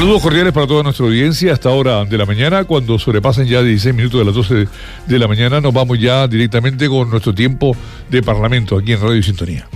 Saludos 0.00 0.22
cordiales 0.22 0.54
para 0.54 0.66
toda 0.66 0.82
nuestra 0.82 1.04
audiencia 1.04 1.52
hasta 1.52 1.68
ahora 1.68 2.06
de 2.06 2.16
la 2.16 2.24
mañana. 2.24 2.64
Cuando 2.64 2.98
sobrepasen 2.98 3.46
ya 3.46 3.62
16 3.62 3.94
minutos 3.94 4.18
de 4.18 4.24
las 4.24 4.34
12 4.34 4.66
de 5.06 5.18
la 5.18 5.28
mañana, 5.28 5.60
nos 5.60 5.74
vamos 5.74 5.98
ya 6.00 6.26
directamente 6.26 6.88
con 6.88 7.10
nuestro 7.10 7.34
tiempo 7.34 7.76
de 8.08 8.22
Parlamento 8.22 8.78
aquí 8.78 8.94
en 8.94 9.00
Radio 9.02 9.22
Sintonía. 9.22 9.68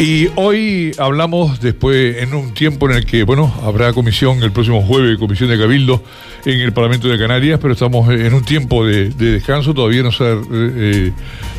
Y 0.00 0.30
hoy 0.36 0.92
hablamos 0.96 1.60
después, 1.60 2.22
en 2.22 2.32
un 2.32 2.54
tiempo 2.54 2.88
en 2.88 2.96
el 2.96 3.04
que, 3.04 3.22
bueno, 3.24 3.52
habrá 3.62 3.92
comisión 3.92 4.42
el 4.42 4.50
próximo 4.50 4.80
jueves, 4.80 5.18
comisión 5.18 5.50
de 5.50 5.58
Cabildo 5.58 6.02
en 6.46 6.58
el 6.58 6.72
Parlamento 6.72 7.06
de 7.06 7.18
Canarias, 7.18 7.60
pero 7.60 7.74
estamos 7.74 8.08
en 8.08 8.32
un 8.32 8.42
tiempo 8.42 8.86
de, 8.86 9.10
descanso, 9.10 9.74
todavía 9.74 10.02
no 10.02 10.10
se 10.10 10.24
ha 10.24 10.38
eh, 10.52 11.12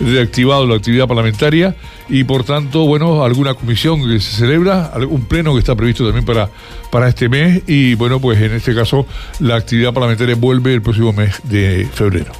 reactivado 0.04 0.66
la 0.66 0.74
actividad 0.74 1.08
parlamentaria 1.08 1.76
y 2.10 2.24
por 2.24 2.44
tanto, 2.44 2.88
bueno, 2.88 3.24
alguna 3.24 3.54
comisión 3.54 4.02
que 4.10 4.20
se 4.20 4.38
celebra, 4.38 4.92
un 5.08 5.26
pleno 5.26 5.54
que 5.54 5.60
está 5.60 5.76
previsto 5.76 6.04
también 6.04 6.26
para, 6.26 6.50
para 6.90 7.10
este 7.10 7.30
mes 7.30 7.62
y, 7.68 7.94
bueno, 7.94 8.20
pues 8.20 8.42
en 8.42 8.54
este 8.54 8.74
caso 8.74 9.06
la 9.40 9.56
actividad 9.56 9.94
parlamentaria 9.94 10.34
vuelve 10.34 10.74
el 10.74 10.82
próximo 10.82 11.14
mes 11.14 11.42
de 11.44 11.88
febrero. 11.94 12.32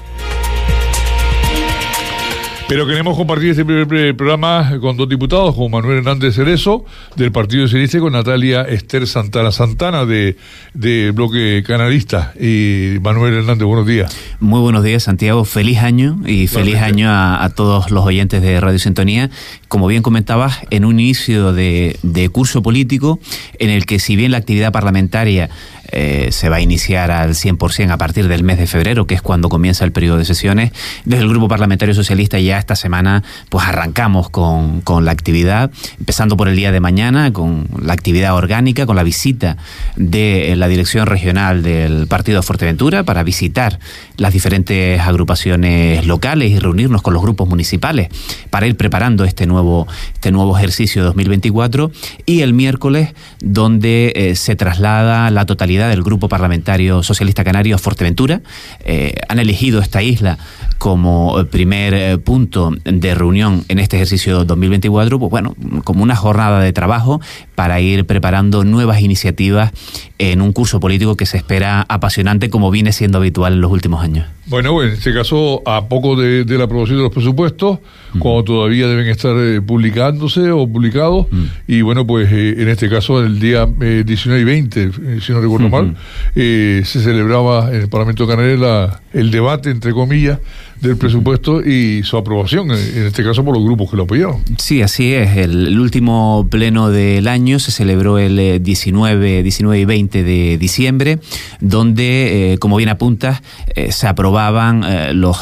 Pero 2.72 2.88
queremos 2.88 3.18
compartir 3.18 3.50
este 3.50 3.66
primer 3.66 4.16
programa 4.16 4.80
con 4.80 4.96
dos 4.96 5.10
diputados, 5.10 5.54
con 5.58 5.70
Manuel 5.70 5.98
Hernández 5.98 6.36
Cerezo, 6.36 6.86
del 7.18 7.30
Partido 7.30 7.68
Socialista, 7.68 7.98
y 7.98 8.00
con 8.00 8.14
Natalia 8.14 8.62
Esther 8.62 9.08
Santana 9.08 9.52
Santana, 9.52 10.06
de, 10.06 10.38
de 10.74 11.12
Bloque 11.12 11.64
Canalista. 11.68 12.32
Y 12.40 12.98
Manuel 13.02 13.34
Hernández, 13.34 13.66
buenos 13.66 13.86
días. 13.86 14.16
Muy 14.40 14.62
buenos 14.62 14.86
días, 14.86 15.04
Santiago. 15.04 15.44
Feliz 15.44 15.80
año 15.80 16.22
y 16.26 16.48
feliz 16.48 16.78
año 16.78 17.10
a, 17.12 17.52
todos 17.54 17.92
los 17.92 18.06
oyentes 18.06 18.42
de 18.42 18.62
Radio 18.62 18.80
Sintonía. 18.80 19.30
Como 19.68 19.88
bien 19.88 20.02
comentabas, 20.02 20.60
en 20.70 20.86
un 20.86 20.98
inicio 20.98 21.52
de, 21.52 22.00
de 22.04 22.30
curso 22.30 22.64
político 22.64 23.20
en 23.60 23.70
el 23.70 23.86
que 23.86 24.00
si 24.00 24.16
bien 24.16 24.32
la 24.32 24.38
actividad 24.38 24.72
parlamentaria 24.72 25.50
eh, 25.92 26.30
se 26.32 26.50
va 26.50 26.58
a 26.58 26.62
iniciar 26.62 27.12
al 27.12 27.32
100% 27.32 27.92
a 27.92 27.98
partir 27.98 28.28
del 28.28 28.44
mes 28.44 28.58
de 28.58 28.68
febrero, 28.68 29.08
que 29.08 29.16
es 29.16 29.22
cuando 29.22 29.50
comienza 29.50 29.86
el 29.86 29.92
periodo 29.92 30.18
de 30.18 30.26
sesiones. 30.26 30.72
Desde 31.06 31.24
el 31.24 31.30
Grupo 31.30 31.48
Parlamentario 31.48 31.94
Socialista 31.94 32.40
ya 32.40 32.58
esta 32.58 32.76
semana 32.76 33.24
pues 33.50 33.66
arrancamos 33.66 34.30
con, 34.30 34.82
con 34.82 35.06
la 35.06 35.12
actividad, 35.12 35.72
empezando 36.00 36.38
por 36.38 36.48
el 36.48 36.56
día 36.56 36.72
de 36.72 36.80
mañana, 36.80 37.34
con 37.34 37.68
la 37.82 37.94
actividad 37.94 38.36
orgánica, 38.36 38.86
con 38.86 38.96
la 38.96 39.04
visita 39.04 39.58
de 39.96 40.56
la 40.56 40.68
Dirección 40.68 41.08
Regional 41.08 41.64
del 41.64 42.08
Partido 42.08 42.42
Fuerteventura 42.44 43.04
para 43.04 43.24
visitar 43.24 43.80
las 44.18 44.34
diferentes 44.34 45.00
agrupaciones 45.02 46.06
locales 46.06 46.52
y 46.52 46.60
reunirnos 46.60 47.02
con 47.02 47.14
los 47.14 47.22
grupos 47.22 47.48
municipales 47.48 48.10
para 48.50 48.68
ir 48.68 48.78
preparando 48.78 49.26
este 49.26 49.46
nuevo, 49.46 49.88
este 50.14 50.32
nuevo 50.32 50.58
ejercicio 50.58 51.04
2024 51.04 51.92
y 52.26 52.42
el 52.42 52.54
miércoles 52.54 53.14
donde 53.40 54.14
eh, 54.16 54.36
se 54.36 54.56
traslada 54.56 55.30
la 55.32 55.46
totalidad 55.46 55.81
del 55.88 56.04
Grupo 56.04 56.30
Parlamentario 56.30 57.04
Socialista 57.04 57.44
Canario 57.44 57.78
Fuerteventura. 57.78 58.42
Eh, 58.84 59.14
han 59.28 59.40
elegido 59.40 59.82
esta 59.82 60.02
isla 60.02 60.38
como 60.78 61.40
eh, 61.40 61.46
primer 61.46 61.94
eh, 61.94 62.18
punto 62.18 62.74
de 62.84 63.16
reunión 63.16 63.66
en 63.68 63.80
este 63.80 63.98
ejercicio 63.98 64.46
2024, 64.46 65.20
pues 65.20 65.30
bueno, 65.30 65.56
como 65.84 66.04
una 66.04 66.16
jornada 66.16 66.60
de 66.60 66.74
trabajo 66.74 67.22
para 67.56 67.80
ir 67.80 68.06
preparando 68.06 68.64
nuevas 68.64 69.02
iniciativas 69.02 69.72
en 70.18 70.42
un 70.42 70.54
curso 70.54 70.80
político 70.80 71.16
que 71.16 71.26
se 71.26 71.38
espera 71.38 71.86
apasionante 71.88 72.50
como 72.50 72.72
viene 72.72 72.94
siendo 72.94 73.18
habitual 73.18 73.54
en 73.54 73.62
los 73.62 73.72
últimos 73.72 74.04
años. 74.04 74.26
Bueno, 74.52 74.84
en 74.84 74.90
este 74.90 75.14
caso, 75.14 75.64
a 75.66 75.88
poco 75.88 76.18
de, 76.18 76.44
la 76.46 76.66
aprobación 76.66 76.98
de 76.98 77.04
los 77.04 77.14
presupuestos, 77.14 77.80
cuando 78.20 78.44
todavía 78.44 78.86
deben 78.86 79.08
estar 79.08 79.34
eh, 79.38 79.62
publicándose 79.62 80.52
o 80.52 80.68
publicados, 80.68 81.28
y 81.68 81.82
bueno, 81.82 82.06
pues 82.06 82.30
en 82.30 82.68
este 82.68 82.90
caso, 82.90 83.24
el 83.24 83.40
día 83.40 83.66
19 83.66 84.42
y 84.42 84.44
20, 84.44 84.92
si 85.22 85.32
no 85.32 85.40
recuerdo 85.40 85.70
mal, 85.70 85.96
se 86.36 86.84
celebraba 86.84 87.70
en 87.70 87.84
el 87.84 87.88
Parlamento 87.88 88.28
Canario 88.28 88.92
el 89.14 89.32
debate, 89.32 89.70
entre 89.70 89.94
comillas, 89.94 90.40
del 90.82 90.98
presupuesto 90.98 91.62
y 91.62 92.02
su 92.04 92.18
aprobación, 92.18 92.72
en 92.72 93.06
este 93.06 93.24
caso 93.24 93.46
por 93.46 93.56
los 93.56 93.64
grupos 93.64 93.92
que 93.92 93.98
lo 93.98 94.04
apoyaron. 94.04 94.44
Sí, 94.58 94.82
así 94.82 95.14
es. 95.14 95.38
El, 95.38 95.80
último 95.80 96.48
pleno 96.50 96.90
del 96.90 97.28
año 97.28 97.60
se 97.60 97.72
celebró 97.72 98.18
el 98.18 98.62
19, 98.64 99.40
eh, 99.40 99.44
19 99.44 99.80
y 99.80 99.86
20 99.86 100.24
de 100.24 100.58
diciembre, 100.58 101.20
donde, 101.60 102.54
eh, 102.54 102.58
como 102.58 102.78
bien 102.78 102.90
apuntas, 102.90 103.42
eh, 103.76 103.92
se 103.92 104.08
aprobaban 104.08 104.82
los 105.20 105.38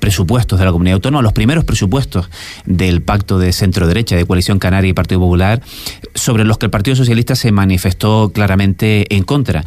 presupuestos 0.00 0.58
de 0.58 0.64
la 0.64 0.72
comunidad 0.72 0.94
autónoma, 0.94 1.22
los 1.22 1.32
primeros 1.32 1.64
presupuestos 1.64 2.28
del 2.64 3.02
pacto 3.02 3.38
de 3.38 3.52
centro 3.52 3.86
derecha 3.86 4.16
de 4.16 4.24
Coalición 4.24 4.58
Canaria 4.58 4.90
y 4.90 4.92
Partido 4.92 5.20
Popular, 5.20 5.62
sobre 6.14 6.44
los 6.44 6.58
que 6.58 6.66
el 6.66 6.70
Partido 6.70 6.96
Socialista 6.96 7.36
se 7.36 7.52
manifestó 7.52 8.30
claramente 8.32 9.14
en 9.14 9.22
contra. 9.22 9.64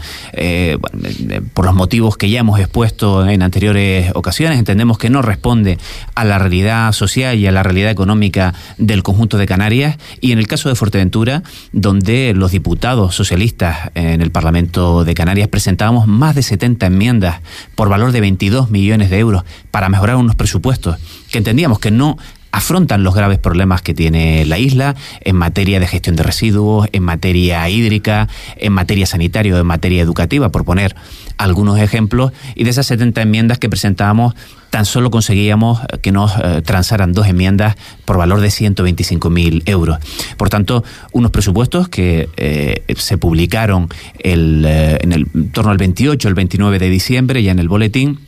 por 1.53 1.65
los 1.65 1.75
motivos 1.75 2.17
que 2.17 2.29
ya 2.29 2.39
hemos 2.39 2.59
expuesto 2.59 3.27
en 3.27 3.41
anteriores 3.41 4.11
ocasiones, 4.15 4.59
entendemos 4.59 4.97
que 4.97 5.09
no 5.13 5.21
responde 5.21 5.77
a 6.15 6.25
la 6.25 6.39
realidad 6.39 6.91
social 6.91 7.37
y 7.37 7.47
a 7.47 7.51
la 7.51 7.63
realidad 7.63 7.91
económica 7.91 8.53
del 8.77 9.03
conjunto 9.03 9.37
de 9.37 9.45
Canarias. 9.45 9.97
Y 10.19 10.33
en 10.33 10.39
el 10.39 10.47
caso 10.47 10.67
de 10.67 10.75
Fuerteventura, 10.75 11.43
donde 11.71 12.33
los 12.35 12.51
diputados 12.51 13.15
socialistas 13.15 13.91
en 13.95 14.21
el 14.21 14.31
Parlamento 14.31 15.05
de 15.05 15.13
Canarias 15.13 15.47
presentábamos 15.47 16.07
más 16.07 16.35
de 16.35 16.43
70 16.43 16.87
enmiendas 16.87 17.41
por 17.75 17.87
valor 17.87 18.11
de 18.11 18.19
22 18.19 18.69
millones 18.69 19.09
de 19.09 19.19
euros 19.19 19.43
para 19.71 19.87
mejorar 19.87 20.17
unos 20.17 20.35
presupuestos 20.35 20.97
que 21.31 21.37
entendíamos 21.37 21.79
que 21.79 21.91
no 21.91 22.17
afrontan 22.53 23.03
los 23.03 23.15
graves 23.15 23.39
problemas 23.39 23.81
que 23.81 23.95
tiene 23.95 24.45
la 24.45 24.59
isla 24.59 24.95
en 25.21 25.35
materia 25.35 25.79
de 25.79 25.87
gestión 25.87 26.15
de 26.15 26.21
residuos, 26.21 26.87
en 26.93 27.03
materia 27.03 27.67
hídrica, 27.67 28.29
en 28.57 28.71
materia 28.71 29.07
sanitaria 29.07 29.57
en 29.57 29.65
materia 29.65 30.01
educativa, 30.03 30.49
por 30.49 30.63
poner 30.63 30.95
algunos 31.37 31.79
ejemplos. 31.79 32.31
Y 32.53 32.63
de 32.63 32.69
esas 32.69 32.85
70 32.85 33.23
enmiendas 33.23 33.57
que 33.57 33.69
presentábamos, 33.69 34.35
tan 34.69 34.85
solo 34.85 35.09
conseguíamos 35.09 35.79
que 36.03 36.11
nos 36.11 36.31
eh, 36.37 36.61
transaran 36.61 37.11
dos 37.11 37.27
enmiendas 37.27 37.75
por 38.05 38.17
valor 38.17 38.39
de 38.39 38.49
125.000 38.49 39.63
euros. 39.65 39.97
Por 40.37 40.49
tanto, 40.49 40.83
unos 41.11 41.31
presupuestos 41.31 41.89
que 41.89 42.29
eh, 42.37 42.83
se 42.95 43.17
publicaron 43.17 43.89
el, 44.19 44.63
eh, 44.67 44.99
en 45.01 45.11
el 45.11 45.25
torno 45.51 45.71
al 45.71 45.77
28, 45.77 46.27
el 46.27 46.35
29 46.35 46.77
de 46.77 46.89
diciembre, 46.89 47.41
ya 47.41 47.51
en 47.51 47.57
el 47.57 47.67
boletín 47.67 48.19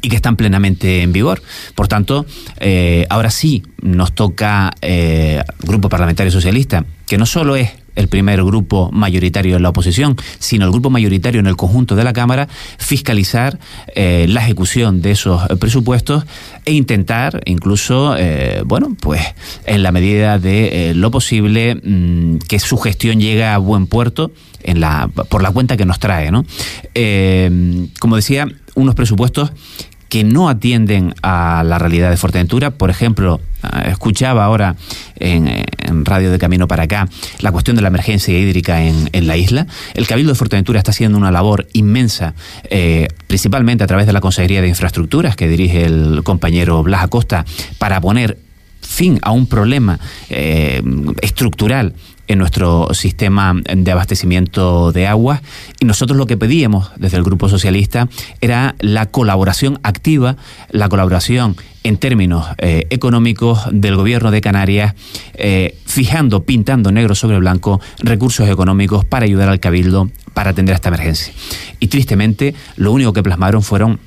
y 0.00 0.08
que 0.08 0.16
están 0.16 0.36
plenamente 0.36 1.02
en 1.02 1.12
vigor. 1.12 1.42
Por 1.74 1.88
tanto, 1.88 2.26
eh, 2.60 3.06
ahora 3.08 3.30
sí 3.30 3.62
nos 3.80 4.14
toca 4.14 4.72
eh, 4.80 5.42
Grupo 5.60 5.88
Parlamentario 5.88 6.30
Socialista, 6.30 6.84
que 7.06 7.18
no 7.18 7.26
solo 7.26 7.56
es 7.56 7.70
el 7.98 8.08
primer 8.08 8.42
grupo 8.44 8.90
mayoritario 8.92 9.56
en 9.56 9.62
la 9.62 9.70
oposición, 9.70 10.16
sino 10.38 10.64
el 10.64 10.70
grupo 10.70 10.88
mayoritario 10.88 11.40
en 11.40 11.48
el 11.48 11.56
conjunto 11.56 11.96
de 11.96 12.04
la 12.04 12.12
Cámara, 12.12 12.48
fiscalizar 12.78 13.58
eh, 13.94 14.26
la 14.28 14.40
ejecución 14.40 15.02
de 15.02 15.10
esos 15.10 15.42
presupuestos 15.58 16.24
e 16.64 16.72
intentar, 16.72 17.42
incluso, 17.44 18.14
eh, 18.16 18.62
bueno, 18.64 18.96
pues 19.00 19.22
en 19.66 19.82
la 19.82 19.90
medida 19.90 20.38
de 20.38 20.92
lo 20.94 21.10
posible, 21.10 21.74
mm, 21.74 22.38
que 22.48 22.60
su 22.60 22.78
gestión 22.78 23.18
llegue 23.18 23.44
a 23.44 23.58
buen 23.58 23.88
puerto 23.88 24.30
en 24.62 24.80
la, 24.80 25.10
por 25.28 25.42
la 25.42 25.50
cuenta 25.50 25.76
que 25.76 25.84
nos 25.84 25.98
trae. 25.98 26.30
¿no? 26.30 26.44
como 28.00 28.16
decía, 28.16 28.48
unos 28.74 28.94
presupuestos 28.94 29.50
que 30.08 30.24
no 30.24 30.48
atienden 30.48 31.14
a 31.22 31.62
la 31.64 31.78
realidad 31.78 32.10
de 32.10 32.16
Fuerteventura. 32.16 32.70
Por 32.70 32.90
ejemplo, 32.90 33.40
eh, 33.62 33.88
escuchaba 33.90 34.44
ahora 34.44 34.76
en, 35.16 35.66
Radio 36.04 36.30
de 36.30 36.38
Camino 36.38 36.68
para 36.68 36.84
acá 36.84 37.08
la 37.40 37.50
cuestión 37.50 37.76
de 37.76 37.82
la 37.82 37.88
emergencia 37.88 38.38
hídrica 38.38 38.82
en, 38.82 39.26
la 39.26 39.36
isla. 39.36 39.66
El 39.94 40.06
Cabildo 40.06 40.32
de 40.32 40.38
Fuerteventura 40.38 40.78
está 40.78 40.92
haciendo 40.92 41.18
una 41.18 41.30
labor 41.30 41.66
inmensa, 41.72 42.34
eh, 42.70 43.08
principalmente 43.26 43.84
a 43.84 43.86
través 43.86 44.06
de 44.06 44.12
la 44.12 44.20
Consejería 44.20 44.62
de 44.62 44.68
Infraestructuras 44.68 45.36
que 45.36 45.48
dirige 45.48 45.84
el 45.84 46.22
compañero 46.24 46.82
Blas 46.82 47.02
Acosta, 47.02 47.44
para 47.78 48.00
poner 48.00 48.38
fin 48.80 49.18
a 49.22 49.32
un 49.32 49.46
problema 49.46 49.98
eh, 50.30 50.82
estructural 51.20 51.94
en 52.28 52.38
nuestro 52.38 52.94
sistema 52.94 53.54
de 53.64 53.90
abastecimiento 53.90 54.92
de 54.92 55.06
agua 55.06 55.42
y 55.80 55.84
nosotros 55.86 56.16
lo 56.16 56.26
que 56.26 56.36
pedíamos 56.36 56.90
desde 56.96 57.16
el 57.16 57.24
Grupo 57.24 57.48
Socialista 57.48 58.08
era 58.40 58.74
la 58.78 59.06
colaboración 59.06 59.80
activa, 59.82 60.36
la 60.70 60.88
colaboración 60.88 61.56
en 61.84 61.96
términos 61.96 62.46
eh, 62.58 62.86
económicos 62.90 63.62
del 63.72 63.96
gobierno 63.96 64.30
de 64.30 64.40
Canarias, 64.40 64.94
eh, 65.34 65.78
fijando, 65.86 66.44
pintando 66.44 66.92
negro 66.92 67.14
sobre 67.14 67.38
blanco 67.38 67.80
recursos 67.98 68.48
económicos 68.48 69.04
para 69.04 69.24
ayudar 69.24 69.48
al 69.48 69.60
Cabildo 69.60 70.10
para 70.34 70.50
atender 70.50 70.74
esta 70.74 70.88
emergencia. 70.88 71.32
Y 71.80 71.88
tristemente, 71.88 72.54
lo 72.76 72.92
único 72.92 73.12
que 73.12 73.22
plasmaron 73.22 73.62
fueron 73.62 74.00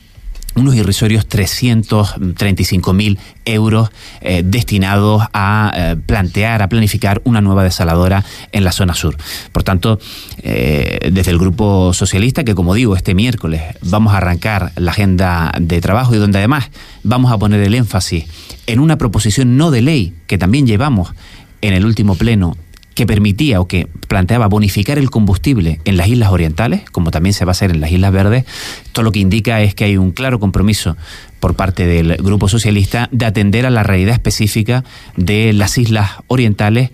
unos 0.56 0.76
irrisorios 0.76 1.28
335.000 1.28 3.18
euros 3.46 3.90
eh, 4.22 4.44
destinados 4.46 5.24
a 5.34 5.72
eh, 5.76 5.96
plantear, 6.06 6.62
a 6.62 6.70
planificar 6.70 7.22
una 7.24 7.42
nueva 7.42 7.64
desaladora 7.64 8.24
en 8.52 8.64
la 8.64 8.72
zona 8.72 8.94
sur. 8.94 9.16
Por 9.52 9.64
tanto, 9.64 10.00
eh, 10.44 11.10
desde 11.12 11.32
el 11.32 11.40
Grupo 11.40 11.94
Socialista, 11.94 12.44
que 12.44 12.56
como 12.56 12.74
digo, 12.74 12.96
este 12.96 13.14
miércoles 13.14 13.62
vamos 13.82 14.14
a 14.14 14.18
arrancar 14.18 14.72
la 14.76 14.92
agenda 14.92 15.52
de 15.60 15.82
trabajo 15.82 16.16
y 16.16 16.18
donde 16.18 16.40
además 16.40 16.70
vamos 17.04 17.32
a 17.32 17.38
poner 17.38 17.62
el 17.62 17.76
énfasis 17.76 18.26
en 18.68 18.80
una 18.80 18.98
proposición 18.98 19.58
no 19.58 19.72
de 19.72 19.82
ley 19.82 20.14
que 20.28 20.38
también 20.38 20.68
llevamos 20.68 21.14
en 21.62 21.74
el 21.74 21.86
último 21.86 22.16
pleno 22.16 22.58
que 22.94 23.06
permitía 23.06 23.62
o 23.62 23.68
que 23.68 23.88
planteaba 24.08 24.48
bonificar 24.48 24.98
el 24.98 25.10
combustible 25.10 25.80
en 25.86 25.98
las 25.98 26.08
islas 26.08 26.32
orientales, 26.32 26.84
como 26.92 27.12
también 27.12 27.34
se 27.34 27.46
va 27.46 27.52
a 27.52 27.54
hacer 27.54 27.72
en 27.72 27.80
las 27.80 27.92
islas 27.92 28.12
verdes, 28.12 28.46
todo 28.92 29.04
lo 29.04 29.12
que 29.12 29.20
indica 29.20 29.62
es 29.62 29.76
que 29.76 29.86
hay 29.86 29.98
un 29.98 30.12
claro 30.12 30.40
compromiso 30.40 30.98
por 31.40 31.56
parte 31.56 31.86
del 31.86 32.18
Grupo 32.18 32.48
Socialista 32.48 33.08
de 33.12 33.26
atender 33.26 33.66
a 33.66 33.70
la 33.70 33.84
realidad 33.84 34.14
específica 34.14 34.84
de 35.16 35.54
las 35.54 35.78
islas 35.78 36.12
orientales 36.28 36.92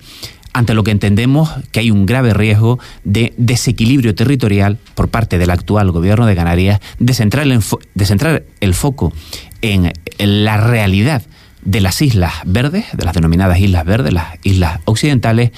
ante 0.54 0.74
lo 0.74 0.84
que 0.84 0.92
entendemos 0.92 1.52
que 1.72 1.82
hay 1.82 1.92
un 1.92 2.06
grave 2.06 2.34
riesgo 2.34 2.80
de 3.04 3.34
desequilibrio 3.38 4.16
territorial 4.16 4.78
por 4.96 5.10
parte 5.10 5.38
del 5.38 5.52
actual 5.52 5.92
gobierno 5.92 6.26
de 6.26 6.36
Canarias, 6.36 6.80
de 6.98 7.14
centrar 7.14 7.46
el, 7.46 7.60
de 7.94 8.06
centrar 8.06 8.44
el 8.60 8.74
foco 8.74 9.14
en 9.62 9.92
la 10.18 10.58
realidad 10.58 11.24
de 11.68 11.82
las 11.82 12.02
islas 12.02 12.34
verdes, 12.46 12.86
de 12.94 13.04
las 13.04 13.14
denominadas 13.14 13.60
islas 13.60 13.86
verdes, 13.86 14.14
las 14.14 14.40
islas 14.44 14.80
occidentales, 14.86 15.52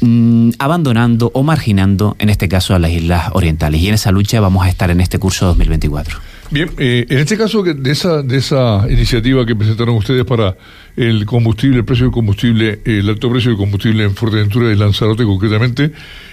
mmm, 0.00 0.50
abandonando 0.60 1.32
o 1.34 1.42
marginando, 1.42 2.14
en 2.20 2.30
este 2.30 2.48
caso, 2.48 2.76
a 2.76 2.78
las 2.78 2.92
islas 2.92 3.30
orientales. 3.32 3.80
Y 3.80 3.88
en 3.88 3.94
esa 3.94 4.12
lucha 4.12 4.40
vamos 4.40 4.64
a 4.64 4.68
estar 4.68 4.88
en 4.88 5.00
este 5.00 5.18
curso 5.18 5.46
2024. 5.46 6.20
Bien, 6.52 6.70
eh, 6.78 7.06
en 7.10 7.18
este 7.18 7.36
caso 7.36 7.64
de 7.64 7.90
esa, 7.90 8.22
de 8.22 8.36
esa 8.36 8.86
iniciativa 8.88 9.44
que 9.44 9.56
presentaron 9.56 9.96
ustedes 9.96 10.24
para 10.24 10.56
el 10.94 11.26
combustible, 11.26 11.78
el 11.78 11.84
precio 11.84 12.04
del 12.04 12.12
combustible, 12.12 12.78
el 12.84 13.08
alto 13.08 13.28
precio 13.28 13.50
del 13.50 13.58
combustible 13.58 14.04
en 14.04 14.14
Fuerteventura 14.14 14.70
y 14.70 14.76
Lanzarote 14.76 15.24
concretamente, 15.24 15.90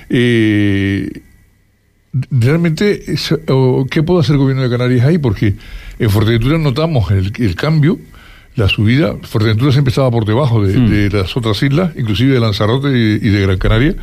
eh, 0.07 1.09
realmente, 2.29 3.01
¿qué 3.89 4.03
puede 4.03 4.19
hacer 4.19 4.33
el 4.33 4.39
gobierno 4.39 4.61
de 4.61 4.69
Canarias 4.69 5.03
ahí? 5.07 5.17
Porque 5.17 5.55
en 5.97 6.09
Fuerteventura 6.11 6.59
notamos 6.59 7.09
el 7.09 7.55
cambio 7.55 7.97
la 8.55 8.69
subida, 8.69 9.15
Fuerteventura 9.23 9.71
siempre 9.71 9.89
estaba 9.89 10.11
por 10.11 10.25
debajo 10.25 10.63
de, 10.63 10.77
mm. 10.77 10.89
de 10.89 11.09
las 11.09 11.35
otras 11.35 11.61
islas, 11.63 11.91
inclusive 11.97 12.33
de 12.33 12.39
Lanzarote 12.39 12.89
y, 12.89 13.27
y 13.27 13.29
de 13.29 13.41
Gran 13.41 13.57
Canaria. 13.57 13.95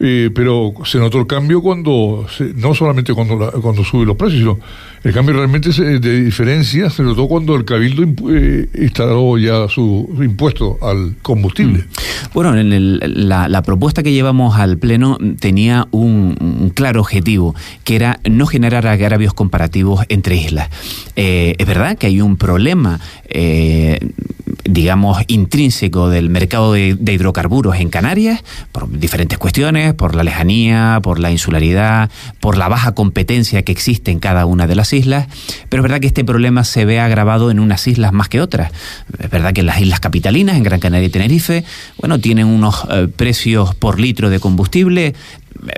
Eh, 0.00 0.30
pero 0.32 0.74
se 0.84 0.98
notó 0.98 1.18
el 1.18 1.26
cambio 1.26 1.60
cuando, 1.60 2.24
se, 2.30 2.54
no 2.54 2.72
solamente 2.72 3.12
cuando, 3.14 3.36
la, 3.36 3.50
cuando 3.50 3.82
suben 3.82 4.06
los 4.06 4.16
precios, 4.16 4.38
sino 4.38 4.58
el 5.02 5.12
cambio 5.12 5.34
realmente 5.34 5.72
se, 5.72 5.98
de 5.98 6.22
diferencia 6.22 6.90
se 6.90 7.02
notó 7.02 7.26
cuando 7.28 7.56
el 7.56 7.64
Cabildo 7.64 8.04
eh, 8.30 8.68
instaló 8.80 9.38
ya 9.38 9.68
su, 9.68 10.08
impuesto 10.20 10.78
al 10.82 11.16
combustible. 11.22 11.78
Mm. 11.78 12.32
Bueno, 12.32 12.54
la, 12.54 13.62
propuesta 13.62 14.02
que 14.02 14.12
llevamos 14.12 14.56
al 14.56 14.78
Pleno 14.78 15.18
tenía 15.40 15.88
un, 15.90 16.72
claro 16.74 17.00
objetivo, 17.00 17.54
que 17.84 17.96
era 17.96 18.20
no 18.28 18.46
generar 18.46 18.86
agravios 18.86 19.34
comparativos 19.34 20.04
entre 20.08 20.36
islas. 20.36 20.68
Eh, 21.16 21.54
es 21.58 21.66
verdad 21.66 21.98
que 21.98 22.06
hay 22.06 22.20
un 22.20 22.36
problema 22.36 23.00
eh, 23.28 23.98
digamos, 24.64 25.18
intrínseco 25.28 26.08
del 26.10 26.30
mercado 26.30 26.72
de, 26.72 26.96
hidrocarburos 27.00 27.76
en 27.76 27.88
Canarias, 27.88 28.42
por 28.72 28.90
diferentes 28.90 29.38
cuestiones, 29.38 29.87
por 29.94 30.14
la 30.14 30.22
lejanía, 30.22 31.00
por 31.02 31.18
la 31.18 31.30
insularidad, 31.30 32.10
por 32.40 32.56
la 32.56 32.68
baja 32.68 32.92
competencia 32.92 33.62
que 33.62 33.72
existe 33.72 34.10
en 34.10 34.18
cada 34.18 34.46
una 34.46 34.66
de 34.66 34.74
las 34.74 34.92
islas, 34.92 35.26
pero 35.68 35.82
es 35.82 35.84
verdad 35.84 36.00
que 36.00 36.06
este 36.06 36.24
problema 36.24 36.64
se 36.64 36.84
ve 36.84 37.00
agravado 37.00 37.50
en 37.50 37.60
unas 37.60 37.86
islas 37.86 38.12
más 38.12 38.28
que 38.28 38.40
otras. 38.40 38.72
Es 39.18 39.30
verdad 39.30 39.52
que 39.52 39.62
las 39.62 39.80
islas 39.80 40.00
capitalinas, 40.00 40.56
en 40.56 40.62
Gran 40.62 40.80
Canaria 40.80 41.06
y 41.06 41.10
Tenerife, 41.10 41.64
bueno, 41.98 42.18
tienen 42.18 42.46
unos 42.46 42.86
eh, 42.90 43.08
precios 43.14 43.74
por 43.74 44.00
litro 44.00 44.30
de 44.30 44.40
combustible 44.40 45.14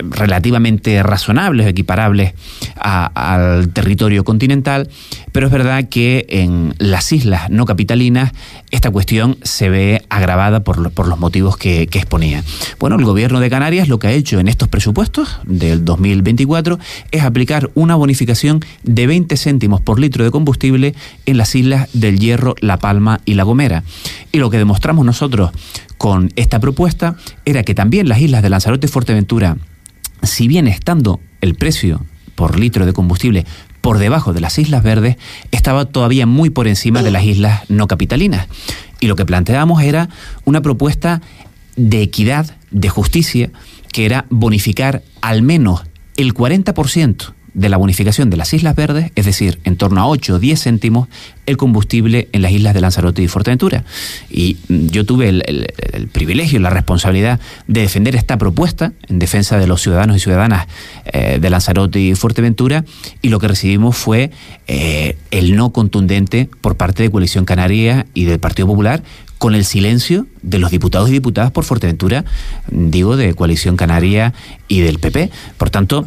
relativamente 0.02 1.02
razonables, 1.02 1.66
equiparables 1.66 2.34
a, 2.76 3.06
al 3.32 3.70
territorio 3.70 4.24
continental, 4.24 4.88
pero 5.32 5.46
es 5.46 5.52
verdad 5.52 5.88
que 5.88 6.26
en 6.28 6.74
las 6.78 7.12
islas 7.12 7.50
no 7.50 7.64
capitalinas 7.64 8.32
esta 8.70 8.90
cuestión 8.90 9.38
se 9.42 9.68
ve 9.68 10.02
agravada 10.08 10.60
por, 10.60 10.90
por 10.92 11.08
los 11.08 11.18
motivos 11.18 11.56
que, 11.56 11.86
que, 11.86 11.98
exponía. 11.98 12.44
Bueno, 12.78 12.96
el 12.96 13.04
gobierno 13.04 13.40
de 13.40 13.50
Canarias 13.50 13.88
lo 13.88 13.98
que 13.98 14.08
ha 14.08 14.12
hecho 14.12 14.38
en 14.38 14.48
estos 14.48 14.68
presupuestos 14.68 15.38
del 15.44 15.84
2024 15.84 16.78
es 17.10 17.22
aplicar 17.22 17.70
una 17.74 17.94
bonificación 17.96 18.64
de 18.82 19.06
20 19.06 19.36
céntimos 19.36 19.80
por 19.80 19.98
litro 19.98 20.24
de 20.24 20.30
combustible 20.30 20.94
en 21.26 21.36
las 21.36 21.54
islas 21.54 21.88
del 21.92 22.18
Hierro, 22.18 22.54
La 22.60 22.78
Palma 22.78 23.20
y 23.24 23.34
La 23.34 23.44
Gomera. 23.44 23.82
Y 24.32 24.38
lo 24.38 24.50
que 24.50 24.58
demostramos 24.58 25.04
nosotros 25.04 25.50
con 26.00 26.32
esta 26.36 26.60
propuesta 26.60 27.16
era 27.44 27.62
que 27.62 27.74
también 27.74 28.08
las 28.08 28.20
islas 28.22 28.42
de 28.42 28.48
Lanzarote 28.48 28.86
y 28.86 28.88
Fuerteventura 28.88 29.58
si 30.22 30.48
bien 30.48 30.66
estando 30.66 31.20
el 31.42 31.56
precio 31.56 32.06
por 32.36 32.58
litro 32.58 32.86
de 32.86 32.94
combustible 32.94 33.44
por 33.82 33.98
debajo 33.98 34.32
de 34.32 34.40
las 34.40 34.58
Islas 34.58 34.82
Verdes, 34.82 35.16
estaba 35.50 35.84
todavía 35.84 36.24
muy 36.24 36.48
por 36.48 36.68
encima 36.68 37.02
de 37.02 37.10
las 37.10 37.24
islas 37.24 37.68
no 37.68 37.86
capitalinas. 37.86 38.48
Y 38.98 39.08
lo 39.08 39.16
que 39.16 39.26
planteábamos 39.26 39.82
era 39.82 40.08
una 40.46 40.62
propuesta 40.62 41.20
de 41.76 42.00
equidad, 42.00 42.56
de 42.70 42.88
justicia, 42.88 43.50
que 43.92 44.06
era 44.06 44.24
bonificar 44.30 45.02
al 45.20 45.42
menos 45.42 45.82
el 46.16 46.32
40% 46.32 47.34
de 47.54 47.68
la 47.68 47.76
bonificación 47.76 48.30
de 48.30 48.36
las 48.36 48.52
Islas 48.52 48.76
Verdes, 48.76 49.12
es 49.14 49.26
decir, 49.26 49.58
en 49.64 49.76
torno 49.76 50.00
a 50.00 50.06
8 50.06 50.34
o 50.34 50.38
10 50.38 50.62
céntimos, 50.62 51.08
el 51.46 51.56
combustible 51.56 52.28
en 52.32 52.42
las 52.42 52.52
islas 52.52 52.74
de 52.74 52.80
Lanzarote 52.80 53.22
y 53.22 53.28
Fuerteventura. 53.28 53.84
Y 54.30 54.56
mm, 54.68 54.86
yo 54.88 55.04
tuve 55.04 55.28
el, 55.28 55.42
el, 55.46 56.08
privilegio 56.08 56.60
la 56.60 56.70
responsabilidad 56.70 57.40
de 57.66 57.80
defender 57.80 58.14
esta 58.16 58.38
propuesta 58.38 58.92
en 59.08 59.18
defensa 59.18 59.58
de 59.58 59.66
los 59.66 59.82
ciudadanos 59.82 60.16
y 60.16 60.20
ciudadanas 60.20 60.66
eh, 61.12 61.38
de 61.40 61.50
Lanzarote 61.50 62.00
y 62.00 62.14
Fuerteventura, 62.14 62.84
y 63.22 63.28
lo 63.28 63.38
que 63.40 63.48
recibimos 63.48 63.96
fue 63.96 64.30
eh, 64.66 65.16
el 65.30 65.56
no 65.56 65.70
contundente 65.70 66.48
por 66.60 66.76
parte 66.76 67.02
de 67.02 67.10
Coalición 67.10 67.44
Canaria 67.44 68.06
y 68.14 68.24
del 68.24 68.38
Partido 68.38 68.68
Popular, 68.68 69.02
con 69.40 69.54
el 69.54 69.64
silencio 69.64 70.26
de 70.42 70.58
los 70.58 70.70
diputados 70.70 71.08
y 71.08 71.12
diputadas 71.12 71.50
por 71.50 71.64
Fuerteventura, 71.64 72.26
digo, 72.70 73.16
de 73.16 73.32
Coalición 73.32 73.74
Canaria 73.74 74.34
y 74.68 74.80
del 74.80 74.98
PP. 74.98 75.30
Por 75.56 75.70
tanto, 75.70 76.06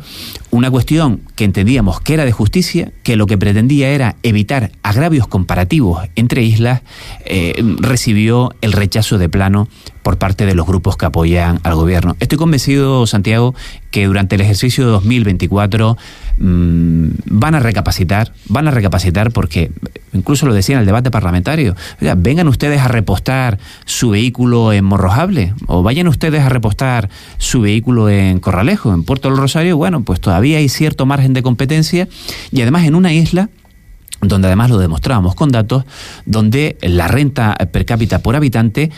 una 0.52 0.70
cuestión 0.70 1.22
que 1.36 1.44
entendíamos 1.44 2.00
que 2.00 2.14
era 2.14 2.26
de 2.26 2.32
justicia, 2.32 2.92
que 3.02 3.16
lo 3.16 3.26
que 3.26 3.40
pretendía 3.40 3.90
era 3.90 4.18
evitar 4.22 4.72
agravios 4.84 5.26
comparativos 5.26 6.08
entre 6.16 6.44
islas, 6.44 6.84
eh, 7.26 7.56
recibió 7.80 8.54
el 8.62 8.72
rechazo 8.72 9.18
de 9.18 9.30
plano 9.30 9.68
por 10.04 10.18
parte 10.18 10.46
de 10.46 10.54
los 10.54 10.68
grupos 10.68 10.98
que 10.98 11.06
apoyan 11.06 11.60
al 11.64 11.76
gobierno. 11.76 12.16
Estoy 12.20 12.38
convencido, 12.38 13.08
Santiago, 13.08 13.56
que 13.90 14.06
durante 14.06 14.36
el 14.36 14.42
ejercicio 14.42 14.86
de 14.86 14.92
2024 14.92 15.98
mmm, 16.38 17.08
van 17.26 17.56
a 17.56 17.60
recapacitar, 17.60 18.34
van 18.50 18.68
a 18.68 18.72
recapacitar 18.72 19.32
porque, 19.32 19.72
incluso 20.14 20.46
lo 20.46 20.54
decía 20.54 20.76
en 20.76 20.82
el 20.82 20.86
debate 20.86 21.10
parlamentario, 21.10 21.76
vengan 22.18 22.48
ustedes 22.48 22.82
a 22.82 22.90
repostar 22.90 23.60
su 23.86 24.10
vehículo 24.10 24.74
en 24.74 24.84
Morrojable 24.84 25.54
o 25.68 25.84
vayan 25.84 26.08
ustedes 26.08 26.42
a 26.42 26.50
repostar 26.50 27.10
su 27.38 27.62
vehículo 27.62 28.10
en 28.10 28.40
Corralejo, 28.40 28.94
en 28.94 29.04
Puerto 29.04 29.30
del 29.30 29.38
Rosario, 29.38 29.78
bueno, 29.78 30.04
pues 30.04 30.20
todavía 30.20 30.58
hay 30.58 30.70
cierto 30.70 31.06
margen 31.06 31.34
de 31.34 31.44
competencia 31.44 32.08
y 32.52 32.62
además 32.62 32.86
en 32.86 32.96
una 32.96 33.14
isla 33.14 33.50
donde 34.28 34.48
además 34.48 34.70
lo 34.70 34.78
demostrábamos 34.78 35.36
con 35.36 35.50
datos, 35.50 35.84
donde 36.26 36.78
la 36.82 37.08
renta 37.08 37.56
per 37.72 37.86
cápita 37.86 38.20
por 38.20 38.36
habitante 38.36 38.92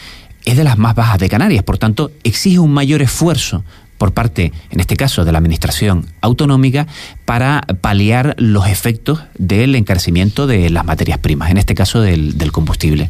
es 0.46 0.58
de 0.58 0.64
las 0.64 0.78
más 0.78 0.96
bajas 0.96 1.20
de 1.20 1.30
Canarias, 1.30 1.64
por 1.64 1.78
tanto, 1.78 2.12
exige 2.24 2.60
un 2.60 2.72
mayor 2.72 3.02
esfuerzo 3.02 3.64
por 3.98 4.14
parte, 4.14 4.52
en 4.72 4.80
este 4.80 4.98
caso, 4.98 5.24
de 5.24 5.32
la 5.32 5.38
Administración 5.38 6.06
Autonómica, 6.20 6.86
para 7.24 7.62
paliar 7.82 8.36
los 8.38 8.68
efectos 8.68 9.22
del 9.38 9.74
encarecimiento 9.74 10.48
de 10.48 10.70
las 10.70 10.86
materias 10.86 11.18
primas, 11.18 11.50
en 11.50 11.58
este 11.58 11.75
caso 11.75 12.02
del, 12.02 12.36
combustible. 12.52 13.10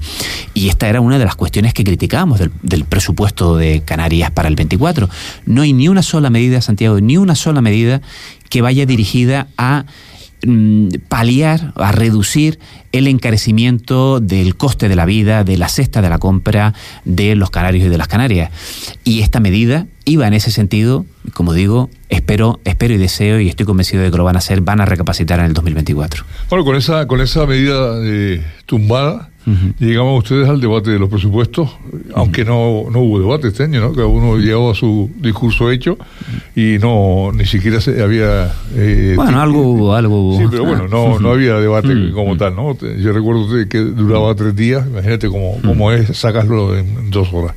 Y 0.54 0.70
esta 0.70 0.88
era 0.88 1.02
una 1.02 1.18
de 1.18 1.26
las 1.26 1.36
cuestiones 1.36 1.74
que 1.74 1.84
criticábamos 1.84 2.40
del, 2.40 2.52
del, 2.62 2.86
presupuesto 2.86 3.58
de 3.58 3.82
Canarias 3.84 4.30
para 4.32 4.48
el 4.48 4.56
24. 4.56 5.10
No 5.46 5.64
hay 5.64 5.74
ni 5.74 5.88
una 5.88 6.04
sola 6.04 6.30
medida, 6.30 6.62
Santiago, 6.62 7.02
ni 7.02 7.18
una 7.18 7.36
sola 7.36 7.62
medida 7.62 8.02
que 8.50 8.62
vaya 8.62 8.86
dirigida 8.86 9.48
a 9.58 9.86
mm, 10.46 10.90
paliar, 11.08 11.74
a 11.76 11.92
reducir 11.92 12.60
el 12.92 13.08
encarecimiento 13.08 14.20
del 14.20 14.56
coste 14.56 14.88
de 14.88 14.96
la 14.96 15.06
vida, 15.06 15.44
de 15.44 15.58
la 15.58 15.68
cesta 15.68 16.02
de 16.02 16.10
la 16.10 16.18
compra 16.18 16.74
de 17.04 17.36
los 17.36 17.50
canarios 17.50 17.86
y 17.86 17.90
de 17.90 17.98
las 17.98 18.08
canarias. 18.08 18.52
Y 19.04 19.22
esta 19.22 19.40
medida 19.40 19.88
iba 20.06 20.28
en 20.28 20.34
ese 20.34 20.52
sentido, 20.52 21.06
como 21.34 21.54
digo, 21.54 21.90
espero, 22.10 22.60
espero 22.64 22.94
y 22.94 22.98
deseo 22.98 23.40
y 23.40 23.50
estoy 23.50 23.66
convencido 23.66 24.04
de 24.04 24.12
que 24.12 24.18
lo 24.18 24.24
van 24.24 24.36
a 24.36 24.40
hacer, 24.40 24.62
van 24.62 24.80
a 24.82 24.86
recapacitar 24.86 25.40
en 25.40 25.48
el 25.48 25.54
2024. 25.54 26.24
Bueno, 26.50 26.64
con 26.64 26.76
esa, 26.76 27.08
con 27.08 27.22
esa 27.22 27.46
medida 27.46 28.00
de 28.00 28.42
tumbada, 28.66 29.30
llegamos 29.80 30.24
ustedes 30.24 30.50
al 30.50 30.60
debate 30.60 30.92
de 30.92 31.00
los 31.00 31.10
presupuestos, 31.10 31.70
aunque 32.14 32.44
no, 32.44 32.86
no 32.92 33.00
hubo 33.00 33.20
debate 33.20 33.50
este 33.50 33.64
año, 33.64 33.82
¿no? 33.82 33.94
Cada 33.94 34.08
uno 34.08 34.38
llegó 34.38 34.72
a 34.72 34.76
su 34.76 35.10
discurso 35.18 35.70
hecho 35.72 35.98
y 36.56 36.78
no 36.80 37.32
ni 37.34 37.46
siquiera 37.46 37.80
se 37.80 38.02
había... 38.02 38.52
Eh, 38.76 39.14
bueno, 39.16 39.42
algo 39.42 39.62
hubo, 39.62 39.94
algo 39.94 40.22
hubo. 40.22 40.38
Sí, 40.40 40.46
pero 40.50 40.66
bueno, 40.66 40.88
no, 40.88 41.20
no 41.20 41.32
había 41.32 41.56
debate 41.56 42.12
como 42.12 42.38
tal, 42.38 42.56
¿no? 42.56 42.78
Yo 42.78 43.14
recuerdo 43.14 43.48
que 43.70 43.80
duraba 43.80 44.34
tres 44.36 44.56
días, 44.56 44.86
imagínate 44.88 45.30
cómo, 45.30 45.60
cómo 45.64 45.92
es 45.92 46.18
sacarlo 46.18 46.78
en 46.78 47.12
dos 47.12 47.32
horas. 47.32 47.56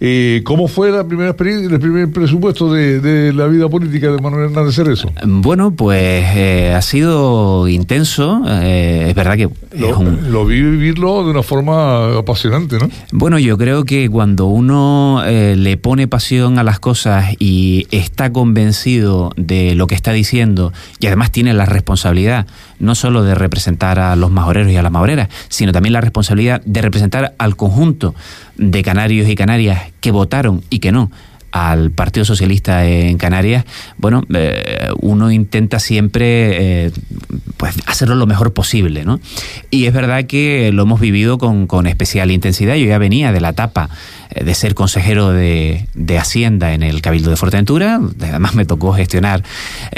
Eh, 0.00 0.42
¿Cómo 0.44 0.68
fue 0.68 0.90
la 0.90 1.04
primera 1.04 1.30
experiencia, 1.30 1.68
el 1.72 1.80
primer 1.80 2.10
presupuesto 2.10 2.72
de, 2.72 3.32
la 3.32 3.46
vida 3.46 3.68
política 3.68 4.10
de 4.10 4.18
Manuel 4.20 4.46
Hernández 4.46 4.74
Cerezo? 4.74 5.10
Bueno, 5.24 5.72
pues 5.72 6.24
eh, 6.36 6.74
ha 6.74 6.82
sido 6.82 7.68
intenso. 7.68 8.42
Eh, 8.46 9.06
es 9.08 9.14
verdad 9.14 9.36
que 9.36 9.48
lo, 9.76 10.44
vi 10.44 10.60
vivirlo 10.60 11.24
de 11.24 11.30
una 11.30 11.42
forma 11.42 12.18
apasionante, 12.18 12.78
¿no? 12.78 12.90
Bueno, 13.12 13.38
yo 13.38 13.56
creo 13.58 13.84
que 13.84 14.08
cuando 14.08 14.46
uno 14.46 15.22
le 15.26 15.76
pone 15.76 16.08
pasión 16.08 16.58
a 16.58 16.62
las 16.62 16.78
cosas 16.78 17.34
y 17.38 17.86
está 17.90 18.32
convencido 18.32 19.32
de 19.36 19.74
lo 19.74 19.86
que 19.86 19.94
está 19.94 20.12
diciendo 20.12 20.72
y 21.00 21.06
además 21.06 21.30
tiene 21.30 21.52
la 21.54 21.66
responsabilidad 21.66 22.46
no 22.78 22.94
solo 22.94 23.22
de 23.22 23.34
representar 23.34 23.98
a 23.98 24.16
los 24.16 24.30
majoreros 24.30 24.72
y 24.72 24.76
a 24.76 24.82
las 24.82 24.92
majoreras, 24.92 25.28
sino 25.48 25.72
también 25.72 25.92
la 25.92 26.00
responsabilidad 26.00 26.62
de 26.64 26.82
representar 26.82 27.34
al 27.38 27.56
conjunto 27.56 28.14
de 28.56 28.82
canarios 28.82 29.28
y 29.28 29.34
canarias 29.34 29.92
que 30.00 30.10
votaron 30.10 30.62
y 30.70 30.78
que 30.78 30.92
no 30.92 31.10
al 31.56 31.90
Partido 31.90 32.26
Socialista 32.26 32.84
en 32.84 33.16
Canarias, 33.16 33.64
bueno, 33.96 34.22
eh, 34.34 34.90
uno 35.00 35.30
intenta 35.30 35.78
siempre 35.80 36.86
eh, 36.86 36.90
pues 37.56 37.74
hacerlo 37.86 38.14
lo 38.14 38.26
mejor 38.26 38.52
posible, 38.52 39.04
¿no? 39.04 39.20
Y 39.70 39.86
es 39.86 39.94
verdad 39.94 40.24
que 40.24 40.70
lo 40.72 40.82
hemos 40.82 41.00
vivido 41.00 41.38
con, 41.38 41.66
con 41.66 41.86
especial 41.86 42.30
intensidad. 42.30 42.74
Yo 42.74 42.86
ya 42.86 42.98
venía 42.98 43.32
de 43.32 43.40
la 43.40 43.50
etapa 43.50 43.88
eh, 44.30 44.44
de 44.44 44.54
ser 44.54 44.74
consejero 44.74 45.30
de, 45.30 45.86
de, 45.94 46.18
Hacienda 46.18 46.74
en 46.74 46.82
el 46.82 47.00
Cabildo 47.00 47.30
de 47.30 47.36
Fuerteventura. 47.36 48.00
Además 48.20 48.54
me 48.54 48.66
tocó 48.66 48.92
gestionar 48.92 49.42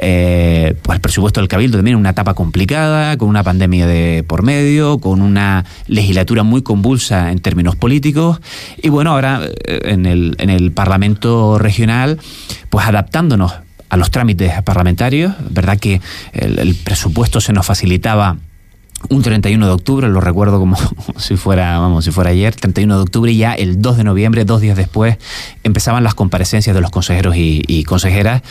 eh, 0.01 0.77
pues 0.83 0.97
el 0.97 1.01
presupuesto 1.01 1.41
del 1.41 1.49
Cabildo 1.49 1.79
también 1.79 1.95
en 1.95 2.01
una 2.01 2.11
etapa 2.11 2.35
complicada, 2.35 3.17
con 3.17 3.29
una 3.29 3.43
pandemia 3.43 3.87
de 3.87 4.25
por 4.27 4.43
medio, 4.43 4.99
con 4.99 5.23
una 5.23 5.65
legislatura 5.89 6.45
muy 6.45 6.63
convulsa 6.63 7.33
en 7.33 7.41
términos 7.41 7.75
políticos. 7.75 8.41
Y 8.81 8.91
bueno, 8.91 9.11
ahora 9.11 9.41
en 9.65 10.07
el, 10.07 10.37
en 10.39 10.51
el 10.51 10.71
Parlamento 10.71 11.48
regional, 11.57 12.21
pues 12.69 12.87
adaptándonos 12.87 13.55
a 13.89 13.97
los 13.97 14.11
trámites 14.11 14.61
parlamentarios, 14.63 15.33
verdad 15.49 15.79
que 15.79 16.01
el, 16.33 16.75
presupuesto 16.75 17.41
se 17.41 17.53
nos 17.53 17.65
facilitaba 17.65 18.37
un 19.09 19.23
31 19.23 19.67
de 19.67 19.73
octubre, 19.73 20.09
lo 20.09 20.21
recuerdo 20.21 20.59
como 20.59 20.77
si 21.17 21.37
fuera, 21.37 21.79
vamos, 21.79 22.05
si 22.05 22.11
fuera 22.11 22.31
ayer, 22.31 22.55
31 22.55 22.97
de 22.97 23.03
octubre, 23.03 23.33
y 23.33 23.39
ya 23.39 23.55
el 23.55 23.81
2 23.81 23.97
de 23.99 24.05
noviembre, 24.05 24.45
dos 24.45 24.61
días 24.61 24.77
después, 24.77 25.17
empezaban 25.63 26.05
las 26.05 26.15
comparecencias 26.15 26.75
de 26.75 26.81
los 26.81 26.91
consejeros 26.91 27.35
y, 27.37 27.85
consejeras. 27.85 28.43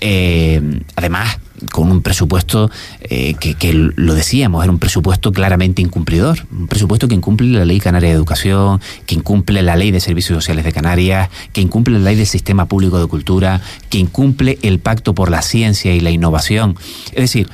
Eh, 0.00 0.80
además, 0.96 1.38
con 1.70 1.90
un 1.90 2.02
presupuesto 2.02 2.70
eh, 3.02 3.34
que, 3.34 3.72
lo 3.72 4.14
decíamos, 4.14 4.64
era 4.64 4.72
un 4.72 4.78
presupuesto 4.78 5.32
claramente 5.32 5.82
incumplidor, 5.82 6.46
un 6.50 6.66
presupuesto 6.66 7.08
que 7.08 7.14
incumple 7.14 7.46
la 7.58 7.64
ley 7.64 7.78
canaria 7.78 8.08
de 8.08 8.14
educación, 8.14 8.80
que 9.06 9.14
incumple 9.14 9.62
la 9.62 9.76
ley 9.76 9.90
de 9.90 10.00
servicios 10.00 10.36
sociales 10.36 10.64
de 10.64 10.72
Canarias, 10.72 11.30
que 11.52 11.60
incumple 11.60 11.98
la 11.98 12.06
ley 12.06 12.16
del 12.16 12.26
sistema 12.26 12.66
público 12.66 12.98
de 12.98 13.06
cultura, 13.06 13.60
que 13.90 13.98
incumple 13.98 14.58
el 14.62 14.80
pacto 14.80 15.14
por 15.14 15.30
la 15.30 15.42
ciencia 15.42 15.94
y 15.94 16.00
la 16.00 16.10
innovación. 16.10 16.76
Es 17.12 17.22
decir, 17.22 17.48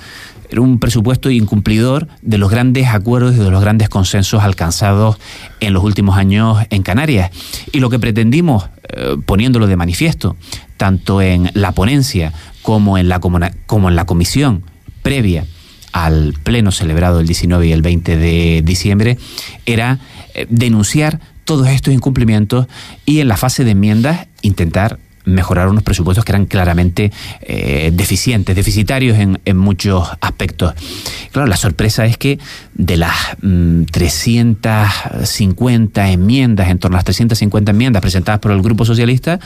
era 0.51 0.61
un 0.61 0.79
presupuesto 0.79 1.31
incumplidor 1.31 2.09
de 2.23 2.39
los 2.39 2.51
grandes 2.51 2.89
acuerdos 2.89 3.37
y 3.37 3.39
de 3.39 3.51
los 3.51 3.61
grandes 3.61 3.89
consensos 3.89 4.43
alcanzados 4.43 5.19
en 5.61 5.73
los 5.73 5.85
últimos 5.85 6.17
años 6.17 6.59
en 6.71 6.83
Canarias. 6.83 7.31
Y 7.73 7.81
lo 7.81 7.91
que 7.91 7.99
pretendimos, 7.99 8.69
eh, 8.89 9.17
poniéndolo 9.25 9.67
de 9.67 9.77
manifiesto, 9.77 10.37
tanto 10.77 11.21
en 11.21 11.51
la 11.55 11.73
ponencia 11.73 12.33
como 12.63 12.99
en 12.99 13.09
la, 13.09 13.21
como 13.21 13.89
en 13.89 13.97
la 13.97 14.07
comisión 14.07 14.63
previa 15.03 15.45
al 15.93 16.35
pleno 16.43 16.71
celebrado 16.71 17.21
el 17.21 17.27
19 17.27 17.67
y 17.67 17.73
el 17.73 17.83
20 17.83 18.17
de 18.17 18.63
diciembre, 18.65 19.19
era 19.67 19.99
eh, 20.35 20.47
denunciar 20.49 21.21
todos 21.45 21.69
estos 21.69 21.95
incumplimientos 21.95 22.67
y 23.07 23.21
en 23.21 23.29
la 23.29 23.37
fase 23.37 23.65
de 23.65 23.71
enmiendas 23.71 24.29
intentar 24.43 24.99
mejorar 25.29 25.69
unos 25.69 25.83
presupuestos 25.83 26.25
que 26.25 26.33
eran 26.33 26.47
claramente 26.47 27.13
eh, 27.41 27.91
deficientes, 27.93 28.57
deficitarios 28.57 29.19
en, 29.19 29.39
muchos 29.57 30.09
aspectos. 30.21 30.75
Claro, 31.33 31.49
la 31.49 31.57
sorpresa 31.57 32.07
es 32.07 32.17
que 32.17 32.39
de 32.75 32.97
las 32.97 33.15
350 33.91 36.03
mm, 36.03 36.07
enmiendas, 36.07 36.69
en 36.69 36.79
torno 36.79 36.97
a 36.97 36.99
las 36.99 37.05
350 37.05 37.71
enmiendas 37.71 38.01
presentadas 38.01 38.41
por 38.41 38.53
el 38.53 38.63
Grupo 38.63 38.85
Socialista, 38.85 39.41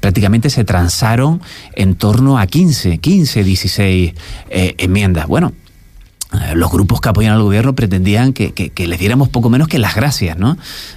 prácticamente 0.00 0.50
se 0.50 0.64
transaron 0.64 1.40
en 1.74 1.94
torno 1.94 2.38
a 2.38 2.46
15, 2.46 2.98
15, 2.98 3.44
16 3.44 4.12
enmiendas. 4.50 5.26
Bueno, 5.26 5.52
los 6.54 6.70
grupos 6.70 7.00
que 7.00 7.08
apoyan 7.08 7.34
al 7.34 7.42
gobierno 7.42 7.74
pretendían 7.74 8.32
que, 8.32 8.72
les 8.76 8.98
diéramos 8.98 9.28
poco 9.28 9.50
menos 9.50 9.68
que 9.68 9.78
las 9.78 9.94
gracias, 9.94 10.38
¿no? 10.38 10.56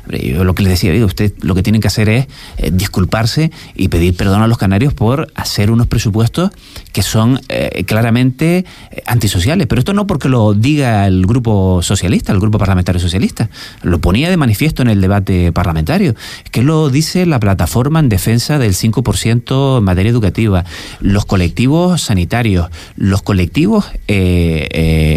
Yo 0.09 0.43
lo 0.43 0.55
que 0.55 0.63
les 0.63 0.71
decía, 0.71 1.05
usted 1.05 1.33
lo 1.41 1.55
que 1.55 1.63
tienen 1.63 1.81
que 1.81 1.87
hacer 1.87 2.09
es 2.09 2.27
eh, 2.57 2.71
disculparse 2.71 3.51
y 3.75 3.89
pedir 3.89 4.15
perdón 4.15 4.41
a 4.41 4.47
los 4.47 4.57
canarios 4.57 4.93
por 4.93 5.31
hacer 5.35 5.71
unos 5.71 5.87
presupuestos 5.87 6.51
que 6.93 7.03
son 7.03 7.41
eh, 7.49 7.83
claramente 7.85 8.65
antisociales. 9.05 9.67
Pero 9.67 9.79
esto 9.79 9.93
no 9.93 10.07
porque 10.07 10.29
lo 10.29 10.53
diga 10.53 11.05
el 11.07 11.25
grupo 11.25 11.81
socialista, 11.81 12.31
el 12.31 12.39
grupo 12.39 12.57
parlamentario 12.57 13.01
socialista. 13.01 13.49
Lo 13.83 13.99
ponía 13.99 14.29
de 14.29 14.37
manifiesto 14.37 14.81
en 14.81 14.89
el 14.89 15.01
debate 15.01 15.51
parlamentario. 15.51 16.15
Es 16.43 16.49
que 16.49 16.63
lo 16.63 16.89
dice 16.89 17.25
la 17.25 17.39
plataforma 17.39 17.99
en 17.99 18.09
defensa 18.09 18.57
del 18.57 18.73
5% 18.73 19.77
en 19.77 19.83
materia 19.83 20.09
educativa, 20.09 20.63
los 21.01 21.25
colectivos 21.25 22.01
sanitarios, 22.01 22.69
los 22.95 23.21
colectivos 23.21 23.85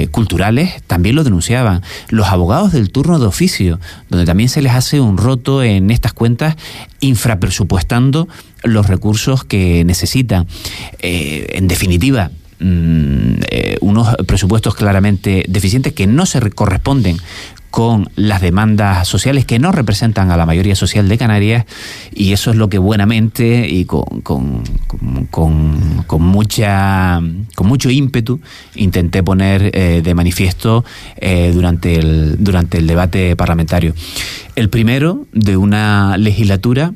culturales 0.09 0.83
también 0.87 1.17
lo 1.17 1.25
denunciaban. 1.25 1.83
Los 2.09 2.29
abogados 2.29 2.73
del 2.73 2.91
turno 2.91 3.19
de 3.19 3.27
oficio, 3.27 3.81
donde 4.09 4.27
también 4.27 4.49
se 4.49 4.62
les 4.62 4.73
hace 4.73 5.00
un 5.00 5.17
roto 5.17 5.62
en 5.62 5.91
estas 5.91 6.12
cuentas 6.12 6.57
infrapresupuestando 7.00 8.29
los 8.62 8.87
recursos 8.87 9.45
que 9.45 9.85
necesitan. 9.85 10.47
Eh, 10.99 11.47
en 11.55 11.69
definitiva, 11.69 12.31
mm, 12.61 13.41
eh, 13.50 13.77
unos 13.81 14.17
presupuestos 14.27 14.75
claramente 14.75 15.45
deficientes 15.49 15.93
que 15.93 16.07
no 16.07 16.27
se 16.27 16.41
corresponden 16.50 17.19
con 17.71 18.11
las 18.17 18.41
demandas 18.41 19.07
sociales 19.07 19.45
que 19.45 19.59
no 19.59 19.73
representan 19.73 20.31
a 20.31 20.37
la 20.37 20.47
mayoría 20.47 20.75
social 20.75 21.09
de 21.09 21.19
Canarias 21.19 21.67
y 22.15 22.33
eso 22.33 22.51
es 22.51 22.57
lo 22.57 22.69
que 22.69 22.79
buenamente 22.79 23.69
y 23.69 23.85
con, 23.85 24.23
con, 24.23 24.63
con, 25.31 26.23
mucha 26.23 27.21
con 27.55 27.67
mucho 27.67 27.91
ímpetu 27.91 28.41
intenté 28.75 29.23
poner 29.23 29.71
eh, 29.75 30.01
de 30.03 30.15
manifiesto 30.15 30.85
eh, 31.17 31.51
durante, 31.53 31.97
el, 31.97 32.37
durante 32.39 32.79
el 32.79 32.87
debate 32.87 33.37
parlamentario. 33.37 33.95
El 34.57 34.71
primero 34.71 35.27
de 35.33 35.57
una 35.57 36.17
legislatura 36.17 36.93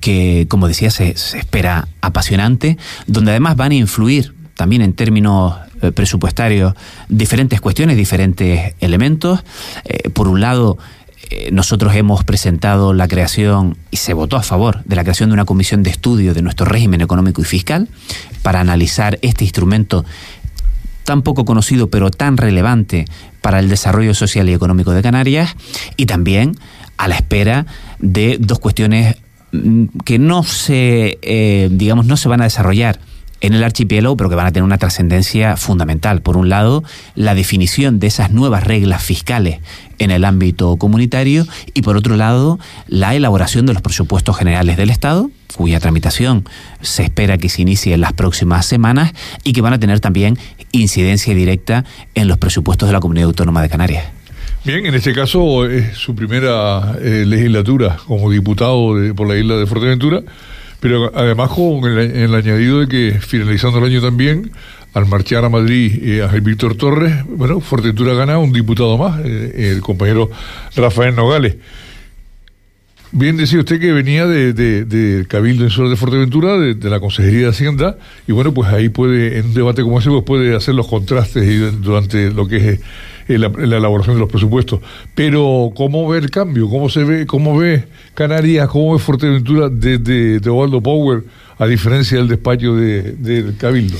que, 0.00 0.46
como 0.48 0.68
decía, 0.68 0.90
se 0.90 1.08
espera 1.08 1.88
apasionante, 2.02 2.76
donde 3.06 3.30
además 3.30 3.56
van 3.56 3.72
a 3.72 3.76
influir 3.76 4.34
también 4.54 4.82
en 4.82 4.92
términos 4.92 5.54
eh, 5.80 5.92
presupuestarios 5.92 6.74
diferentes 7.08 7.60
cuestiones, 7.60 7.96
diferentes 7.96 8.74
elementos. 8.80 9.44
Eh, 9.84 10.10
por 10.10 10.26
un 10.26 10.40
lado, 10.40 10.76
eh, 11.30 11.50
nosotros 11.52 11.94
hemos 11.94 12.24
presentado 12.24 12.92
la 12.94 13.06
creación 13.06 13.76
y 13.90 13.98
se 13.98 14.12
votó 14.12 14.36
a 14.36 14.42
favor 14.42 14.82
de 14.84 14.96
la 14.96 15.04
creación 15.04 15.28
de 15.30 15.34
una 15.34 15.44
comisión 15.44 15.84
de 15.84 15.90
estudio 15.90 16.34
de 16.34 16.42
nuestro 16.42 16.66
régimen 16.66 17.00
económico 17.00 17.42
y 17.42 17.44
fiscal 17.44 17.88
para 18.42 18.60
analizar 18.60 19.18
este 19.22 19.44
instrumento 19.44 20.04
tan 21.04 21.22
poco 21.22 21.44
conocido 21.44 21.88
pero 21.88 22.10
tan 22.10 22.36
relevante 22.36 23.04
para 23.40 23.60
el 23.60 23.68
desarrollo 23.68 24.14
social 24.14 24.48
y 24.48 24.54
económico 24.54 24.90
de 24.92 25.02
Canarias 25.02 25.54
y 25.96 26.06
también 26.06 26.56
a 26.96 27.06
la 27.06 27.14
espera 27.14 27.66
de 28.00 28.36
dos 28.40 28.58
cuestiones 28.58 29.16
mm, 29.52 29.84
que 30.04 30.18
no 30.18 30.42
se, 30.42 31.68
digamos, 31.70 32.06
no 32.06 32.16
se 32.16 32.28
van 32.28 32.40
a 32.40 32.44
desarrollar 32.44 32.98
en 33.40 33.54
el 33.54 33.62
archipiélago, 33.62 34.16
pero 34.16 34.30
que 34.30 34.36
van 34.36 34.46
a 34.46 34.52
tener 34.52 34.64
una 34.64 34.78
trascendencia 34.78 35.56
fundamental. 35.56 36.22
Por 36.22 36.36
un 36.36 36.48
lado, 36.48 36.84
la 37.14 37.34
definición 37.34 37.98
de 38.00 38.08
esas 38.08 38.30
nuevas 38.30 38.64
reglas 38.64 39.02
fiscales 39.02 39.60
en 39.98 40.10
el 40.10 40.24
ámbito 40.24 40.76
comunitario 40.76 41.46
y 41.74 41.82
por 41.82 41.96
otro 41.96 42.16
lado, 42.16 42.58
la 42.86 43.14
elaboración 43.14 43.66
de 43.66 43.72
los 43.72 43.82
presupuestos 43.82 44.36
generales 44.36 44.76
del 44.76 44.90
Estado, 44.90 45.30
cuya 45.56 45.80
tramitación 45.80 46.44
se 46.80 47.02
espera 47.02 47.38
que 47.38 47.48
se 47.48 47.62
inicie 47.62 47.94
en 47.94 48.00
las 48.00 48.12
próximas 48.12 48.66
semanas 48.66 49.12
y 49.44 49.52
que 49.52 49.60
van 49.60 49.72
a 49.72 49.80
tener 49.80 50.00
también 50.00 50.38
incidencia 50.72 51.34
directa 51.34 51.84
en 52.14 52.28
los 52.28 52.38
presupuestos 52.38 52.88
de 52.88 52.92
la 52.92 53.00
Comunidad 53.00 53.26
Autónoma 53.26 53.62
de 53.62 53.68
Canarias. 53.68 54.04
Bien, 54.64 54.84
en 54.84 54.94
este 54.94 55.14
caso 55.14 55.64
es 55.66 55.96
su 55.96 56.14
primera 56.14 56.96
eh, 57.00 57.24
legislatura 57.26 57.96
como 58.06 58.30
diputado 58.30 58.94
por 59.14 59.28
la 59.28 59.36
isla 59.36 59.56
de 59.56 59.66
Fuerteventura. 59.66 60.22
Pero 60.80 61.10
además 61.14 61.50
con 61.50 61.84
el, 61.84 62.34
añadido 62.34 62.80
de 62.80 62.88
que 62.88 63.18
finalizando 63.20 63.78
el 63.78 63.84
año 63.84 64.00
también 64.00 64.52
al 64.94 65.06
marchar 65.06 65.44
a 65.44 65.48
Madrid 65.48 66.00
eh, 66.02 66.22
Ángel 66.22 66.40
Víctor 66.40 66.76
Torres, 66.76 67.24
bueno, 67.28 67.60
Fuerteventura 67.60 68.14
gana 68.14 68.38
un 68.38 68.52
diputado 68.52 68.96
más, 68.96 69.20
eh, 69.24 69.72
el 69.72 69.80
compañero 69.80 70.30
Rafael 70.76 71.14
Nogales. 71.14 71.56
Bien 73.10 73.38
decía 73.38 73.58
usted 73.58 73.80
que 73.80 73.90
venía 73.92 74.26
de, 74.26 74.52
de, 74.52 74.84
de 74.84 75.26
Cabildo 75.26 75.64
de 75.64 75.96
Fuerteventura, 75.96 76.58
de, 76.58 76.90
la 76.90 77.00
Consejería 77.00 77.40
de 77.40 77.48
Hacienda, 77.48 77.96
y 78.26 78.32
bueno, 78.32 78.52
pues 78.52 78.68
ahí 78.68 78.90
puede, 78.90 79.38
en 79.38 79.46
un 79.46 79.54
debate 79.54 79.82
como 79.82 79.98
ese, 79.98 80.10
pues 80.10 80.24
puede 80.24 80.54
hacer 80.54 80.74
los 80.74 80.86
contrastes 80.86 81.80
durante 81.80 82.30
lo 82.30 82.46
que 82.46 82.56
es 82.56 82.80
eh, 83.28 83.38
la, 83.38 83.48
la, 83.48 83.76
elaboración 83.76 84.16
de 84.16 84.20
los 84.20 84.30
presupuestos. 84.30 84.80
Pero, 85.14 85.70
¿cómo 85.76 86.08
ve 86.08 86.18
el 86.18 86.30
cambio? 86.30 86.68
¿Cómo 86.68 86.88
se 86.88 87.04
ve, 87.04 87.26
cómo 87.26 87.56
ve 87.56 87.84
Canarias, 88.14 88.68
cómo 88.68 88.94
ve 88.94 88.98
Fuerteventura 88.98 89.68
desde 89.68 90.40
de, 90.40 90.50
Osvaldo 90.50 90.82
Power, 90.82 91.24
a 91.58 91.66
diferencia 91.66 92.18
del 92.18 92.28
despacho 92.28 92.74
del 92.74 93.22
de, 93.22 93.54
Cabildo? 93.58 93.98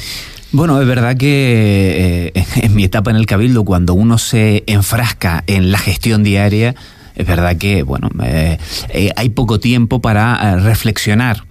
Bueno, 0.50 0.80
es 0.80 0.86
verdad 0.88 1.16
que 1.16 2.32
eh, 2.34 2.44
en 2.62 2.74
mi 2.74 2.84
etapa 2.84 3.10
en 3.10 3.16
el 3.16 3.26
Cabildo, 3.26 3.64
cuando 3.64 3.94
uno 3.94 4.18
se 4.18 4.64
enfrasca 4.66 5.44
en 5.46 5.70
la 5.70 5.78
gestión 5.78 6.24
diaria, 6.24 6.74
es 7.14 7.26
verdad 7.26 7.56
que, 7.56 7.82
bueno, 7.82 8.08
eh, 8.24 8.58
eh, 8.90 9.12
hay 9.16 9.28
poco 9.30 9.60
tiempo 9.60 10.00
para 10.00 10.56
reflexionar 10.56 11.44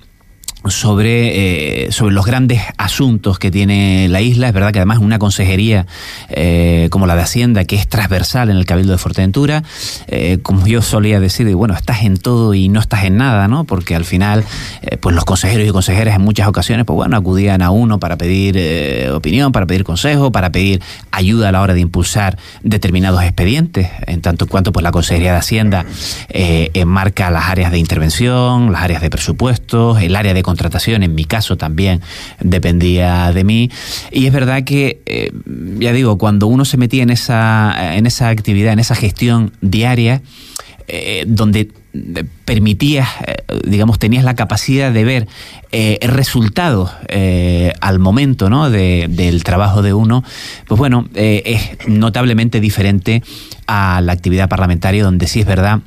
sobre, 0.72 1.86
eh, 1.86 1.92
sobre 1.92 2.14
los 2.14 2.26
grandes 2.26 2.62
asuntos 2.78 3.40
que 3.40 3.52
tiene 3.52 4.08
la 4.10 4.22
isla. 4.22 4.48
Es 4.48 4.54
verdad 4.54 4.72
que 4.72 4.80
además 4.80 5.00
una 5.00 5.20
consejería 5.20 5.86
eh, 6.30 6.88
como 6.92 7.08
la 7.08 7.16
de 7.16 7.22
Hacienda, 7.22 7.66
que 7.66 7.76
es 7.76 7.88
transversal 7.88 8.50
en 8.50 8.58
el 8.58 8.66
Cabildo 8.66 8.92
de 8.92 8.98
Fuerteventura, 8.98 9.64
eh, 10.08 10.40
como 10.42 10.68
yo 10.68 10.82
solía 10.82 11.20
decir, 11.20 11.54
bueno, 11.56 11.74
estás 11.74 12.04
en 12.04 12.18
todo 12.18 12.54
y 12.54 12.70
no 12.70 12.80
estás 12.80 13.04
en 13.04 13.18
nada, 13.18 13.48
¿no? 13.48 13.64
Porque 13.64 13.96
al 13.96 14.06
final, 14.06 14.44
eh, 14.82 14.98
pues 14.98 15.16
los 15.16 15.26
consejeros 15.26 15.68
y 15.68 15.72
consejeras 15.72 16.16
en 16.16 16.22
muchas 16.22 16.48
ocasiones, 16.48 16.86
pues 16.86 16.96
bueno, 16.96 17.18
acudían 17.18 17.62
a 17.62 17.72
uno 17.72 18.00
para 18.00 18.18
pedir 18.18 18.58
opinión, 19.12 19.52
para 19.52 19.66
pedir 19.66 19.84
consejo, 19.84 20.32
para 20.32 20.52
pedir 20.52 20.82
ayuda 21.12 21.50
a 21.50 21.52
la 21.52 21.62
hora 21.62 21.74
de 21.74 21.80
impulsar 21.80 22.38
determinados 22.64 23.24
expedientes, 23.24 23.90
en 24.06 24.22
tanto 24.22 24.46
en 24.46 24.50
cuanto 24.50 24.72
pues 24.72 24.84
la 24.84 24.92
Consejería 24.92 25.34
de 25.34 25.38
Hacienda 25.38 25.86
enmarca 26.30 27.32
las 27.32 27.46
áreas 27.46 27.72
de 27.72 27.80
intervención, 27.80 28.72
las 28.72 28.82
áreas 28.82 29.02
de 29.02 29.10
presupuestos, 29.10 30.02
el 30.02 30.16
área 30.16 30.34
de 30.34 30.44
en 31.04 31.16
mi 31.16 31.26
caso 31.26 31.58
también 31.58 32.02
dependía 32.40 33.32
de 33.32 33.44
mí. 33.44 33.72
Y 34.12 34.26
es 34.26 34.34
verdad 34.34 34.64
que, 34.64 35.02
eh, 35.06 35.32
ya 35.80 35.94
digo, 35.94 36.18
cuando 36.18 36.48
uno 36.48 36.66
se 36.66 36.78
metía 36.78 37.04
en 37.04 37.10
esa, 37.10 37.96
en 37.96 38.06
esa 38.06 38.30
actividad, 38.30 38.74
en 38.74 38.80
esa 38.80 38.96
gestión 38.96 39.52
diaria, 39.62 40.22
eh, 40.90 41.26
donde 41.28 41.70
permitías, 42.46 43.10
eh, 43.26 43.44
digamos, 43.66 44.00
tenías 44.00 44.24
la 44.24 44.36
capacidad 44.36 44.94
de 44.94 45.04
ver 45.04 45.28
el 45.70 46.10
resultado 46.10 46.90
eh, 47.10 47.74
al 47.82 48.00
momento 48.00 48.50
¿no? 48.50 48.70
de, 48.70 49.08
del 49.10 49.44
trabajo 49.44 49.82
de 49.82 49.94
uno, 49.94 50.24
pues 50.66 50.80
bueno, 50.80 51.10
es 51.14 51.78
notablemente 51.88 52.62
diferente 52.62 53.22
a 53.68 54.00
la 54.00 54.14
actividad 54.14 54.48
parlamentaria, 54.48 55.04
donde 55.04 55.28
sí 55.28 55.42
es 55.42 55.46
verdad 55.46 55.82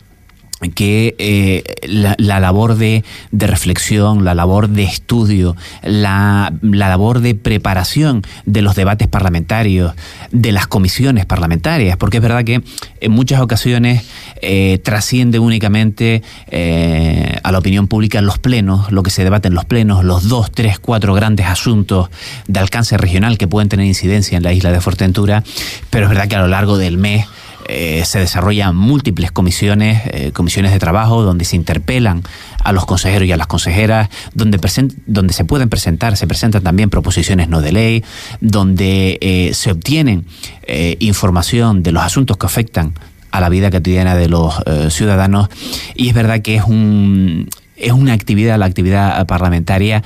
que 0.69 1.15
eh, 1.19 1.65
la, 1.89 2.15
la, 2.19 2.39
labor 2.39 2.77
de, 2.77 3.03
reflexión, 3.33 4.25
la 4.25 4.35
labor 4.35 4.69
de 4.69 4.83
estudio, 4.83 5.57
la, 5.83 6.53
la, 6.61 6.89
labor 6.89 7.21
de 7.21 7.35
preparación 7.35 8.23
de 8.45 8.61
los 8.61 8.77
debates 8.77 9.09
parlamentarios, 9.09 9.95
de 10.33 10.53
las 10.53 10.67
comisiones 10.67 11.25
parlamentarias, 11.25 11.97
porque 11.97 12.19
es 12.19 12.23
verdad 12.23 12.45
que 12.45 12.63
en 13.01 13.13
muchas 13.13 13.41
ocasiones 13.41 14.05
eh, 14.43 14.79
trasciende 14.85 15.39
únicamente 15.39 16.23
eh, 16.49 17.39
a 17.43 17.53
la 17.53 17.59
opinión 17.59 17.89
pública 17.89 18.21
los 18.21 18.39
plenos, 18.39 18.93
lo 18.93 19.03
que 19.03 19.11
se 19.11 19.25
debate 19.25 19.49
en 19.49 19.55
los 19.55 19.65
plenos, 19.65 20.05
los 20.05 20.29
dos, 20.29 20.51
tres, 20.53 20.79
cuatro 20.79 21.15
grandes 21.15 21.47
asuntos 21.47 22.11
de 22.47 22.61
alcance 22.61 22.99
regional 22.99 23.39
que 23.39 23.49
pueden 23.49 23.71
tener 23.71 23.87
incidencia 23.87 24.37
en 24.37 24.43
la 24.43 24.53
isla 24.53 24.73
de 24.73 24.81
Fuerteventura, 24.81 25.43
pero 25.89 26.05
es 26.05 26.11
verdad 26.11 26.29
que 26.29 26.37
a 26.37 26.41
lo 26.41 26.49
largo 26.49 26.77
del 26.77 26.99
mes 26.99 27.27
eh, 27.69 28.03
se 28.05 28.19
desarrollan 28.19 28.77
múltiples 28.77 29.33
comisiones, 29.33 30.03
eh, 30.07 30.33
comisiones 30.33 30.73
de 30.73 30.79
trabajo 30.79 31.23
donde 31.23 31.45
se 31.45 31.57
interpelan 31.57 32.23
a 32.63 32.73
los 32.73 32.87
consejeros 32.87 33.27
y 33.27 33.33
a 33.33 33.37
las 33.37 33.47
consejeras, 33.47 34.09
donde, 34.35 34.59
donde 35.07 35.33
se 35.33 35.45
pueden 35.45 35.69
presentar, 35.69 36.17
se 36.17 36.27
presentan 36.27 36.63
también 36.63 36.91
proposiciones 36.91 37.49
no 37.49 37.61
de 37.61 37.73
ley, 37.73 38.05
donde 38.41 39.19
eh, 39.21 39.51
se 39.55 39.71
obtienen 39.71 40.27
eh, 40.63 40.97
información 41.01 41.83
de 41.83 41.93
los 41.93 42.03
asuntos 42.03 42.37
que 42.37 42.47
afectan 42.47 42.95
a 43.31 43.41
la 43.41 43.49
vida 43.49 43.71
cotidiana 43.71 44.15
de 44.15 44.29
los 44.29 44.55
eh, 44.67 44.89
ciudadanos. 44.91 45.49
Y 45.95 46.09
es 46.09 46.15
verdad 46.15 46.43
que 46.43 46.57
es 46.57 46.65
un 46.65 47.49
es 47.77 47.93
una 47.93 48.13
actividad, 48.13 48.59
la 48.59 48.67
actividad 48.67 49.27
parlamentaria 49.27 50.03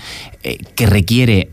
que 0.76 0.86
requiere 0.86 1.50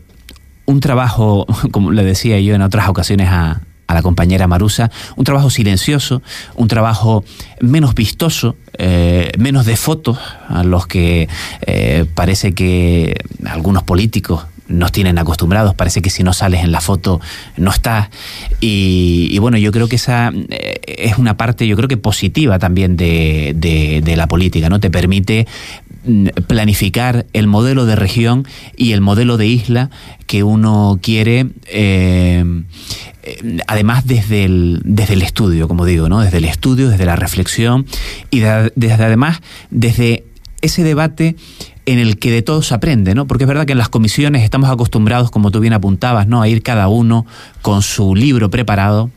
un 0.66 0.78
trabajo, 0.78 1.46
como 1.72 1.90
le 1.90 2.04
decía 2.04 2.38
yo 2.38 2.54
en 2.54 2.62
otras 2.62 2.88
ocasiones 2.88 3.28
a, 3.28 3.62
a 3.86 3.94
la 3.94 4.02
compañera 4.02 4.46
Marusa, 4.46 4.90
un 5.16 5.24
trabajo 5.24 5.50
silencioso, 5.50 6.22
un 6.54 6.68
trabajo 6.68 7.24
menos 7.60 7.94
vistoso, 7.94 8.56
eh, 8.78 9.32
menos 9.38 9.66
de 9.66 9.76
fotos, 9.76 10.18
a 10.48 10.64
los 10.64 10.86
que 10.86 11.28
eh, 11.66 12.06
parece 12.14 12.54
que 12.54 13.14
algunos 13.44 13.82
políticos 13.82 14.46
nos 14.68 14.92
tienen 14.92 15.18
acostumbrados, 15.18 15.74
parece 15.74 16.00
que 16.02 16.10
si 16.10 16.22
no 16.22 16.32
sales 16.32 16.64
en 16.64 16.72
la 16.72 16.80
foto 16.80 17.20
no 17.56 17.70
estás. 17.70 18.08
Y, 18.60 19.28
y, 19.30 19.38
bueno, 19.38 19.58
yo 19.58 19.72
creo 19.72 19.88
que 19.88 19.96
esa 19.96 20.32
eh, 20.34 20.80
es 20.86 21.18
una 21.18 21.36
parte, 21.36 21.66
yo 21.66 21.76
creo 21.76 21.88
que 21.88 21.96
positiva 21.96 22.58
también 22.58 22.96
de, 22.96 23.52
de, 23.54 24.00
de 24.02 24.16
la 24.16 24.28
política, 24.28 24.68
¿no? 24.68 24.80
Te 24.80 24.90
permite 24.90 25.46
planificar 26.46 27.26
el 27.32 27.46
modelo 27.46 27.86
de 27.86 27.96
región 27.96 28.46
y 28.76 28.92
el 28.92 29.00
modelo 29.00 29.36
de 29.36 29.46
isla 29.46 29.90
que 30.26 30.42
uno 30.42 30.98
quiere. 31.02 31.48
Eh, 31.66 32.44
además 33.66 34.06
desde 34.06 34.44
el, 34.44 34.80
desde 34.84 35.14
el 35.14 35.22
estudio, 35.22 35.68
como 35.68 35.84
digo, 35.84 36.08
¿no? 36.08 36.20
Desde 36.20 36.38
el 36.38 36.44
estudio, 36.44 36.88
desde 36.88 37.06
la 37.06 37.16
reflexión 37.16 37.86
y 38.30 38.40
de, 38.40 38.72
desde 38.74 39.04
además 39.04 39.40
desde 39.70 40.24
ese 40.60 40.82
debate 40.82 41.36
en 41.86 41.98
el 41.98 42.18
que 42.18 42.30
de 42.30 42.42
todo 42.42 42.62
se 42.62 42.74
aprende, 42.74 43.14
¿no? 43.14 43.26
Porque 43.26 43.44
es 43.44 43.48
verdad 43.48 43.66
que 43.66 43.72
en 43.72 43.78
las 43.78 43.88
comisiones 43.88 44.42
estamos 44.42 44.70
acostumbrados, 44.70 45.30
como 45.30 45.50
tú 45.50 45.60
bien 45.60 45.72
apuntabas, 45.72 46.28
¿no? 46.28 46.40
A 46.40 46.48
ir 46.48 46.62
cada 46.62 46.88
uno 46.88 47.26
con 47.60 47.82
su 47.82 48.14
libro 48.14 48.50
preparado, 48.50 49.10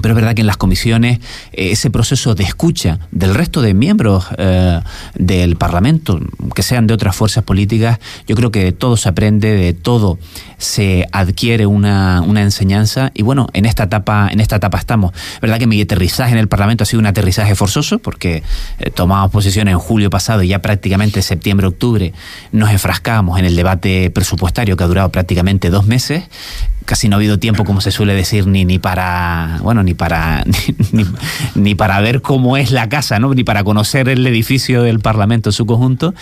pero 0.00 0.12
es 0.12 0.16
verdad 0.16 0.34
que 0.34 0.40
en 0.40 0.46
las 0.46 0.56
comisiones 0.56 1.18
eh, 1.52 1.70
ese 1.72 1.90
proceso 1.90 2.34
de 2.34 2.44
escucha 2.44 2.98
del 3.10 3.34
resto 3.34 3.62
de 3.62 3.74
miembros 3.74 4.26
eh, 4.38 4.80
del 5.14 5.56
Parlamento, 5.56 6.20
que 6.54 6.62
sean 6.62 6.86
de 6.86 6.94
otras 6.94 7.14
fuerzas 7.16 7.44
políticas, 7.44 7.98
yo 8.26 8.36
creo 8.36 8.50
que 8.50 8.64
de 8.64 8.72
todo 8.72 8.96
se 8.96 9.08
aprende, 9.08 9.54
de 9.54 9.72
todo 9.72 10.18
se 10.58 11.06
adquiere 11.12 11.66
una, 11.66 12.22
una 12.22 12.42
enseñanza 12.42 13.10
y 13.14 13.22
bueno, 13.22 13.48
en 13.52 13.66
esta 13.66 13.84
etapa, 13.84 14.28
en 14.30 14.40
esta 14.40 14.56
etapa 14.56 14.78
estamos. 14.78 15.12
verdad 15.40 15.58
que 15.58 15.66
mi 15.66 15.80
aterrizaje 15.80 16.32
en 16.32 16.38
el 16.38 16.48
Parlamento 16.48 16.84
ha 16.84 16.86
sido 16.86 17.00
un 17.00 17.06
aterrizaje 17.06 17.54
forzoso 17.54 17.98
porque 17.98 18.42
eh, 18.78 18.90
tomamos 18.90 19.30
posición 19.30 19.68
en 19.68 19.78
julio 19.78 20.10
pasado 20.10 20.42
y 20.42 20.48
ya 20.48 20.60
prácticamente 20.60 21.22
septiembre, 21.22 21.66
octubre 21.66 22.12
nos 22.52 22.70
enfrascábamos 22.70 23.38
en 23.38 23.44
el 23.44 23.56
debate 23.56 24.10
presupuestario 24.10 24.76
que 24.76 24.84
ha 24.84 24.86
durado 24.86 25.08
prácticamente 25.10 25.70
dos 25.70 25.86
meses 25.86 26.24
casi 26.84 27.08
no 27.08 27.16
ha 27.16 27.18
habido 27.18 27.38
tiempo, 27.38 27.64
como 27.64 27.80
se 27.80 27.90
suele 27.90 28.14
decir, 28.14 28.46
ni, 28.46 28.64
ni 28.64 28.78
para, 28.78 29.58
bueno, 29.62 29.82
ni 29.82 29.94
para, 29.94 30.44
ni, 31.54 31.74
para 31.74 32.00
ver 32.00 32.22
cómo 32.22 32.56
es 32.56 32.70
la 32.70 32.88
casa, 32.88 33.18
¿no? 33.18 33.34
Ni 33.34 33.44
para 33.44 33.64
conocer 33.64 34.08
el 34.08 34.26
edificio 34.26 34.82
del 34.82 35.00
Parlamento 35.00 35.50
en 35.50 35.52
su 35.52 35.66
conjunto. 35.66 36.14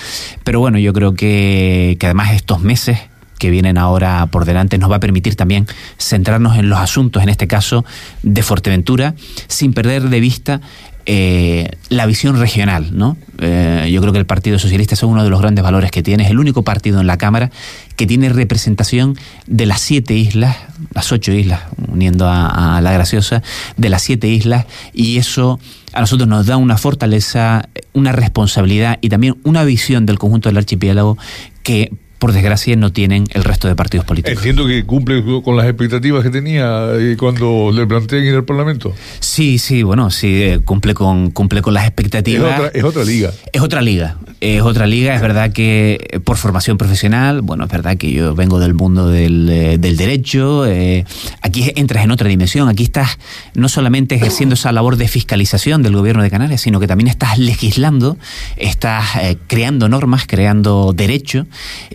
Pero 0.44 0.61
bueno, 0.61 0.79
yo 0.79 0.92
creo 0.92 1.14
que, 1.14 1.96
que 1.98 2.07
además 2.07 2.33
estos 2.33 2.61
meses 2.61 2.98
que 3.42 3.51
vienen 3.51 3.77
ahora 3.77 4.27
por 4.27 4.44
delante 4.44 4.79
nos 4.79 4.88
va 4.88 4.96
a 4.96 5.01
permitir 5.01 5.35
también 5.35 5.66
centrarnos 5.98 6.57
en 6.59 6.68
los 6.68 6.79
asuntos, 6.79 7.25
en 7.25 7.29
este 7.29 7.48
caso 7.48 7.85
de 8.22 8.40
Fuerteventura, 8.44 9.16
sin 9.48 9.72
perder 9.72 10.11
de 10.11 10.20
vista 10.20 10.61
eh, 11.07 11.71
la 11.88 12.07
visión 12.07 12.38
regional, 12.38 12.97
¿no? 12.97 13.17
Eh, 13.38 13.91
yo 13.93 14.01
creo 14.01 14.12
que 14.12 14.19
el 14.19 14.27
Partido 14.27 14.59
Socialista 14.59 14.95
es 14.95 15.03
uno 15.03 15.25
de 15.25 15.31
los 15.31 15.41
grandes 15.41 15.65
valores 15.65 15.91
que 15.91 16.03
tiene, 16.03 16.25
es 16.25 16.31
el 16.31 16.38
único 16.38 16.62
partido 16.62 17.01
en 17.01 17.07
la 17.07 17.19
Cámara 17.19 17.51
que 17.97 18.07
tiene 18.07 18.29
representación 18.29 19.17
de 19.47 19.67
las 19.67 19.81
siete 19.81 20.15
islas, 20.15 20.57
las 20.95 21.11
ocho 21.11 21.33
islas, 21.33 21.62
uniendo 21.88 22.29
a, 22.29 22.77
a 22.77 22.81
la 22.81 22.93
graciosa, 22.93 23.43
de 23.77 23.88
las 23.88 24.03
siete 24.03 24.29
islas, 24.29 24.67
y 24.93 25.19
eso 25.19 25.59
a 25.93 26.01
nosotros 26.01 26.29
nos 26.29 26.47
da 26.47 26.57
una 26.57 26.79
fortaleza, 26.79 27.69
una 27.93 28.12
responsabilidad 28.12 28.99
y 29.01 29.09
también 29.09 29.37
una 29.45 29.65
visión 29.65 30.07
del 30.07 30.19
conjunto 30.19 30.49
del 30.49 30.59
archipiélago 30.59 31.19
que 31.62 31.93
por 32.23 32.33
desgracia, 32.33 32.77
no 32.77 32.93
tienen 32.93 33.25
el 33.33 33.43
resto 33.43 33.67
de 33.67 33.75
partidos 33.75 34.07
políticos. 34.07 34.39
Entiendo 34.39 34.65
que 34.65 34.85
cumple 34.85 35.25
con 35.43 35.57
las 35.57 35.67
expectativas 35.67 36.23
que 36.23 36.31
tenía 36.31 36.93
cuando 37.19 37.73
le 37.75 37.85
planteé 37.85 38.29
en 38.29 38.37
el 38.37 38.45
Parlamento. 38.45 38.95
Sí, 39.19 39.59
sí, 39.59 39.83
bueno, 39.83 40.09
sí, 40.13 40.41
eh, 40.41 40.61
cumple 40.65 40.95
con, 40.95 41.33
cumple 41.33 41.63
con 41.63 41.75
las 41.75 41.85
expectativas. 41.85 42.53
Es 42.53 42.59
otra, 42.59 42.71
es 42.79 42.85
otra 42.85 43.05
liga. 43.05 43.33
Es 43.53 43.61
otra 43.61 43.83
liga. 43.83 44.17
Es 44.41 44.63
otra 44.63 44.87
liga. 44.87 45.17
Es 45.17 45.21
verdad 45.21 45.53
que 45.53 45.99
eh, 46.11 46.21
por 46.21 46.37
formación 46.37 46.79
profesional, 46.79 47.43
bueno, 47.43 47.65
es 47.65 47.71
verdad 47.71 47.97
que 47.97 48.13
yo 48.13 48.37
vengo 48.37 48.61
del 48.61 48.75
mundo 48.75 49.09
del, 49.09 49.49
eh, 49.49 49.79
del 49.79 49.97
derecho. 49.97 50.65
Eh, 50.65 51.05
aquí 51.41 51.73
entras 51.75 52.05
en 52.05 52.13
otra 52.13 52.29
dimensión. 52.29 52.69
Aquí 52.69 52.85
estás 52.85 53.19
no 53.55 53.69
solamente 53.69 54.15
ejerciendo 54.15 54.55
esa 54.55 54.71
labor 54.71 54.97
de 54.97 55.09
fiscalización 55.09 55.83
del 55.83 55.97
gobierno 55.97 56.23
de 56.23 56.31
Canarias, 56.31 56.61
sino 56.61 56.79
que 56.79 56.87
también 56.87 57.09
estás 57.09 57.39
legislando, 57.39 58.17
estás 58.57 59.17
eh, 59.21 59.39
creando 59.49 59.89
normas, 59.89 60.25
creando 60.29 60.93
derecho 60.93 61.47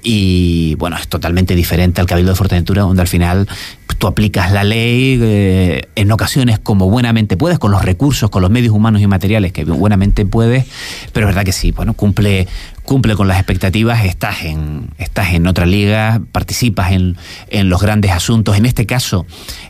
y 0.04 0.16
bueno, 0.75 0.97
es 0.97 1.08
totalmente 1.08 1.56
diferente 1.56 2.01
al 2.01 2.08
Cabildo 2.08 2.32
de 2.32 2.36
Fuerteventura, 2.36 2.84
donde 2.84 3.01
al 3.01 3.08
final 3.08 3.47
tú 3.97 4.08
aplicas 4.08 4.51
la 4.51 4.63
ley 4.63 5.19
eh, 5.21 5.88
en 5.95 6.12
ocasiones 6.12 6.60
como 6.60 6.89
buenamente 6.89 7.36
puedes, 7.36 7.60
con 7.60 7.71
los 7.71 7.84
recursos, 7.84 8.30
con 8.30 8.41
los 8.41 8.51
medios 8.51 8.73
humanos 8.73 9.01
y 9.01 9.08
materiales 9.08 9.51
que 9.51 9.65
buenamente 9.65 10.25
puedes, 10.25 10.65
pero 11.13 11.27
es 11.27 11.34
verdad 11.34 11.45
que 11.45 11.51
sí, 11.51 11.71
bueno, 11.71 11.93
cumple 11.93 12.47
cumple 12.84 13.15
con 13.15 13.27
las 13.27 13.38
expectativas, 13.38 14.06
estás 14.06 14.43
en, 14.43 14.91
estás 14.97 15.34
en 15.34 15.45
otra 15.45 15.65
liga, 15.65 16.21
participas 16.32 16.93
en, 16.93 17.17
en 17.49 17.67
los 17.67 17.82
grandes 17.82 18.12
asuntos. 18.12 18.56
En 18.56 18.65
este 18.65 18.86
caso, 18.86 19.25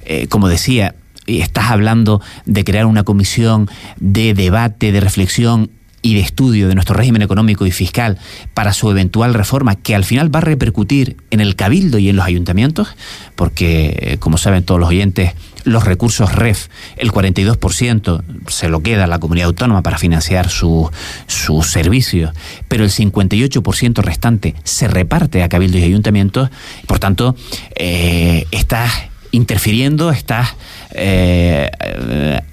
eh, 0.05 0.27
como 0.27 0.49
decía, 0.49 0.93
estás 1.25 1.71
hablando 1.71 2.21
de 2.45 2.63
crear 2.63 2.86
una 2.86 3.03
comisión 3.03 3.69
de 3.99 4.36
debate, 4.36 4.91
de 4.91 4.99
reflexión 4.99 5.71
y 6.01 6.13
de 6.13 6.21
estudio 6.21 6.67
de 6.67 6.75
nuestro 6.75 6.95
régimen 6.95 7.21
económico 7.21 7.65
y 7.65 7.71
fiscal 7.71 8.17
para 8.53 8.73
su 8.73 8.89
eventual 8.91 9.33
reforma, 9.33 9.75
que 9.75 9.95
al 9.95 10.05
final 10.05 10.33
va 10.33 10.39
a 10.39 10.43
repercutir 10.43 11.17
en 11.31 11.41
el 11.41 11.55
cabildo 11.55 11.97
y 11.97 12.10
en 12.10 12.15
los 12.15 12.25
ayuntamientos, 12.25 12.89
porque, 13.36 13.97
eh, 13.99 14.17
como 14.19 14.38
saben 14.38 14.63
todos 14.63 14.79
los 14.79 14.89
oyentes, 14.89 15.33
los 15.63 15.83
recursos 15.83 16.33
REF, 16.33 16.67
el 16.95 17.12
42% 17.12 18.23
se 18.47 18.69
lo 18.69 18.81
queda 18.81 19.03
a 19.03 19.07
la 19.07 19.19
comunidad 19.19 19.47
autónoma 19.47 19.83
para 19.83 19.97
financiar 19.97 20.49
sus 20.49 20.91
servicios, 21.63 22.31
pero 22.67 22.86
el 22.86 22.89
58% 22.89 24.01
restante 24.01 24.55
se 24.63 24.88
reparte 24.88 25.43
a 25.43 25.49
cabildos 25.49 25.81
y 25.81 25.83
ayuntamientos, 25.83 26.49
por 26.86 26.99
tanto, 26.99 27.36
eh, 27.75 28.45
estás 28.51 28.93
interfiriendo, 29.31 30.11
estás 30.11 30.55
eh, 30.91 31.69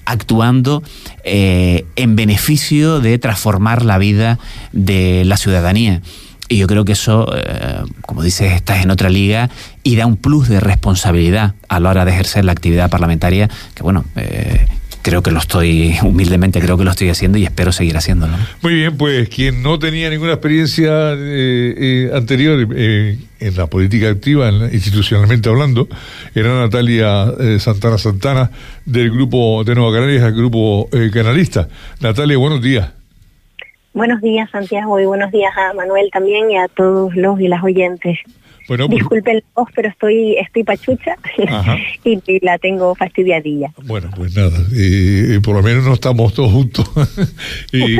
actuando 0.04 0.82
eh, 1.24 1.86
en 1.96 2.16
beneficio 2.16 3.00
de 3.00 3.18
transformar 3.18 3.84
la 3.84 3.98
vida 3.98 4.38
de 4.72 5.24
la 5.24 5.36
ciudadanía. 5.36 6.00
Y 6.48 6.58
yo 6.58 6.66
creo 6.66 6.84
que 6.84 6.92
eso, 6.92 7.26
eh, 7.34 7.82
como 8.02 8.22
dices, 8.22 8.52
estás 8.52 8.82
en 8.82 8.90
otra 8.90 9.08
liga 9.08 9.48
y 9.82 9.96
da 9.96 10.06
un 10.06 10.16
plus 10.16 10.48
de 10.48 10.60
responsabilidad 10.60 11.54
a 11.68 11.80
la 11.80 11.90
hora 11.90 12.04
de 12.04 12.12
ejercer 12.12 12.44
la 12.44 12.52
actividad 12.52 12.90
parlamentaria, 12.90 13.48
que 13.74 13.82
bueno, 13.82 14.04
eh, 14.16 14.66
creo 15.04 15.22
que 15.22 15.30
lo 15.30 15.38
estoy, 15.38 15.94
humildemente 16.02 16.60
creo 16.60 16.76
que 16.76 16.84
lo 16.84 16.90
estoy 16.90 17.10
haciendo 17.10 17.38
y 17.38 17.44
espero 17.44 17.70
seguir 17.70 17.96
haciéndolo. 17.96 18.32
Muy 18.62 18.74
bien, 18.74 18.96
pues 18.96 19.28
quien 19.28 19.62
no 19.62 19.78
tenía 19.78 20.10
ninguna 20.10 20.32
experiencia 20.32 21.12
eh, 21.12 21.74
eh, 21.76 22.10
anterior 22.12 22.66
eh, 22.74 23.18
en 23.38 23.56
la 23.56 23.66
política 23.66 24.08
activa, 24.08 24.50
institucionalmente 24.72 25.48
hablando, 25.50 25.86
era 26.34 26.58
Natalia 26.58 27.26
Santana 27.58 27.98
Santana 27.98 28.50
del 28.86 29.10
grupo 29.10 29.62
de 29.64 29.74
Nueva 29.74 29.92
Canarias, 29.92 30.22
el 30.22 30.34
grupo 30.34 30.88
canalista. 31.12 31.68
Natalia, 32.00 32.38
buenos 32.38 32.62
días. 32.62 32.90
Buenos 33.92 34.22
días, 34.22 34.50
Santiago, 34.50 34.98
y 34.98 35.04
buenos 35.04 35.30
días 35.30 35.52
a 35.56 35.74
Manuel 35.74 36.08
también 36.12 36.50
y 36.50 36.56
a 36.56 36.66
todos 36.68 37.14
los 37.14 37.38
y 37.38 37.48
las 37.48 37.62
oyentes. 37.62 38.18
Bueno, 38.66 38.86
pues- 38.86 39.00
Disculpen 39.00 39.36
la 39.36 39.42
voz, 39.54 39.68
pero 39.74 39.88
estoy, 39.88 40.36
estoy 40.36 40.64
pachucha 40.64 41.16
y, 42.04 42.44
la 42.44 42.58
tengo 42.58 42.94
fastidiadilla. 42.94 43.72
Bueno, 43.84 44.10
pues 44.16 44.34
nada, 44.34 44.58
y, 44.72 45.38
por 45.40 45.56
lo 45.56 45.62
menos 45.62 45.84
no 45.84 45.92
estamos 45.92 46.32
todos 46.32 46.50
juntos 46.50 46.88
y, 47.72 47.96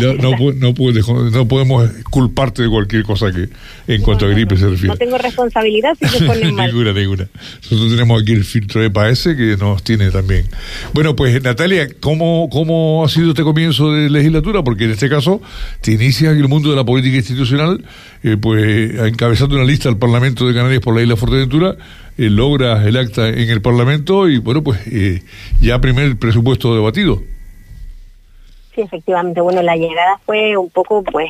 no, 0.00 0.14
no, 0.14 0.36
no, 0.52 1.48
podemos 1.48 1.90
culparte 2.10 2.62
de 2.62 2.68
cualquier 2.68 3.02
cosa 3.02 3.32
que 3.32 3.48
en 3.92 4.02
cuanto 4.02 4.26
a 4.26 4.28
gripe 4.28 4.56
se 4.56 4.68
refiere. 4.68 4.88
No 4.88 4.96
tengo 4.96 5.18
responsabilidad 5.18 5.96
si 6.00 6.08
se 6.08 6.24
ponen 6.24 6.54
mal. 6.54 6.68
ninguna, 6.68 6.92
ninguna. 6.92 7.28
Nosotros 7.62 7.90
tenemos 7.90 8.22
aquí 8.22 8.32
el 8.32 8.44
filtro 8.44 8.80
de 8.80 8.90
PAES 8.90 9.24
que 9.36 9.56
nos 9.58 9.82
tiene 9.82 10.10
también. 10.10 10.44
Bueno, 10.92 11.16
pues 11.16 11.42
Natalia, 11.42 11.88
¿cómo, 12.00 12.48
¿cómo 12.50 13.04
ha 13.04 13.08
sido 13.08 13.30
este 13.30 13.42
comienzo 13.42 13.92
de 13.92 14.08
legislatura? 14.08 14.62
Porque 14.62 14.84
en 14.84 14.90
este 14.90 15.08
caso 15.08 15.40
te 15.80 15.92
inicia 15.92 16.30
en 16.30 16.38
el 16.38 16.48
mundo 16.48 16.70
de 16.70 16.76
la 16.76 16.84
política 16.84 17.16
institucional, 17.16 17.84
eh, 18.22 18.36
pues 18.40 18.94
encabezando 19.00 19.56
una 19.56 19.64
lista 19.64 19.88
Parlamento 19.96 20.46
de 20.46 20.54
Canarias 20.54 20.80
por 20.80 20.94
la 20.94 21.02
isla 21.02 21.16
Fuerteventura, 21.16 21.76
eh, 22.18 22.30
logra 22.30 22.82
el 22.86 22.96
acta 22.96 23.28
en 23.28 23.50
el 23.50 23.60
Parlamento 23.60 24.28
y 24.28 24.38
bueno, 24.38 24.62
pues 24.62 24.86
eh, 24.86 25.22
ya 25.60 25.78
primer 25.80 26.16
presupuesto 26.18 26.74
debatido. 26.74 27.22
Sí, 28.74 28.80
efectivamente. 28.80 29.40
Bueno, 29.40 29.62
la 29.62 29.76
llegada 29.76 30.18
fue 30.24 30.56
un 30.56 30.70
poco, 30.70 31.02
pues, 31.02 31.28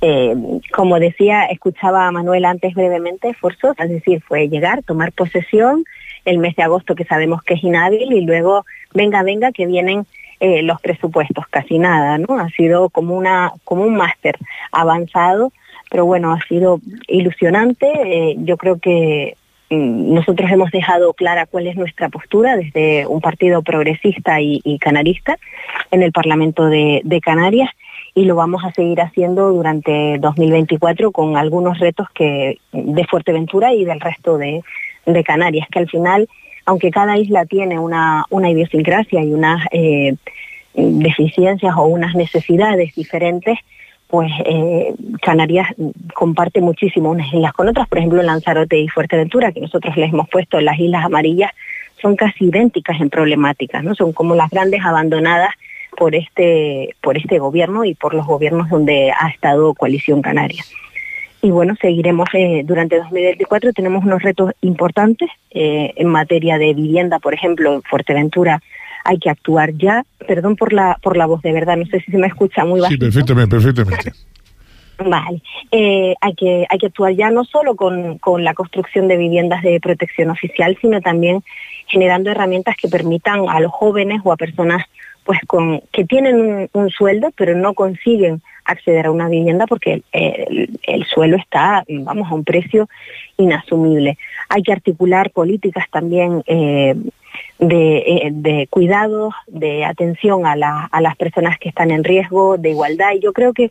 eh, 0.00 0.34
como 0.74 0.98
decía, 0.98 1.44
escuchaba 1.46 2.06
a 2.06 2.12
Manuel 2.12 2.44
antes 2.44 2.74
brevemente, 2.74 3.34
forzosa, 3.34 3.84
es 3.84 3.90
decir, 3.90 4.22
fue 4.26 4.48
llegar, 4.48 4.82
tomar 4.82 5.12
posesión 5.12 5.84
el 6.24 6.38
mes 6.38 6.56
de 6.56 6.64
agosto 6.64 6.94
que 6.94 7.04
sabemos 7.04 7.42
que 7.42 7.54
es 7.54 7.62
inhábil 7.62 8.12
y 8.12 8.22
luego, 8.22 8.64
venga, 8.94 9.22
venga, 9.22 9.52
que 9.52 9.66
vienen 9.66 10.06
los 10.38 10.80
presupuestos, 10.82 11.46
casi 11.48 11.78
nada, 11.78 12.18
¿no? 12.18 12.38
Ha 12.38 12.50
sido 12.50 12.90
como, 12.90 13.14
una, 13.14 13.52
como 13.64 13.84
un 13.84 13.96
máster 13.96 14.36
avanzado 14.70 15.50
pero 15.96 16.04
bueno, 16.04 16.30
ha 16.30 16.46
sido 16.46 16.78
ilusionante. 17.08 17.86
Eh, 17.86 18.34
yo 18.40 18.58
creo 18.58 18.78
que 18.78 19.34
mm, 19.70 20.12
nosotros 20.12 20.50
hemos 20.50 20.70
dejado 20.70 21.14
clara 21.14 21.46
cuál 21.46 21.68
es 21.68 21.76
nuestra 21.76 22.10
postura 22.10 22.54
desde 22.54 23.06
un 23.06 23.22
partido 23.22 23.62
progresista 23.62 24.38
y, 24.42 24.78
canarista 24.78 25.38
en 25.90 26.02
el 26.02 26.12
Parlamento 26.12 26.66
de, 26.66 27.20
Canarias 27.24 27.70
y 28.14 28.26
lo 28.26 28.36
vamos 28.36 28.62
a 28.62 28.72
seguir 28.72 29.00
haciendo 29.00 29.50
durante 29.54 30.18
2024 30.18 31.12
con 31.12 31.38
algunos 31.38 31.78
retos 31.78 32.08
que 32.10 32.58
de 32.72 33.04
Fuerteventura 33.06 33.72
y 33.72 33.86
del 33.86 33.98
resto 33.98 34.36
de, 34.36 34.62
Canarias, 35.24 35.66
que 35.72 35.78
al 35.78 35.88
final, 35.88 36.28
aunque 36.66 36.90
cada 36.90 37.16
isla 37.16 37.46
tiene 37.46 37.78
una, 37.78 38.26
una 38.28 38.50
idiosincrasia 38.50 39.24
y 39.24 39.32
unas 39.32 39.64
eh, 39.72 40.14
deficiencias 40.74 41.74
o 41.74 41.86
unas 41.86 42.14
necesidades 42.14 42.94
diferentes, 42.94 43.58
pues 44.08 44.30
eh, 44.44 44.94
Canarias 45.22 45.68
comparte 46.14 46.60
muchísimo 46.60 47.10
unas 47.10 47.32
islas 47.32 47.52
con 47.52 47.68
otras, 47.68 47.88
por 47.88 47.98
ejemplo 47.98 48.22
Lanzarote 48.22 48.78
y 48.78 48.88
Fuerteventura, 48.88 49.52
que 49.52 49.60
nosotros 49.60 49.96
les 49.96 50.12
hemos 50.12 50.28
puesto 50.28 50.60
las 50.60 50.78
islas 50.78 51.04
amarillas, 51.04 51.52
son 52.00 52.14
casi 52.14 52.46
idénticas 52.46 53.00
en 53.00 53.10
problemáticas, 53.10 53.82
¿no? 53.82 53.94
Son 53.94 54.12
como 54.12 54.34
las 54.34 54.50
grandes 54.50 54.84
abandonadas 54.84 55.54
por 55.96 56.14
este, 56.14 56.94
por 57.00 57.16
este 57.16 57.38
gobierno 57.38 57.84
y 57.84 57.94
por 57.94 58.14
los 58.14 58.26
gobiernos 58.26 58.68
donde 58.68 59.10
ha 59.18 59.28
estado 59.28 59.74
Coalición 59.74 60.22
Canaria. 60.22 60.62
Y 61.42 61.50
bueno, 61.50 61.74
seguiremos 61.80 62.28
eh, 62.34 62.62
durante 62.64 62.98
2024, 62.98 63.72
tenemos 63.72 64.04
unos 64.04 64.22
retos 64.22 64.52
importantes 64.62 65.30
eh, 65.50 65.92
en 65.96 66.08
materia 66.08 66.58
de 66.58 66.74
vivienda, 66.74 67.18
por 67.18 67.34
ejemplo, 67.34 67.74
en 67.74 67.82
Fuerteventura 67.82 68.62
hay 69.06 69.18
que 69.18 69.30
actuar 69.30 69.72
ya. 69.74 70.04
Perdón 70.26 70.56
por 70.56 70.72
la, 70.72 70.98
por 71.02 71.16
la 71.16 71.26
voz, 71.26 71.42
de 71.42 71.52
verdad, 71.52 71.76
no 71.76 71.86
sé 71.86 72.00
si 72.00 72.10
se 72.10 72.18
me 72.18 72.26
escucha 72.26 72.64
muy 72.64 72.80
bajo. 72.80 72.92
Sí, 72.92 72.98
perfectamente, 72.98 73.56
perfectamente. 73.56 74.12
Vale, 74.98 75.42
eh, 75.70 76.14
hay, 76.22 76.34
que, 76.34 76.66
hay 76.70 76.78
que 76.78 76.86
actuar 76.86 77.12
ya 77.12 77.30
no 77.30 77.44
solo 77.44 77.76
con, 77.76 78.16
con, 78.16 78.44
la 78.44 78.54
construcción 78.54 79.08
de 79.08 79.18
viviendas 79.18 79.62
de 79.62 79.78
protección 79.78 80.30
oficial, 80.30 80.76
sino 80.80 81.02
también 81.02 81.42
generando 81.86 82.30
herramientas 82.30 82.76
que 82.80 82.88
permitan 82.88 83.46
a 83.48 83.60
los 83.60 83.72
jóvenes 83.72 84.22
o 84.24 84.32
a 84.32 84.36
personas 84.36 84.84
pues 85.26 85.40
con 85.46 85.82
que 85.92 86.04
tienen 86.04 86.70
un, 86.72 86.90
sueldo 86.90 87.32
pero 87.36 87.54
no 87.56 87.74
consiguen 87.74 88.40
acceder 88.64 89.06
a 89.06 89.10
una 89.10 89.28
vivienda 89.28 89.66
porque 89.66 90.02
el, 90.12 91.04
suelo 91.12 91.36
está, 91.36 91.84
vamos, 91.88 92.30
a 92.30 92.34
un 92.34 92.44
precio 92.44 92.88
inasumible. 93.36 94.18
Hay 94.48 94.62
que 94.62 94.72
articular 94.72 95.30
políticas 95.30 95.84
también 95.90 96.42
eh, 96.46 96.94
de, 97.58 98.28
de, 98.32 98.66
cuidados, 98.68 99.34
de 99.46 99.84
atención 99.84 100.46
a, 100.46 100.52
a 100.90 101.00
las 101.00 101.16
personas 101.16 101.58
que 101.58 101.68
están 101.68 101.90
en 101.90 102.04
riesgo, 102.04 102.58
de 102.58 102.70
igualdad. 102.70 103.12
Y 103.14 103.20
yo 103.20 103.32
creo 103.32 103.52
que 103.52 103.70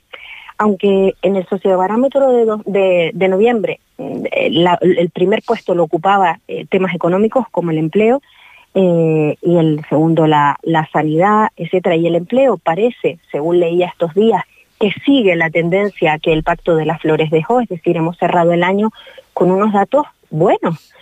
aunque 0.57 1.15
en 1.21 1.35
el 1.35 1.45
sociobarómetro 1.47 2.61
de, 2.65 3.11
de, 3.13 3.27
noviembre 3.27 3.79
mm, 3.97 4.25
el 4.31 5.09
primer 5.09 5.43
puesto 5.43 5.75
lo 5.75 5.83
ocupaba 5.83 6.39
eh, 6.47 6.65
temas 6.69 6.95
económicos 6.95 7.45
como 7.51 7.71
el 7.71 7.77
empleo, 7.77 8.21
eh, 8.77 9.37
y 9.41 9.55
el 9.55 9.85
segundo 9.87 10.27
la, 10.27 10.57
la 10.61 10.85
sanidad, 10.91 11.47
etcétera, 11.55 11.95
y 11.95 12.07
el 12.07 12.15
empleo 12.15 12.57
parece, 12.57 13.19
según 13.31 13.61
leía 13.61 13.87
estos 13.87 14.13
días, 14.13 14.43
que 14.81 14.91
sigue 15.05 15.37
la 15.37 15.49
tendencia 15.49 16.19
que 16.19 16.33
el 16.33 16.43
Pacto 16.43 16.75
de 16.75 16.85
las 16.85 16.99
Flores 17.01 17.31
dejó, 17.31 17.61
es 17.61 17.69
decir, 17.69 17.95
hemos 17.95 18.17
cerrado 18.17 18.51
el 18.51 18.63
año 18.63 18.91
con 19.33 19.49
unos 19.49 19.71
datos 19.71 20.05
buenos, 20.29 20.93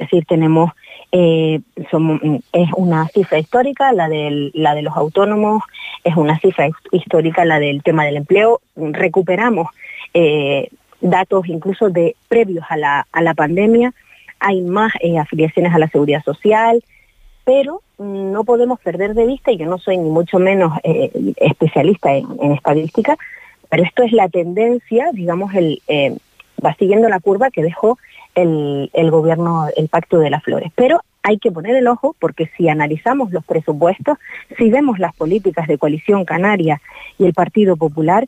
es 0.00 0.08
decir, 0.10 0.24
tenemos 0.24 0.72
eh, 1.12 1.60
es 1.76 2.68
una 2.76 3.06
cifra 3.08 3.38
histórica, 3.38 3.92
la, 3.92 4.08
del, 4.08 4.50
la 4.54 4.74
de 4.74 4.80
los 4.80 4.96
autónomos, 4.96 5.62
es 6.04 6.16
una 6.16 6.38
cifra 6.38 6.70
histórica 6.90 7.44
la 7.44 7.58
del 7.58 7.82
tema 7.82 8.06
del 8.06 8.16
empleo. 8.16 8.62
Recuperamos 8.76 9.68
eh, 10.14 10.70
datos 11.02 11.46
incluso 11.48 11.90
de 11.90 12.16
previos 12.28 12.64
a 12.70 12.78
la, 12.78 13.06
a 13.12 13.22
la 13.22 13.34
pandemia, 13.34 13.92
hay 14.38 14.62
más 14.62 14.92
eh, 15.00 15.18
afiliaciones 15.18 15.74
a 15.74 15.78
la 15.78 15.88
seguridad 15.88 16.24
social, 16.24 16.82
pero 17.44 17.82
no 17.98 18.44
podemos 18.44 18.80
perder 18.80 19.12
de 19.12 19.26
vista, 19.26 19.52
y 19.52 19.58
yo 19.58 19.66
no 19.66 19.76
soy 19.76 19.98
ni 19.98 20.08
mucho 20.08 20.38
menos 20.38 20.72
especialista 20.82 22.14
en, 22.14 22.52
estadística, 22.52 23.18
pero 23.68 23.82
esto 23.82 24.02
es 24.02 24.12
la 24.12 24.30
tendencia, 24.30 25.10
digamos, 25.12 25.52
el, 25.54 25.82
va 26.64 26.74
siguiendo 26.74 27.08
la 27.08 27.20
curva 27.20 27.50
que 27.50 27.62
dejó 27.62 27.98
el, 28.34 29.10
gobierno, 29.10 29.66
el 29.76 29.88
Pacto 29.88 30.18
de 30.18 30.30
las 30.30 30.42
Flores. 30.42 30.70
Pero 30.74 31.00
hay 31.22 31.38
que 31.38 31.50
poner 31.50 31.76
el 31.76 31.86
ojo 31.88 32.14
porque 32.18 32.50
si 32.56 32.68
analizamos 32.68 33.32
los 33.32 33.44
presupuestos, 33.44 34.18
si 34.56 34.70
vemos 34.70 34.98
las 34.98 35.14
políticas 35.14 35.66
de 35.68 35.78
coalición 35.78 36.24
canaria 36.24 36.80
y 37.18 37.26
el 37.26 37.34
Partido 37.34 37.76
Popular, 37.76 38.26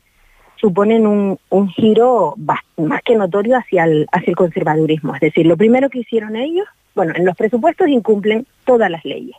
suponen 0.57 1.05
un, 1.07 1.69
giro 1.69 2.35
más 2.37 3.01
que 3.03 3.15
notorio 3.15 3.57
hacia 3.57 3.83
el, 3.85 4.07
conservadurismo. 4.35 5.15
Es 5.15 5.21
decir, 5.21 5.45
lo 5.45 5.57
primero 5.57 5.89
que 5.89 5.99
hicieron 5.99 6.35
ellos, 6.35 6.67
bueno, 6.95 7.13
en 7.15 7.25
los 7.25 7.35
presupuestos 7.35 7.87
incumplen 7.87 8.45
todas 8.65 8.89
las 8.89 9.03
leyes. 9.03 9.35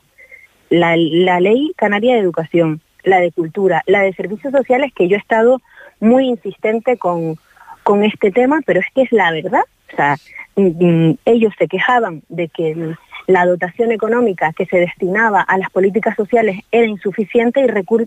La 0.70 0.96
ley 0.96 1.72
canaria 1.76 2.14
de 2.14 2.20
educación, 2.20 2.80
la 3.04 3.20
de 3.20 3.30
cultura, 3.30 3.82
la 3.86 4.02
de 4.02 4.12
servicios 4.14 4.52
sociales, 4.52 4.92
que 4.94 5.08
yo 5.08 5.16
he 5.16 5.20
estado 5.20 5.60
muy 6.00 6.26
insistente 6.26 6.96
con, 6.98 7.38
con 7.84 8.02
este 8.02 8.32
tema, 8.32 8.60
pero 8.66 8.80
es 8.80 8.86
que 8.94 9.02
es 9.02 9.12
la 9.12 9.30
verdad. 9.30 9.62
O 9.92 9.96
sea, 9.96 10.16
mm, 10.56 10.84
mm, 10.84 11.18
ellos 11.26 11.52
se 11.58 11.68
quejaban 11.68 12.22
de 12.28 12.48
que 12.48 12.96
la 13.26 13.46
dotación 13.46 13.92
económica 13.92 14.52
que 14.52 14.66
se 14.66 14.78
destinaba 14.78 15.40
a 15.40 15.58
las 15.58 15.70
políticas 15.70 16.16
sociales 16.16 16.60
era 16.72 16.86
insuficiente 16.86 17.60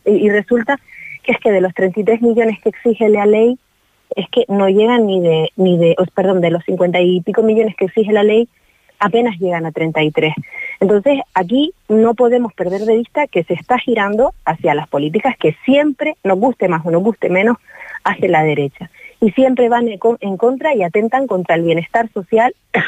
y, 0.05 0.29
resulta 0.29 0.79
que 1.23 1.31
es 1.31 1.39
que 1.39 1.51
de 1.51 1.61
los 1.61 1.73
33 1.73 2.21
millones 2.21 2.59
que 2.61 2.69
exige 2.69 3.09
la 3.09 3.25
ley, 3.25 3.57
es 4.15 4.27
que 4.29 4.45
no 4.47 4.69
llegan 4.69 5.05
ni 5.05 5.21
de, 5.21 5.51
ni 5.55 5.77
de, 5.77 5.95
perdón, 6.13 6.41
de 6.41 6.51
los 6.51 6.63
50 6.65 6.99
y 7.01 7.21
pico 7.21 7.43
millones 7.43 7.75
que 7.75 7.85
exige 7.85 8.13
la 8.13 8.23
ley, 8.23 8.47
apenas 8.99 9.37
llegan 9.37 9.65
a 9.65 9.71
33. 9.71 10.33
Entonces, 10.79 11.19
aquí 11.33 11.73
no 11.89 12.13
podemos 12.13 12.53
perder 12.53 12.81
de 12.81 12.97
vista 12.97 13.27
que 13.27 13.43
se 13.43 13.53
está 13.53 13.77
girando 13.77 14.33
hacia 14.45 14.73
las 14.73 14.87
políticas 14.87 15.35
que 15.37 15.55
siempre, 15.65 16.15
nos 16.23 16.39
guste 16.39 16.67
más 16.67 16.85
o 16.85 16.91
nos 16.91 17.03
guste 17.03 17.29
menos, 17.29 17.57
hace 18.03 18.27
la 18.27 18.43
derecha. 18.43 18.89
Y 19.19 19.31
siempre 19.31 19.69
van 19.69 19.87
en 19.87 20.37
contra 20.37 20.75
y 20.75 20.83
atentan 20.83 21.27
contra 21.27 21.55
el 21.55 21.63
bienestar 21.63 22.09
social 22.13 22.53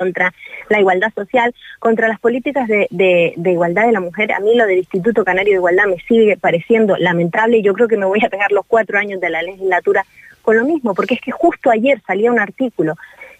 contra 0.00 0.32
la 0.70 0.80
igualdad 0.80 1.12
social, 1.14 1.54
contra 1.78 2.08
las 2.08 2.18
políticas 2.18 2.66
de, 2.66 3.34
igualdad 3.44 3.84
de 3.84 3.92
la 3.92 4.00
mujer. 4.00 4.32
A 4.32 4.40
mí 4.40 4.54
lo 4.54 4.66
del 4.66 4.78
Instituto 4.78 5.24
Canario 5.24 5.52
de 5.52 5.58
Igualdad 5.58 5.84
me 5.88 5.98
sigue 6.08 6.38
pareciendo 6.38 6.96
lamentable 6.96 7.58
y 7.58 7.62
yo 7.62 7.74
creo 7.74 7.86
que 7.86 7.98
me 7.98 8.06
voy 8.06 8.24
a 8.24 8.30
pegar 8.30 8.50
los 8.50 8.64
cuatro 8.66 8.98
años 8.98 9.20
de 9.20 9.28
la 9.28 9.42
legislatura 9.42 10.06
con 10.40 10.56
lo 10.56 10.64
mismo, 10.64 10.94
porque 10.94 11.14
es 11.14 11.20
que 11.20 11.32
justo 11.32 11.70
ayer 11.70 12.00
salía 12.06 12.32
un 12.32 12.40
artículo 12.40 12.94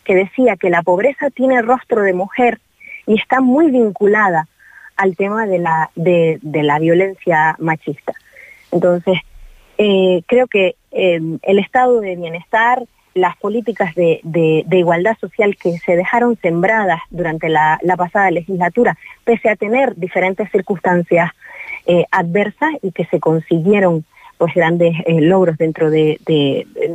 que 0.04 0.14
decía 0.14 0.56
que 0.56 0.68
la 0.68 0.82
pobreza 0.82 1.30
tiene 1.30 1.62
rostro 1.62 2.02
de 2.02 2.12
mujer 2.12 2.60
y 3.06 3.18
está 3.18 3.40
muy 3.40 3.70
vinculada 3.70 4.46
al 4.96 5.16
tema 5.16 5.46
de 5.46 5.60
la, 5.60 6.78
violencia 6.78 7.56
machista. 7.58 8.12
Entonces, 8.70 9.18
eh, 9.78 10.22
creo 10.26 10.46
que 10.46 10.74
eh, 10.92 11.20
el 11.42 11.58
estado 11.58 12.00
de 12.00 12.16
bienestar, 12.16 12.84
las 13.14 13.36
políticas 13.36 13.94
de, 13.94 14.20
igualdad 14.70 15.16
social 15.20 15.56
que 15.56 15.78
se 15.78 15.96
dejaron 15.96 16.36
sembradas 16.40 17.00
durante 17.10 17.48
la, 17.48 17.78
pasada 17.96 18.30
legislatura, 18.30 18.96
pese 19.24 19.48
a 19.48 19.56
tener 19.56 19.96
diferentes 19.96 20.50
circunstancias 20.50 21.30
eh, 21.86 22.04
adversas 22.10 22.70
y 22.82 22.92
que 22.92 23.04
se 23.06 23.20
consiguieron 23.20 24.04
pues 24.38 24.54
grandes 24.54 24.94
eh, 25.06 25.20
logros 25.20 25.58
dentro 25.58 25.90
de, 25.90 26.18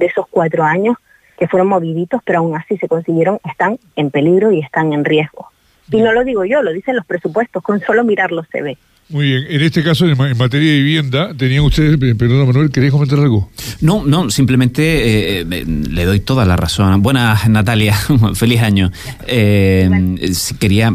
esos 0.02 0.26
cuatro 0.30 0.64
años 0.64 0.98
que 1.38 1.48
fueron 1.48 1.68
moviditos, 1.68 2.22
pero 2.24 2.40
aún 2.40 2.56
así 2.56 2.78
se 2.78 2.88
consiguieron, 2.88 3.40
están 3.44 3.78
en 3.96 4.10
peligro 4.10 4.52
y 4.52 4.62
están 4.62 4.94
en 4.94 5.04
riesgo. 5.04 5.50
Y 5.92 6.02
no 6.02 6.12
lo 6.14 6.24
digo 6.24 6.46
yo, 6.46 6.64
lo 6.64 6.72
dicen 6.72 6.96
los 6.96 7.06
presupuestos, 7.06 7.62
con 7.62 7.82
solo 7.82 8.04
mirarlos 8.04 8.48
se 8.52 8.62
ve. 8.62 8.78
Muy 9.08 9.28
bien, 9.28 9.46
en 9.48 9.62
este 9.62 9.84
caso, 9.84 10.08
en, 10.08 10.18
materia 10.18 10.72
de 10.72 10.78
vivienda, 10.80 11.32
tenían 11.38 11.64
ustedes, 11.64 11.94
eh, 12.02 12.16
perdón 12.16 12.48
Manuel, 12.48 12.72
¿querías 12.72 12.92
comentar 12.92 13.20
algo? 13.20 13.52
No, 13.80 14.04
no, 14.04 14.32
simplemente 14.32 15.42
eh, 15.42 15.46
eh, 15.48 15.64
le 15.68 16.06
doy 16.06 16.22
toda 16.22 16.44
la 16.44 16.56
razón. 16.56 17.04
Buenas, 17.04 17.48
Natalia, 17.48 17.96
feliz 18.34 18.64
año. 18.64 18.92
quería 19.28 20.92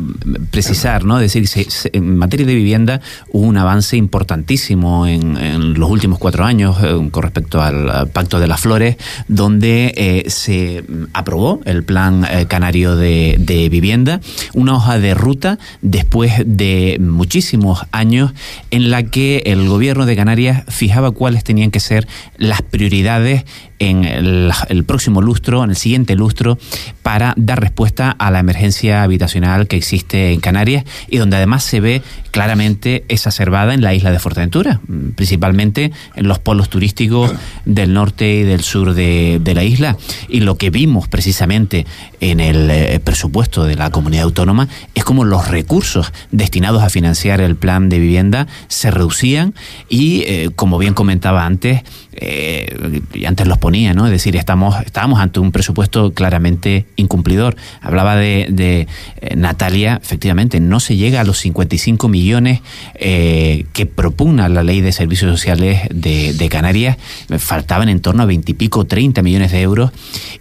precisar, 0.51 1.05
¿no? 1.05 1.21
Decir, 1.21 1.49
en 1.93 2.17
materia 2.17 2.45
de 2.47 2.55
vivienda 2.57 3.01
hubo 3.29 3.47
un 3.47 3.57
avance 3.57 3.97
importantísimo 3.97 5.07
en, 5.07 5.75
los 5.75 5.89
últimos 5.89 6.19
cuatro 6.19 6.45
años 6.45 6.79
con 7.13 7.23
respecto 7.23 7.63
al, 7.63 8.11
Pacto 8.11 8.41
de 8.41 8.49
las 8.49 8.61
Flores, 8.61 8.97
donde 9.29 10.25
se 10.27 10.83
aprobó 11.13 11.61
el 11.65 11.85
Plan 11.85 12.27
Canario 12.49 12.97
de, 12.97 13.37
de 13.39 13.69
Vivienda, 13.69 14.21
una 14.53 14.75
hoja 14.75 14.99
de 14.99 15.15
ruta 15.15 15.61
después 15.81 16.33
de 16.45 16.99
muchísimos 17.01 17.83
años 17.93 18.00
años 18.01 18.33
en 18.71 18.91
la 18.91 19.05
que 19.05 19.43
el 19.47 19.69
gobierno 19.69 20.07
de 20.07 20.17
Canarias 20.17 20.65
fijaba 20.69 21.13
cuáles 21.13 21.45
tenían 21.45 21.71
que 21.71 21.81
ser 21.81 22.09
las 22.37 22.63
prioridades 22.63 23.45
en 23.81 24.05
el, 24.05 24.85
próximo 24.85 25.23
lustro, 25.23 25.65
en 25.65 25.71
el 25.71 25.77
siguiente 25.77 26.15
lustro, 26.15 26.59
para 27.03 27.33
dar 27.37 27.61
respuesta 27.61 28.11
a 28.11 28.31
la 28.31 28.39
emergencia 28.39 29.03
habitacional 29.03 29.67
que 29.69 29.77
existe 29.77 30.33
en 30.33 30.41
Canarias 30.41 30.85
y 31.09 31.17
donde 31.17 31.37
además 31.37 31.65
se 31.65 31.81
ve 31.81 32.03
claramente 32.31 33.05
exacerbada 33.09 33.73
en 33.73 33.81
la 33.81 33.95
isla 33.95 34.13
de 34.13 34.19
Fuerteventura, 34.19 34.81
principalmente 35.17 35.93
en 36.15 36.29
los 36.29 36.39
polos 36.39 36.69
turísticos 36.69 37.33
del 37.65 37.95
norte 37.95 38.31
y 38.35 38.43
del 38.43 38.63
sur 38.63 38.93
de, 38.93 39.41
la 39.55 39.65
isla. 39.65 39.97
Y 40.29 40.41
lo 40.41 40.57
que 40.57 40.71
vimos 40.71 41.09
precisamente 41.09 41.87
en 42.21 42.39
el 42.39 42.71
eh, 42.71 43.01
presupuesto 43.03 43.65
de 43.65 43.77
la 43.77 43.91
comunidad 43.91 44.25
autónoma 44.25 44.69
es 44.95 45.05
como 45.05 45.25
los 45.25 45.49
recursos 45.49 46.13
destinados 46.31 46.83
a 46.83 46.91
financiar 46.91 47.41
el 47.41 47.57
plan 47.57 47.89
de 47.91 47.99
vivienda 47.99 48.47
se 48.69 48.91
reducían 48.91 49.55
y, 49.89 50.23
eh, 50.23 50.51
como 50.57 50.79
bien 50.79 50.95
comentaba 50.95 51.45
antes, 51.45 51.83
eh, 52.13 53.01
y 53.15 53.25
antes 53.25 53.47
los 53.47 53.59
ponía, 53.59 53.95
¿no? 53.95 54.07
Es 54.07 54.13
decir, 54.13 54.37
estamos, 54.37 54.75
estábamos 54.85 55.21
ante 55.21 55.41
un 55.41 55.53
presupuesto 55.53 56.13
claramente 56.13 56.87
incumplidor. 56.97 57.57
Hablaba 57.81 58.17
de, 58.17 58.87
eh, 59.21 59.37
Natalia, 59.37 60.01
efectivamente, 60.03 60.61
no 60.61 60.81
se 60.81 60.97
llega 60.97 61.21
a 61.21 61.25
los 61.25 61.39
55 61.39 62.09
millones 62.09 62.61
que 62.95 63.87
propugna 63.95 64.49
la 64.49 64.63
ley 64.63 64.81
de 64.81 64.93
servicios 64.93 65.31
sociales 65.31 65.83
de, 65.91 66.49
Canarias. 66.51 66.97
Faltaban 67.39 67.89
en 67.89 68.01
torno 68.01 68.23
a 68.23 68.27
20 68.27 68.51
y 68.51 68.55
pico, 68.55 68.85
30 68.85 69.23
millones 69.23 69.53
de 69.53 69.61
euros. 69.61 69.93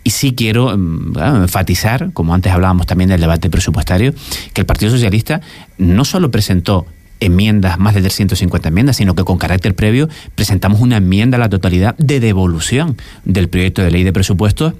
Y 0.04 0.12
sí 0.12 0.34
quiero 0.34 0.76
mm, 0.78 1.18
enfatizar, 1.44 2.12
como 2.14 2.34
antes 2.34 2.52
hablábamos 2.52 2.88
también 2.88 3.10
del 3.10 3.22
debate 3.22 3.50
presupuestario, 3.50 4.14
que 4.54 4.62
el 4.62 4.66
Partido 4.66 4.92
Socialista 4.92 5.42
no 5.78 6.06
solo 6.06 6.32
presentó 6.32 6.86
enmiendas, 7.20 7.80
más 7.80 7.94
de 7.94 8.02
350 8.02 8.70
enmiendas, 8.70 8.98
sino 8.98 9.16
que 9.16 9.24
con 9.24 9.38
carácter 9.38 9.76
previo 9.76 10.10
presentamos 10.36 10.82
una 10.82 10.98
enmienda 10.98 11.38
a 11.38 11.40
la 11.40 11.50
totalidad 11.50 11.96
de 11.98 12.20
devolución 12.20 12.98
del 13.26 13.50
proyecto 13.50 13.82
de 13.82 13.92
ley 13.92 14.04
de 14.04 14.14
presupuestos 14.14 14.74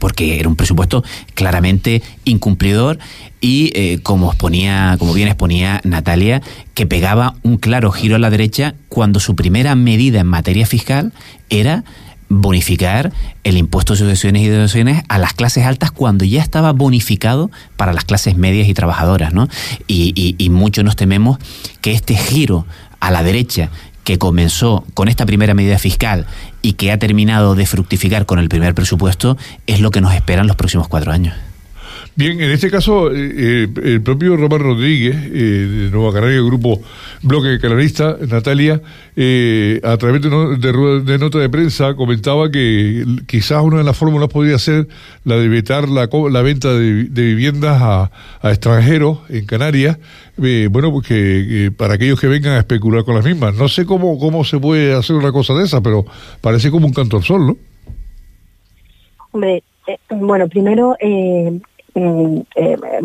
porque 0.00 0.40
era 0.40 0.48
un 0.48 0.56
presupuesto 0.56 1.04
claramente 1.34 2.02
incumplidor 2.24 2.98
y 3.40 3.72
eh, 3.74 4.00
como 4.02 4.28
exponía, 4.28 4.96
como 4.98 5.14
bien 5.14 5.28
exponía 5.28 5.80
Natalia, 5.84 6.42
que 6.74 6.86
pegaba 6.86 7.36
un 7.42 7.58
claro 7.58 7.92
giro 7.92 8.16
a 8.16 8.18
la 8.18 8.30
derecha 8.30 8.74
cuando 8.88 9.20
su 9.20 9.36
primera 9.36 9.74
medida 9.74 10.20
en 10.20 10.26
materia 10.26 10.66
fiscal 10.66 11.12
era 11.48 11.84
bonificar 12.28 13.12
el 13.44 13.56
impuesto 13.56 13.94
de 13.94 14.00
sucesiones 14.00 14.42
y 14.42 14.48
deducciones 14.48 15.02
a 15.08 15.18
las 15.18 15.34
clases 15.34 15.64
altas 15.64 15.90
cuando 15.90 16.24
ya 16.24 16.42
estaba 16.42 16.72
bonificado 16.72 17.50
para 17.76 17.92
las 17.92 18.04
clases 18.04 18.36
medias 18.36 18.68
y 18.68 18.74
trabajadoras, 18.74 19.32
¿no? 19.32 19.48
Y, 19.86 20.12
y, 20.16 20.34
y 20.38 20.50
mucho 20.50 20.82
nos 20.82 20.96
tememos 20.96 21.38
que 21.80 21.92
este 21.92 22.16
giro 22.16 22.66
a 23.00 23.10
la 23.10 23.22
derecha 23.22 23.70
que 24.04 24.18
comenzó 24.18 24.84
con 24.94 25.08
esta 25.08 25.26
primera 25.26 25.54
medida 25.54 25.78
fiscal 25.78 26.26
y 26.62 26.74
que 26.74 26.92
ha 26.92 26.98
terminado 26.98 27.54
de 27.54 27.66
fructificar 27.66 28.26
con 28.26 28.38
el 28.38 28.48
primer 28.48 28.74
presupuesto 28.74 29.36
es 29.66 29.80
lo 29.80 29.90
que 29.90 30.00
nos 30.00 30.14
espera 30.14 30.42
en 30.42 30.46
los 30.46 30.56
próximos 30.56 30.88
cuatro 30.88 31.10
años. 31.10 31.34
Bien, 32.16 32.40
en 32.40 32.52
este 32.52 32.70
caso, 32.70 33.10
eh, 33.10 33.14
eh, 33.36 33.68
el 33.82 34.00
propio 34.00 34.36
Román 34.36 34.60
Rodríguez, 34.60 35.16
eh, 35.16 35.30
de 35.30 35.90
Nueva 35.90 36.12
Canaria, 36.12 36.40
grupo 36.42 36.80
Bloque 37.22 37.58
Canarista, 37.58 38.16
Natalia, 38.28 38.74
a 38.74 39.96
través 39.96 40.22
de, 40.22 41.00
de, 41.00 41.18
nota 41.18 41.38
de 41.40 41.48
prensa, 41.48 41.96
comentaba 41.96 42.52
que 42.52 43.04
quizás 43.26 43.64
una 43.64 43.78
de 43.78 43.84
las 43.84 43.96
fórmulas 43.96 44.28
podría 44.28 44.58
ser 44.60 44.86
la 45.24 45.34
de 45.36 45.48
vetar 45.48 45.88
la, 45.88 46.08
la 46.30 46.42
venta 46.42 46.72
de, 46.72 47.08
viviendas 47.10 47.82
a, 47.82 48.10
extranjeros 48.44 49.18
en 49.28 49.44
Canarias, 49.46 49.98
bueno, 50.36 50.92
pues 50.92 51.08
que, 51.08 51.72
para 51.76 51.94
aquellos 51.94 52.20
que 52.20 52.28
vengan 52.28 52.52
a 52.52 52.60
especular 52.60 53.04
con 53.04 53.16
las 53.16 53.24
mismas. 53.24 53.56
No 53.56 53.66
sé 53.66 53.86
cómo, 53.86 54.20
cómo 54.20 54.44
se 54.44 54.60
puede 54.60 54.94
hacer 54.94 55.16
una 55.16 55.32
cosa 55.32 55.54
de 55.54 55.64
esa, 55.64 55.80
pero 55.80 56.04
parece 56.40 56.70
como 56.70 56.86
un 56.86 56.92
canto 56.92 57.16
al 57.16 57.24
sol, 57.24 57.44
¿no? 57.44 57.56
Hombre, 59.32 59.64
bueno, 60.10 60.48
primero 60.48 60.96
Mm, 61.02 61.60
eh, 61.96 62.44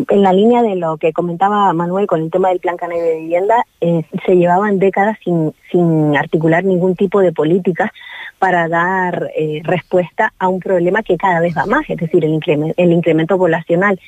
en 0.09 0.21
la 0.23 0.33
línea 0.33 0.63
de 0.63 0.75
lo 0.75 0.97
que 0.97 1.13
comentaba 1.13 1.71
Manuel 1.73 2.07
con 2.07 2.21
el 2.21 2.31
tema 2.31 2.49
del 2.49 2.59
Plan 2.59 2.77
Canario 2.77 3.03
de 3.03 3.19
Vivienda, 3.19 3.65
eh, 3.81 4.03
se 4.25 4.35
llevaban 4.35 4.79
décadas 4.79 5.17
sin, 5.23 5.53
sin 5.71 6.17
articular 6.17 6.63
ningún 6.63 6.95
tipo 6.95 7.21
de 7.21 7.31
políticas 7.31 7.91
para 8.39 8.67
dar 8.67 9.29
eh, 9.35 9.61
respuesta 9.63 10.33
a 10.39 10.47
un 10.47 10.59
problema 10.59 11.03
que 11.03 11.17
cada 11.17 11.39
vez 11.39 11.55
va 11.55 11.65
más, 11.65 11.87
es 11.89 11.97
decir, 11.97 12.25
el 12.25 12.39
el 12.77 12.91
incremento 12.91 13.37
poblacional 13.37 13.99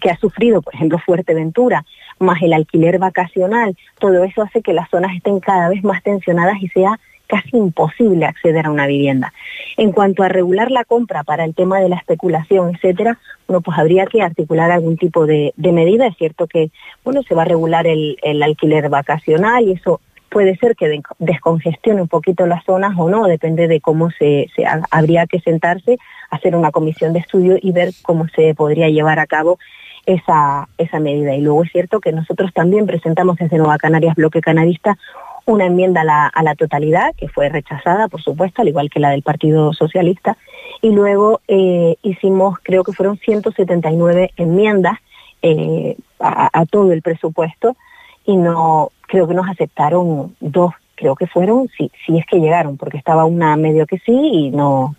que 0.00 0.10
ha 0.10 0.16
sufrido, 0.16 0.62
por 0.62 0.74
ejemplo, 0.74 0.98
Fuerteventura, 0.98 1.84
más 2.18 2.40
el 2.42 2.52
alquiler 2.52 2.98
vacacional, 2.98 3.76
todo 3.98 4.24
eso 4.24 4.42
hace 4.42 4.62
que 4.62 4.72
las 4.72 4.88
zonas 4.88 5.14
estén 5.16 5.40
cada 5.40 5.68
vez 5.68 5.82
más 5.82 6.02
tensionadas 6.02 6.56
y 6.62 6.68
sea 6.68 6.98
casi 7.32 7.56
imposible 7.56 8.26
acceder 8.26 8.66
a 8.66 8.70
una 8.70 8.86
vivienda. 8.86 9.32
En 9.78 9.92
cuanto 9.92 10.22
a 10.22 10.28
regular 10.28 10.70
la 10.70 10.84
compra 10.84 11.24
para 11.24 11.46
el 11.46 11.54
tema 11.54 11.80
de 11.80 11.88
la 11.88 11.96
especulación, 11.96 12.74
etcétera, 12.74 13.18
bueno, 13.48 13.62
pues 13.62 13.78
habría 13.78 14.04
que 14.04 14.20
articular 14.20 14.70
algún 14.70 14.98
tipo 14.98 15.24
de, 15.24 15.54
medida. 15.56 16.06
Es 16.06 16.16
cierto 16.18 16.46
que, 16.46 16.70
bueno, 17.02 17.22
se 17.22 17.34
va 17.34 17.42
a 17.42 17.46
regular 17.46 17.86
el, 17.86 18.42
alquiler 18.42 18.90
vacacional 18.90 19.64
y 19.64 19.72
eso 19.72 20.02
puede 20.28 20.56
ser 20.56 20.76
que 20.76 21.00
descongestione 21.18 22.02
un 22.02 22.08
poquito 22.08 22.46
las 22.46 22.64
zonas 22.64 22.92
o 22.98 23.08
no, 23.08 23.26
depende 23.26 23.66
de 23.66 23.80
cómo 23.80 24.10
se, 24.10 24.48
habría 24.90 25.26
que 25.26 25.40
sentarse, 25.40 25.96
hacer 26.28 26.54
una 26.54 26.70
comisión 26.70 27.14
de 27.14 27.20
estudio 27.20 27.56
y 27.62 27.72
ver 27.72 27.92
cómo 28.02 28.26
se 28.28 28.54
podría 28.54 28.90
llevar 28.90 29.18
a 29.18 29.26
cabo 29.26 29.58
esa, 30.04 30.68
esa 30.76 31.00
medida. 31.00 31.34
Y 31.34 31.40
luego 31.40 31.64
es 31.64 31.72
cierto 31.72 32.00
que 32.00 32.12
nosotros 32.12 32.52
también 32.52 32.84
presentamos 32.86 33.38
desde 33.38 33.56
Nueva 33.56 33.78
Canarias 33.78 34.16
Bloque 34.16 34.42
Canarista 34.42 34.98
una 35.44 35.66
enmienda 35.66 36.02
a 36.02 36.42
la, 36.42 36.54
totalidad, 36.54 37.14
que 37.16 37.28
fue 37.28 37.48
rechazada, 37.48 38.08
por 38.08 38.22
supuesto, 38.22 38.62
al 38.62 38.68
igual 38.68 38.90
que 38.90 39.00
la 39.00 39.10
del 39.10 39.22
Partido 39.22 39.72
Socialista, 39.72 40.36
y 40.80 40.90
luego 40.90 41.40
eh, 41.48 41.96
hicimos, 42.02 42.58
creo 42.62 42.84
que 42.84 42.92
fueron 42.92 43.18
179 43.18 44.32
enmiendas 44.36 44.98
eh, 45.42 45.96
a, 46.20 46.50
a, 46.52 46.66
todo 46.66 46.92
el 46.92 47.02
presupuesto, 47.02 47.76
y 48.24 48.36
no, 48.36 48.90
creo 49.08 49.26
que 49.26 49.34
nos 49.34 49.48
aceptaron 49.48 50.36
dos, 50.40 50.72
creo 50.94 51.16
que 51.16 51.26
fueron, 51.26 51.68
si, 51.76 51.90
si 52.06 52.18
es 52.18 52.26
que 52.26 52.38
llegaron, 52.38 52.76
porque 52.76 52.96
estaba 52.96 53.24
una 53.24 53.56
medio 53.56 53.86
que 53.86 53.98
sí 53.98 54.12
y 54.12 54.50
no, 54.50 54.94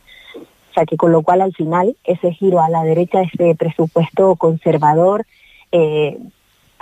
o 0.73 0.73
sea 0.73 0.85
que 0.85 0.97
con 0.97 1.11
lo 1.11 1.21
cual 1.21 1.41
al 1.41 1.53
final 1.53 1.95
ese 2.03 2.31
giro 2.31 2.59
a 2.59 2.69
la 2.69 2.83
derecha, 2.83 3.21
ese 3.21 3.55
presupuesto 3.55 4.35
conservador, 4.35 5.25
eh, 5.71 6.17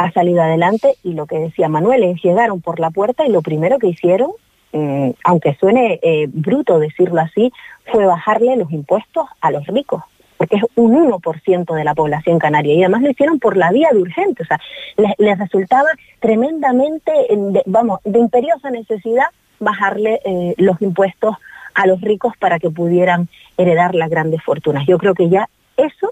ha 0.04 0.12
salido 0.12 0.42
adelante 0.42 0.96
y 1.04 1.14
lo 1.14 1.26
que 1.26 1.40
decía 1.40 1.70
Manuel 1.70 2.04
es 2.04 2.22
llegaron 2.22 2.62
por 2.62 2.80
la 2.80 2.90
puerta 2.90 3.26
y 3.26 3.32
lo 3.32 3.42
primero 3.42 3.80
que 3.80 3.88
hicieron, 3.88 4.32
eh, 4.74 5.14
aunque 5.24 5.56
suene 5.56 6.00
eh, 6.02 6.28
bruto 6.32 6.80
decirlo 6.80 7.22
así, 7.22 7.52
fue 7.92 8.06
bajarle 8.06 8.56
los 8.56 8.72
impuestos 8.72 9.28
a 9.42 9.52
los 9.52 9.66
ricos 9.68 10.04
porque 10.38 10.56
es 10.56 10.64
un 10.74 11.08
1% 11.08 11.76
de 11.76 11.84
la 11.84 11.94
población 11.94 12.40
canaria 12.40 12.74
y 12.74 12.82
además 12.82 13.04
lo 13.04 13.12
hicieron 13.12 13.38
por 13.38 13.58
la 13.58 13.72
vía 13.72 13.90
de 13.92 14.00
urgente, 14.00 14.42
o 14.42 14.46
sea, 14.48 14.60
les, 14.98 15.12
les 15.20 15.38
resultaba 15.38 15.88
tremendamente, 16.20 17.12
de, 17.30 17.62
vamos, 17.68 18.00
de 18.06 18.18
imperiosa 18.18 18.72
necesidad 18.72 19.28
bajarle 19.60 20.20
eh, 20.26 20.56
los 20.58 20.82
impuestos 20.82 21.36
a 21.76 21.86
los 21.86 22.02
ricos 22.02 22.36
para 22.38 22.58
que 22.58 22.72
pudieran 22.72 23.30
heredar 23.56 23.94
las 23.94 24.10
grandes 24.10 24.42
fortunas. 24.44 24.88
Yo 24.88 24.98
creo 24.98 25.14
que 25.14 25.30
ya 25.30 25.48
eso 25.78 26.12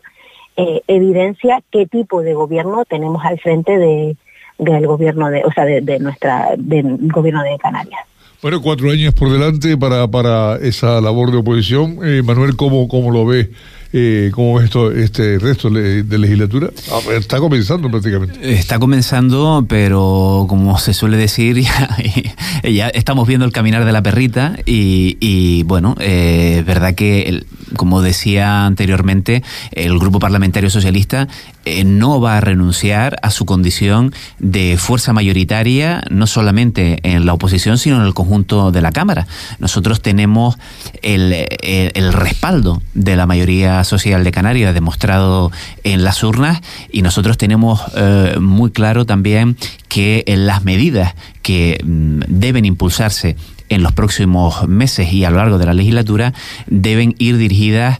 eh, 0.60 0.82
evidencia 0.88 1.62
qué 1.72 1.86
tipo 1.86 2.22
de 2.22 2.34
gobierno 2.34 2.84
tenemos 2.84 3.24
al 3.24 3.40
frente 3.40 3.78
de, 3.78 4.18
del 4.58 4.88
gobierno 4.88 5.30
de, 5.30 5.44
o 5.46 5.52
sea, 5.54 5.64
de, 5.64 6.00
nuestra, 6.00 6.50
del 6.58 6.98
gobierno 7.10 7.42
de 7.44 7.58
Canarias. 7.58 8.02
Bueno, 8.42 8.62
cuatro 8.62 8.92
años 8.92 9.14
por 9.14 9.32
delante 9.32 9.78
para, 9.78 10.08
para 10.10 10.58
esa 10.58 11.00
labor 11.00 11.32
de 11.32 11.38
oposición. 11.38 12.00
Eh, 12.04 12.22
Manuel, 12.24 12.58
¿cómo, 12.58 12.90
¿cómo 12.90 13.10
lo 13.10 13.26
ve? 13.26 13.52
Eh, 13.92 14.30
¿Cómo 14.36 14.56
ves 14.56 14.66
esto, 14.66 14.92
este 14.92 15.40
resto 15.40 15.70
de 15.72 16.18
legislatura? 16.18 16.70
Ah, 16.92 17.00
está 17.12 17.40
comenzando 17.40 17.90
prácticamente. 17.90 18.54
Está 18.54 18.78
comenzando, 18.78 19.66
pero 19.68 20.46
como 20.48 20.78
se 20.78 20.94
suele 20.94 21.18
decir, 21.18 21.58
ya, 22.64 22.70
ya 22.70 22.88
estamos 22.90 23.28
viendo 23.28 23.48
el 23.48 23.52
caminar 23.52 23.86
de 23.86 23.92
la 23.92 24.04
perrita 24.04 24.58
y, 24.66 25.64
bueno, 25.64 25.96
eh, 26.00 26.58
es 26.60 26.66
verdad 26.66 26.94
que, 26.94 27.44
como 27.76 28.04
decía 28.04 28.68
anteriormente, 28.68 29.44
el 29.72 29.98
Grupo 29.98 30.20
Parlamentario 30.20 30.70
Socialista 30.70 31.28
eh, 31.66 31.84
no 31.84 32.22
va 32.22 32.38
a 32.38 32.42
renunciar 32.42 33.18
a 33.24 33.32
su 33.32 33.46
condición 33.46 34.14
de 34.38 34.78
fuerza 34.78 35.14
mayoritaria, 35.14 36.04
no 36.12 36.28
solamente 36.28 37.00
en 37.02 37.26
la 37.26 37.34
oposición, 37.34 37.80
sino 37.80 37.96
en 37.96 38.04
el 38.04 38.14
conjunto 38.14 38.72
de 38.72 38.82
la 38.84 38.92
Cámara. 38.92 39.26
Nosotros 39.58 40.04
tenemos 40.04 40.60
el, 41.02 41.34
el, 41.34 41.92
el 41.96 42.14
respaldo 42.14 42.84
de 42.94 43.16
la 43.16 43.26
mayoría 43.26 43.79
social 43.84 44.24
de 44.24 44.32
Canarias 44.32 44.74
demostrado 44.74 45.52
en 45.84 46.04
las 46.04 46.24
urnas 46.24 46.62
y 46.92 47.02
nosotros 47.02 47.38
tenemos 47.38 47.82
eh, 47.96 48.38
muy 48.40 48.72
claro 48.72 49.06
también 49.06 49.58
que 49.88 50.24
en 50.28 50.48
las 50.48 50.64
medidas 50.64 51.16
que 51.42 51.80
mm, 51.84 52.22
deben 52.28 52.66
impulsarse 52.66 53.36
en 53.70 53.84
los 53.84 53.94
próximos 53.94 54.68
meses 54.68 55.14
y 55.14 55.24
a 55.24 55.30
lo 55.30 55.38
largo 55.38 55.58
de 55.58 55.66
la 55.66 55.74
legislatura 55.74 56.34
deben 56.68 57.16
ir 57.20 57.38
dirigidas 57.38 58.00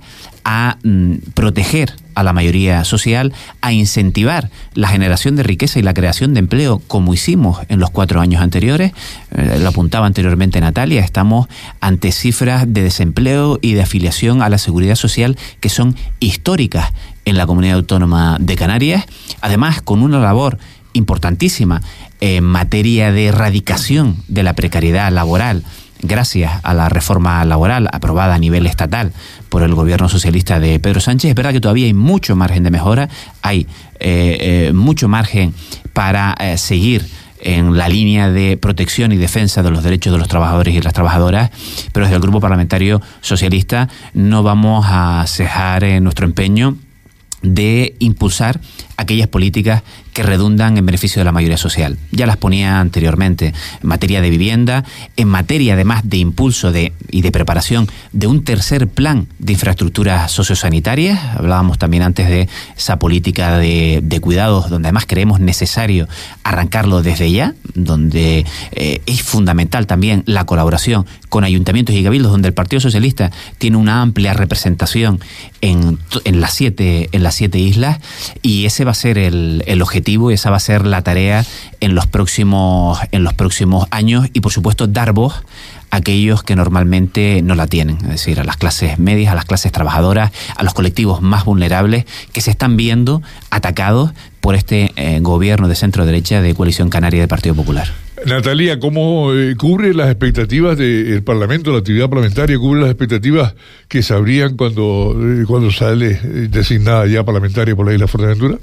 a 0.52 0.80
mm, 0.84 1.18
proteger 1.36 1.94
a 2.16 2.24
la 2.24 2.34
mayoría 2.34 2.84
social, 2.84 3.34
a 3.62 3.72
incentivar 3.72 4.50
la 4.74 4.88
generación 4.88 5.36
de 5.36 5.44
riqueza 5.44 5.78
y 5.78 5.84
la 5.84 5.94
creación 5.94 6.34
de 6.34 6.40
empleo, 6.40 6.82
como 6.88 7.14
hicimos 7.14 7.60
en 7.70 7.80
los 7.80 7.92
cuatro 7.92 8.20
años 8.20 8.42
anteriores. 8.42 8.92
Eh, 9.32 9.60
lo 9.62 9.70
apuntaba 9.70 10.08
anteriormente 10.08 10.60
Natalia, 10.60 11.02
estamos 11.02 11.48
ante 11.82 12.12
cifras 12.12 12.66
de 12.68 12.82
desempleo 12.82 13.60
y 13.62 13.74
de 13.74 13.84
afiliación 13.84 14.42
a 14.42 14.50
la 14.50 14.58
seguridad 14.58 14.96
social 14.96 15.38
que 15.60 15.70
son 15.70 15.96
históricas 16.20 16.94
en 17.26 17.38
la 17.38 17.46
comunidad 17.46 17.76
autónoma 17.76 18.38
de 18.40 18.56
Canarias, 18.56 19.06
además 19.42 19.84
con 19.84 20.02
una 20.02 20.18
labor 20.18 20.58
importantísima 20.94 21.84
en 22.22 22.44
materia 22.44 23.12
de 23.12 23.28
erradicación 23.28 24.18
de 24.28 24.42
la 24.42 24.56
precariedad 24.56 25.12
laboral 25.12 25.64
gracias 26.02 26.60
a 26.64 26.74
la 26.74 26.90
reforma 26.90 27.44
laboral 27.46 27.90
aprobada 27.92 28.36
a 28.36 28.40
nivel 28.40 28.66
estatal 28.66 29.14
por 29.50 29.64
el 29.64 29.74
gobierno 29.74 30.10
socialista 30.10 30.60
de 30.60 30.80
Pedro 30.80 31.00
Sánchez. 31.00 31.30
Es 31.30 31.36
verdad 31.36 31.52
que 31.52 31.62
todavía 31.62 31.86
hay 31.86 31.94
mucho 31.94 32.36
margen 32.36 32.64
de 32.64 32.72
mejora, 32.72 33.10
hay 33.42 33.68
eh, 34.00 34.68
eh, 34.70 34.74
mucho 34.74 35.08
margen 35.08 35.54
para 35.94 36.36
eh, 36.40 36.58
seguir 36.58 37.06
en 37.42 37.78
la 37.78 37.88
línea 37.88 38.30
de 38.30 38.58
protección 38.58 39.12
y 39.12 39.18
defensa 39.18 39.64
de 39.64 39.72
los 39.72 39.84
derechos 39.84 40.12
de 40.12 40.20
los 40.20 40.28
trabajadores 40.28 40.76
y 40.76 40.82
las 40.82 40.94
trabajadoras, 40.94 41.52
pero 41.94 42.06
desde 42.06 42.16
el 42.16 42.22
Grupo 42.22 42.42
Parlamentario 42.42 43.02
Socialista 43.22 43.88
no 44.14 44.44
vamos 44.44 44.86
a 44.90 45.24
cejar 45.28 45.84
en 45.84 46.04
nuestro 46.04 46.26
empeño 46.26 46.76
de 47.42 47.96
impulsar 48.00 48.60
aquellas 48.98 49.28
políticas 49.28 49.84
que 50.20 50.24
redundan 50.24 50.78
en 50.78 50.86
beneficio 50.86 51.22
de 51.22 51.24
la 51.24 51.32
mayoría 51.32 51.56
social. 51.56 51.98
Ya 52.12 52.28
las 52.28 52.36
ponía 52.36 52.82
anteriormente 52.82 53.54
en 53.82 53.88
materia 53.88 54.20
de 54.20 54.30
vivienda, 54.30 54.84
en 55.16 55.30
materia 55.30 55.76
además 55.76 56.02
de 56.04 56.18
impulso 56.18 56.74
de, 56.74 56.92
y 57.10 57.22
de 57.22 57.32
preparación 57.32 57.88
de 58.12 58.28
un 58.28 58.44
tercer 58.44 58.90
plan 58.90 59.28
de 59.40 59.54
infraestructuras 59.54 60.30
sociosanitarias. 60.30 61.38
Hablábamos 61.38 61.78
también 61.78 62.04
antes 62.04 62.28
de 62.28 62.50
esa 62.76 63.00
política 63.00 63.60
de, 63.60 64.20
cuidados, 64.22 64.70
donde 64.70 64.90
además 64.90 65.06
creemos 65.08 65.40
necesario 65.40 66.10
arrancarlo 66.44 67.02
desde 67.02 67.32
ya, 67.32 67.54
donde 67.74 68.46
eh, 68.74 69.02
es 69.06 69.22
fundamental 69.22 69.88
también 69.88 70.24
la 70.26 70.46
colaboración 70.46 71.06
con 71.30 71.46
ayuntamientos 71.46 71.96
y 71.96 72.04
cabildos, 72.04 72.34
donde 72.34 72.50
el 72.50 72.54
Partido 72.54 72.82
Socialista 72.82 73.32
tiene 73.58 73.78
una 73.78 74.02
amplia 74.02 74.34
representación 74.34 75.22
en, 75.62 75.98
en, 76.26 76.42
las, 76.42 76.56
siete, 76.56 77.08
en 77.14 77.24
las 77.24 77.36
siete 77.36 77.58
islas 77.58 78.00
y 78.42 78.66
ese 78.66 78.84
va 78.84 78.92
a 78.92 78.96
ser 78.96 79.18
el, 79.18 79.64
el 79.66 79.82
objetivo 79.82 80.09
y 80.10 80.34
esa 80.34 80.50
va 80.50 80.58
a 80.58 80.60
ser 80.60 80.86
la 80.86 81.02
tarea 81.02 81.46
en 81.80 81.96
los 81.96 82.08
próximos, 82.08 83.00
en 83.12 83.24
los 83.24 83.34
próximos 83.34 83.88
años 83.92 84.28
y 84.34 84.42
por 84.42 84.52
supuesto 84.52 84.88
dar 84.88 85.14
voz 85.14 85.44
a 85.92 85.98
aquellos 85.98 86.44
que 86.44 86.56
normalmente 86.56 87.42
no 87.44 87.56
la 87.56 87.68
tienen, 87.68 87.98
es 87.98 88.10
decir, 88.10 88.40
a 88.40 88.44
las 88.44 88.58
clases 88.58 89.00
medias, 89.00 89.32
a 89.32 89.36
las 89.36 89.46
clases 89.46 89.72
trabajadoras, 89.72 90.32
a 90.56 90.64
los 90.64 90.74
colectivos 90.74 91.22
más 91.22 91.46
vulnerables 91.46 92.06
que 92.32 92.42
se 92.42 92.52
están 92.52 92.78
viendo 92.78 93.22
atacados 93.50 94.12
por 94.42 94.56
este 94.56 94.92
eh, 94.96 95.20
gobierno 95.20 95.68
de 95.68 95.76
centro 95.76 96.06
derecha 96.06 96.42
de 96.42 96.54
coalición 96.56 96.90
canaria 96.90 97.20
del 97.20 97.30
Partido 97.30 97.56
Popular. 97.56 97.88
Natalia, 98.26 98.80
¿cómo 98.80 99.34
eh, 99.34 99.56
cubre 99.58 99.94
las 99.94 100.10
expectativas 100.10 100.78
del 100.78 101.24
Parlamento, 101.24 101.72
la 101.72 101.80
actividad 101.80 102.10
parlamentaria, 102.10 102.58
cubre 102.58 102.82
las 102.82 102.90
expectativas 102.90 103.56
que 103.88 104.04
se 104.04 104.14
abrían 104.14 104.58
cuando, 104.58 105.16
eh, 105.18 105.46
cuando 105.48 105.72
sale 105.72 106.20
designada 106.50 107.08
ya 107.08 107.24
parlamentaria 107.24 107.76
por 107.76 107.86
la 107.86 107.94
isla 107.94 108.08
Fuerteventura? 108.08 108.58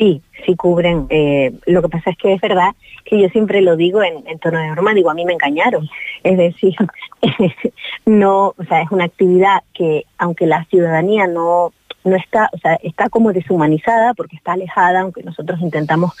Sí, 0.00 0.22
sí 0.46 0.56
cubren. 0.56 1.06
Eh, 1.10 1.52
lo 1.66 1.82
que 1.82 1.88
pasa 1.88 2.10
es 2.10 2.16
que 2.16 2.32
es 2.32 2.40
verdad 2.40 2.74
que 3.04 3.20
yo 3.20 3.28
siempre 3.28 3.60
lo 3.60 3.76
digo 3.76 4.02
en, 4.02 4.38
tono 4.38 4.58
de 4.58 4.70
broma, 4.70 4.94
digo, 4.94 5.10
a 5.10 5.14
mí 5.14 5.24
me 5.24 5.34
engañaron. 5.34 5.88
Es 6.24 6.38
decir, 6.38 6.74
no, 8.06 8.54
o 8.56 8.64
sea, 8.66 8.80
es 8.80 8.90
una 8.90 9.04
actividad 9.04 9.62
que 9.74 10.06
aunque 10.18 10.46
la 10.46 10.64
ciudadanía 10.64 11.26
no, 11.26 11.72
no 12.02 12.16
está, 12.16 12.48
o 12.52 12.58
sea, 12.58 12.78
está 12.82 13.10
como 13.10 13.32
deshumanizada 13.32 14.14
porque 14.14 14.36
está 14.36 14.52
alejada, 14.52 15.02
aunque 15.02 15.22
nosotros 15.22 15.60
intentamos 15.60 16.12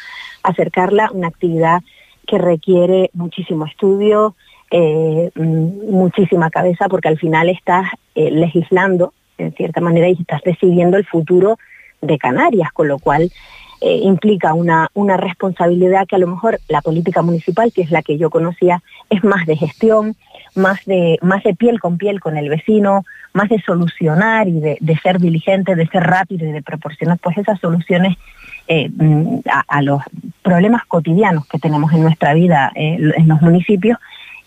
acercarla, 0.42 1.10
una 1.12 1.28
actividad 1.28 1.80
que 2.26 2.38
requiere 2.38 3.10
muchísimo 3.14 3.64
estudio, 3.64 4.36
eh, 4.70 5.30
muchísima 5.34 6.50
cabeza, 6.50 6.88
porque 6.88 7.08
al 7.08 7.18
final 7.18 7.48
estás 7.48 7.88
eh, 8.14 8.30
legislando, 8.30 9.14
en 9.38 9.52
cierta 9.54 9.80
manera, 9.80 10.08
y 10.08 10.18
estás 10.20 10.42
decidiendo 10.42 10.98
el 10.98 11.06
futuro 11.06 11.58
de 12.02 12.18
Canarias, 12.18 12.72
con 12.72 12.88
lo 12.88 12.98
cual 12.98 13.30
eh, 13.80 14.00
implica 14.02 14.52
una, 14.52 14.88
una 14.94 15.16
responsabilidad 15.16 16.06
que 16.06 16.16
a 16.16 16.18
lo 16.18 16.26
mejor 16.26 16.60
la 16.68 16.82
política 16.82 17.22
municipal, 17.22 17.72
que 17.72 17.82
es 17.82 17.90
la 17.90 18.02
que 18.02 18.18
yo 18.18 18.28
conocía, 18.28 18.82
es 19.08 19.24
más 19.24 19.46
de 19.46 19.56
gestión, 19.56 20.16
más 20.54 20.84
de, 20.84 21.18
más 21.22 21.42
de 21.44 21.54
piel 21.54 21.80
con 21.80 21.96
piel 21.96 22.20
con 22.20 22.36
el 22.36 22.48
vecino, 22.48 23.04
más 23.32 23.48
de 23.48 23.60
solucionar 23.62 24.48
y 24.48 24.60
de, 24.60 25.00
ser 25.02 25.18
diligente, 25.18 25.76
de 25.76 25.86
ser 25.86 26.02
rápido 26.02 26.46
y 26.46 26.52
de 26.52 26.62
proporcionar 26.62 27.18
pues 27.18 27.38
esas 27.38 27.58
soluciones 27.60 28.16
eh, 28.68 28.90
a, 29.50 29.64
a, 29.66 29.82
los 29.82 30.02
problemas 30.42 30.84
cotidianos 30.86 31.46
que 31.46 31.58
tenemos 31.58 31.92
en 31.92 32.02
nuestra 32.02 32.34
vida 32.34 32.72
eh, 32.74 32.98
en 33.16 33.28
los 33.28 33.40
municipios. 33.40 33.98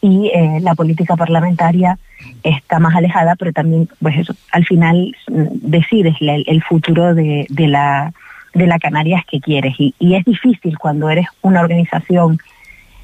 Y 0.01 0.29
la 0.59 0.75
política 0.75 1.15
parlamentaria 1.15 1.97
está 2.43 2.77
más 2.79 2.93
alejada, 2.93 3.35
pero 3.37 3.53
también, 3.53 3.87
pues 4.01 4.17
eso, 4.17 4.35
al 4.51 4.65
final 4.65 5.15
decides 5.27 6.17
el, 6.19 6.61
futuro 6.63 7.15
de, 7.15 7.47
la, 7.49 8.11
de 8.53 8.67
la 8.67 8.79
Canarias 8.79 9.23
que 9.29 9.39
quieres. 9.39 9.75
Y, 9.77 9.93
es 10.15 10.25
difícil 10.25 10.77
cuando 10.77 11.09
eres 11.09 11.27
una 11.41 11.61
organización 11.61 12.39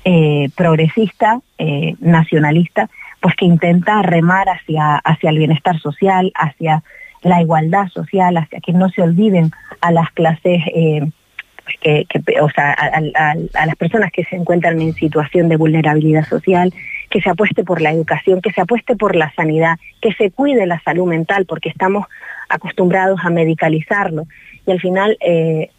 eh, 0.06 0.50
progresista, 0.56 1.42
eh, 1.58 1.96
nacionalista, 2.00 2.90
pues 3.20 3.36
que 3.36 3.46
intenta 3.46 4.02
remar 4.02 4.48
hacia, 4.48 4.96
hacia 4.98 5.30
el 5.30 5.38
bienestar 5.38 5.80
social, 5.80 6.32
hacia 6.36 6.84
la 7.22 7.42
igualdad 7.42 7.88
social, 7.88 8.38
hacia 8.38 8.62
que 8.62 8.72
no 8.72 8.90
se 8.90 9.02
olviden 9.02 9.52
a 9.82 9.92
las 9.92 10.10
clases, 10.12 10.62
eh, 10.74 11.10
pues 11.64 11.78
que, 11.82 12.42
o 12.42 12.50
sea, 12.50 12.72
a, 12.72 13.32
a, 13.54 13.66
las 13.66 13.76
personas 13.76 14.12
que 14.12 14.24
se 14.24 14.36
encuentran 14.36 14.80
en 14.82 14.94
situación 14.94 15.50
de 15.50 15.58
vulnerabilidad 15.58 16.26
social, 16.26 16.74
que 17.10 17.22
se 17.22 17.30
apueste 17.30 17.64
por 17.64 17.82
la 17.82 17.92
educación, 17.92 18.42
que 18.42 18.52
se 18.52 18.62
apueste 18.62 18.96
por 18.96 19.16
la 19.16 19.34
sanidad, 19.34 19.78
que 20.02 20.14
se 20.14 20.32
cuide 20.32 20.66
la 20.66 20.80
salud 20.82 21.08
mental, 21.08 21.46
porque 21.46 21.70
estamos 21.70 22.08
acostumbrados 22.48 23.20
a 23.24 23.30
medicalizarlo. 23.30 24.26
Y 24.66 24.72
al 24.72 24.80
final 24.80 25.18
eh, 25.22 25.70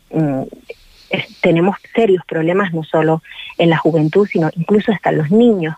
tenemos 1.40 1.76
serios 1.94 2.24
problemas 2.26 2.72
no 2.72 2.82
solo 2.84 3.22
en 3.58 3.70
la 3.70 3.76
juventud, 3.76 4.26
sino 4.26 4.50
incluso 4.56 4.92
hasta 4.92 5.12
los 5.12 5.30
niños. 5.30 5.76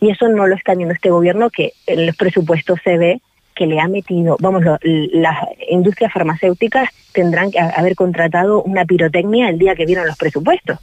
Y 0.00 0.10
eso 0.10 0.28
no 0.28 0.46
lo 0.46 0.56
está 0.56 0.74
viendo 0.74 0.94
este 0.94 1.10
gobierno, 1.10 1.50
que 1.50 1.72
en 1.86 2.06
los 2.06 2.16
presupuestos 2.16 2.80
se 2.82 2.96
ve 2.96 3.20
que 3.54 3.66
le 3.66 3.78
ha 3.78 3.88
metido, 3.88 4.38
vamos, 4.40 4.64
las 4.82 5.36
industrias 5.68 6.12
farmacéuticas 6.12 6.88
tendrán 7.12 7.50
que 7.50 7.58
haber 7.58 7.94
contratado 7.94 8.62
una 8.62 8.86
pirotecnia 8.86 9.50
el 9.50 9.58
día 9.58 9.74
que 9.74 9.84
vieron 9.84 10.06
los 10.06 10.16
presupuestos, 10.16 10.78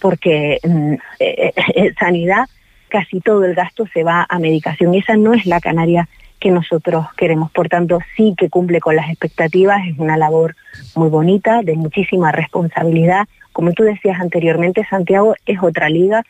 porque 0.00 0.58
mm, 0.62 0.94
eh, 1.18 1.52
eh, 1.74 1.94
sanidad 1.98 2.46
casi 2.90 3.20
todo 3.20 3.44
el 3.46 3.54
gasto 3.54 3.86
se 3.94 4.02
va 4.02 4.26
a 4.28 4.38
medicación 4.38 4.94
esa 4.94 5.16
no 5.16 5.32
es 5.32 5.46
la 5.46 5.60
Canaria 5.60 6.08
que 6.40 6.50
nosotros 6.50 7.06
queremos. 7.16 7.50
Por 7.52 7.68
tanto, 7.68 8.00
sí 8.16 8.34
que 8.36 8.48
cumple 8.48 8.80
con 8.80 8.96
las 8.96 9.10
expectativas, 9.10 9.86
es 9.86 9.98
una 9.98 10.16
labor 10.16 10.56
muy 10.96 11.08
bonita, 11.08 11.62
de 11.62 11.74
muchísima 11.74 12.32
responsabilidad. 12.32 13.28
Como 13.52 13.72
tú 13.72 13.84
decías 13.84 14.20
anteriormente, 14.20 14.86
Santiago 14.88 15.34
es 15.46 15.62
otra 15.62 15.88
liga, 15.88 16.24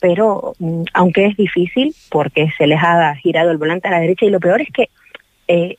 pero 0.00 0.54
mm, 0.58 0.82
aunque 0.94 1.26
es 1.26 1.36
difícil, 1.36 1.94
porque 2.10 2.50
se 2.56 2.66
les 2.66 2.82
ha 2.82 3.14
girado 3.16 3.50
el 3.50 3.58
volante 3.58 3.88
a 3.88 3.92
la 3.92 4.00
derecha, 4.00 4.26
y 4.26 4.30
lo 4.30 4.40
peor 4.40 4.62
es 4.62 4.68
que 4.72 4.88
eh, 5.48 5.76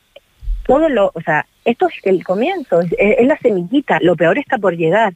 todo 0.66 0.88
lo, 0.88 1.10
o 1.14 1.20
sea, 1.20 1.44
esto 1.64 1.88
es 1.88 1.94
el 2.04 2.24
comienzo, 2.24 2.80
es, 2.80 2.94
es 2.98 3.26
la 3.26 3.36
semillita, 3.38 3.98
lo 4.00 4.16
peor 4.16 4.38
está 4.38 4.56
por 4.56 4.76
llegar. 4.76 5.14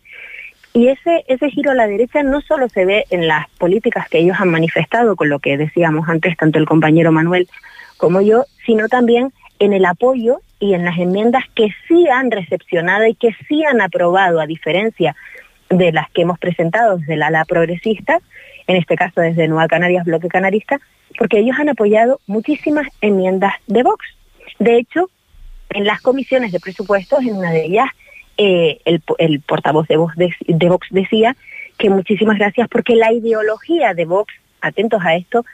Y 0.75 0.89
ese, 0.89 1.25
ese 1.29 1.51
giro 1.51 1.71
a 1.71 1.75
la 1.75 1.87
derecha 1.87 2.23
no 2.23 2.41
solo 2.41 2.69
se 2.69 2.85
ve 2.85 3.05
en 3.11 3.27
las 3.27 3.49
políticas 3.59 4.09
que 4.09 4.19
ellos 4.19 4.37
han 4.39 4.51
manifestado, 4.51 5.17
con 5.17 5.29
lo 5.29 5.39
que 5.39 5.57
decíamos 5.57 6.09
antes, 6.09 6.37
tanto 6.37 6.59
el 6.59 6.67
compañero 6.67 7.11
Manuel 7.11 7.49
como 7.99 8.23
yo, 8.23 8.45
sino 8.65 8.89
también 8.89 9.33
en 9.59 9.75
el 9.75 9.85
apoyo 9.85 10.41
y 10.61 10.75
en 10.75 10.85
las 10.85 10.99
enmiendas 10.99 11.45
que 11.55 11.69
sí 11.87 12.09
han 12.09 12.31
recepcionado 12.31 13.07
y 13.07 13.15
que 13.15 13.37
sí 13.47 13.65
han 13.65 13.81
aprobado, 13.81 14.41
a 14.41 14.47
diferencia 14.47 15.15
de 15.69 15.93
las 15.93 16.11
que 16.11 16.23
hemos 16.23 16.39
presentado 16.39 16.97
desde 16.97 17.17
la 17.17 17.27
ala 17.27 17.45
progresista, 17.45 18.21
en 18.67 18.77
este 18.77 18.97
caso 18.97 19.21
desde 19.21 19.49
Nueva 19.49 19.69
Canarias, 19.69 20.05
Bloque 20.05 20.29
Canarista, 20.29 20.81
porque 21.19 21.39
ellos 21.39 21.57
han 21.59 21.69
apoyado 21.69 22.21
muchísimas 22.27 22.87
enmiendas 23.01 23.55
de 23.67 23.83
Vox. 23.83 24.07
De 24.59 24.79
hecho, 24.79 25.11
en 25.71 25.85
las 25.85 26.01
comisiones 26.01 26.53
de 26.53 26.61
presupuestos, 26.61 27.21
en 27.21 27.37
una 27.37 27.51
de 27.51 27.65
ellas, 27.65 27.89
eh, 28.37 28.81
el, 28.85 29.41
portavoz 29.41 29.89
de 29.89 29.97
Vox 29.97 30.89
decía 30.91 31.37
que 31.77 31.91
muchísimas 31.91 32.39
gracias 32.39 32.69
porque 32.69 32.95
la 32.95 33.13
ideología 33.13 33.95
de 33.95 34.05
Vox, 34.05 34.33
atentos 34.61 35.03
a 35.05 35.17
esto, 35.17 35.45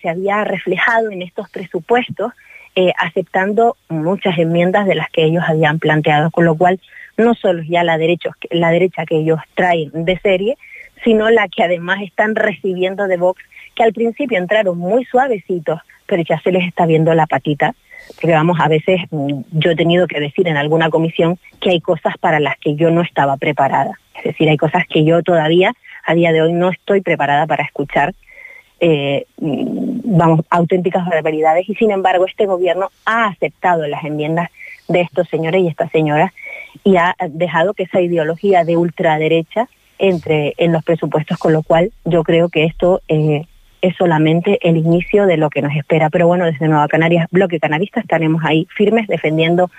se 0.00 0.08
había 0.08 0.44
reflejado 0.44 1.10
en 1.10 1.22
estos 1.22 1.48
presupuestos, 1.50 2.32
eh, 2.74 2.92
aceptando 2.98 3.76
muchas 3.88 4.38
enmiendas 4.38 4.86
de 4.86 4.94
las 4.94 5.10
que 5.10 5.24
ellos 5.24 5.44
habían 5.46 5.78
planteado, 5.78 6.30
con 6.30 6.44
lo 6.44 6.54
cual 6.54 6.80
no 7.16 7.34
solo 7.34 7.62
ya 7.62 7.84
la 7.84 7.98
derecha, 7.98 8.30
la 8.50 8.70
derecha 8.70 9.04
que 9.04 9.16
ellos 9.16 9.40
traen 9.54 9.90
de 9.92 10.18
serie, 10.18 10.56
sino 11.04 11.30
la 11.30 11.48
que 11.48 11.62
además 11.62 12.00
están 12.02 12.34
recibiendo 12.34 13.06
de 13.08 13.16
Vox, 13.16 13.42
que 13.74 13.82
al 13.82 13.92
principio 13.92 14.38
entraron 14.38 14.78
muy 14.78 15.04
suavecitos, 15.04 15.80
pero 16.06 16.22
ya 16.22 16.40
se 16.40 16.52
les 16.52 16.66
está 16.66 16.86
viendo 16.86 17.14
la 17.14 17.26
patita, 17.26 17.74
porque 18.14 18.32
vamos, 18.32 18.58
a 18.60 18.68
veces 18.68 19.00
mm, 19.10 19.42
yo 19.52 19.70
he 19.72 19.76
tenido 19.76 20.06
que 20.06 20.20
decir 20.20 20.48
en 20.48 20.56
alguna 20.56 20.90
comisión 20.90 21.38
que 21.60 21.70
hay 21.70 21.80
cosas 21.80 22.16
para 22.18 22.40
las 22.40 22.56
que 22.58 22.74
yo 22.74 22.90
no 22.90 23.02
estaba 23.02 23.36
preparada, 23.36 23.98
es 24.16 24.24
decir, 24.24 24.48
hay 24.48 24.56
cosas 24.56 24.84
que 24.88 25.04
yo 25.04 25.22
todavía 25.22 25.72
a 26.04 26.14
día 26.14 26.32
de 26.32 26.42
hoy 26.42 26.52
no 26.52 26.70
estoy 26.70 27.00
preparada 27.00 27.46
para 27.46 27.64
escuchar 27.64 28.14
eh, 28.84 29.26
vamos, 29.38 30.40
auténticas 30.50 31.06
barbaridades 31.06 31.68
y 31.68 31.74
sin 31.76 31.92
embargo 31.92 32.26
este 32.26 32.46
gobierno 32.46 32.90
ha 33.06 33.26
aceptado 33.26 33.86
las 33.86 34.02
enmiendas 34.02 34.50
de 34.88 35.02
estos 35.02 35.28
señores 35.28 35.62
y 35.62 35.68
estas 35.68 35.92
señoras 35.92 36.32
y 36.82 36.96
ha 36.96 37.14
dejado 37.28 37.74
que 37.74 37.84
esa 37.84 38.00
ideología 38.00 38.64
de 38.64 38.76
ultraderecha 38.76 39.68
entre 40.00 40.54
en 40.56 40.72
los 40.72 40.82
presupuestos, 40.82 41.38
con 41.38 41.52
lo 41.52 41.62
cual 41.62 41.92
yo 42.04 42.24
creo 42.24 42.48
que 42.48 42.64
esto 42.64 43.02
eh, 43.06 43.46
es 43.82 43.94
solamente 43.96 44.58
el 44.68 44.76
inicio 44.76 45.26
de 45.26 45.36
lo 45.36 45.48
que 45.48 45.62
nos 45.62 45.76
espera. 45.76 46.10
Pero 46.10 46.26
bueno, 46.26 46.44
desde 46.44 46.66
Nueva 46.66 46.88
Canarias, 46.88 47.28
Bloque 47.30 47.60
Canarista, 47.60 48.00
estaremos 48.00 48.42
ahí 48.44 48.66
firmes 48.74 49.06
defendiendo, 49.06 49.70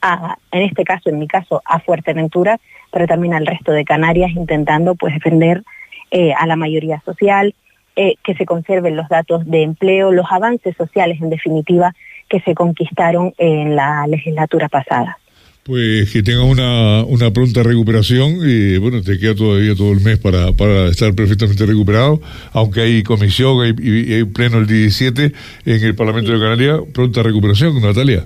a, 0.00 0.38
en 0.50 0.62
este 0.62 0.84
caso, 0.84 1.10
en 1.10 1.18
mi 1.18 1.28
caso, 1.28 1.60
a 1.66 1.78
Fuerteventura, 1.80 2.58
pero 2.90 3.06
también 3.06 3.34
al 3.34 3.44
resto 3.44 3.72
de 3.72 3.84
Canarias, 3.84 4.30
intentando 4.30 4.94
pues 4.94 5.12
defender 5.12 5.62
eh, 6.10 6.32
a 6.32 6.46
la 6.46 6.56
mayoría 6.56 7.00
social, 7.00 7.54
eh, 7.96 8.14
que 8.22 8.34
se 8.34 8.44
conserven 8.44 8.94
los 8.94 9.08
datos 9.08 9.46
de 9.46 9.62
empleo, 9.62 10.12
los 10.12 10.26
avances 10.30 10.76
sociales, 10.76 11.18
en 11.20 11.30
definitiva, 11.30 11.94
que 12.28 12.40
se 12.40 12.54
conquistaron 12.54 13.32
en 13.38 13.74
la 13.74 14.06
legislatura 14.06 14.68
pasada. 14.68 15.18
Pues 15.62 16.12
que 16.12 16.22
tengas 16.22 16.44
una, 16.44 17.02
una 17.04 17.32
pronta 17.32 17.64
recuperación 17.64 18.38
y 18.44 18.76
bueno, 18.76 19.02
te 19.02 19.18
queda 19.18 19.34
todavía 19.34 19.74
todo 19.74 19.92
el 19.92 20.00
mes 20.00 20.18
para, 20.18 20.52
para 20.52 20.88
estar 20.88 21.12
perfectamente 21.14 21.66
recuperado, 21.66 22.20
aunque 22.52 22.82
hay 22.82 23.02
comisión 23.02 23.62
hay, 23.62 23.74
y 23.78 24.12
hay 24.12 24.24
pleno 24.24 24.58
el 24.58 24.66
17 24.68 25.32
en 25.64 25.84
el 25.84 25.94
Parlamento 25.96 26.30
sí. 26.30 26.34
de 26.34 26.40
Canarias, 26.40 26.80
pronta 26.92 27.22
recuperación, 27.24 27.80
Natalia. 27.80 28.24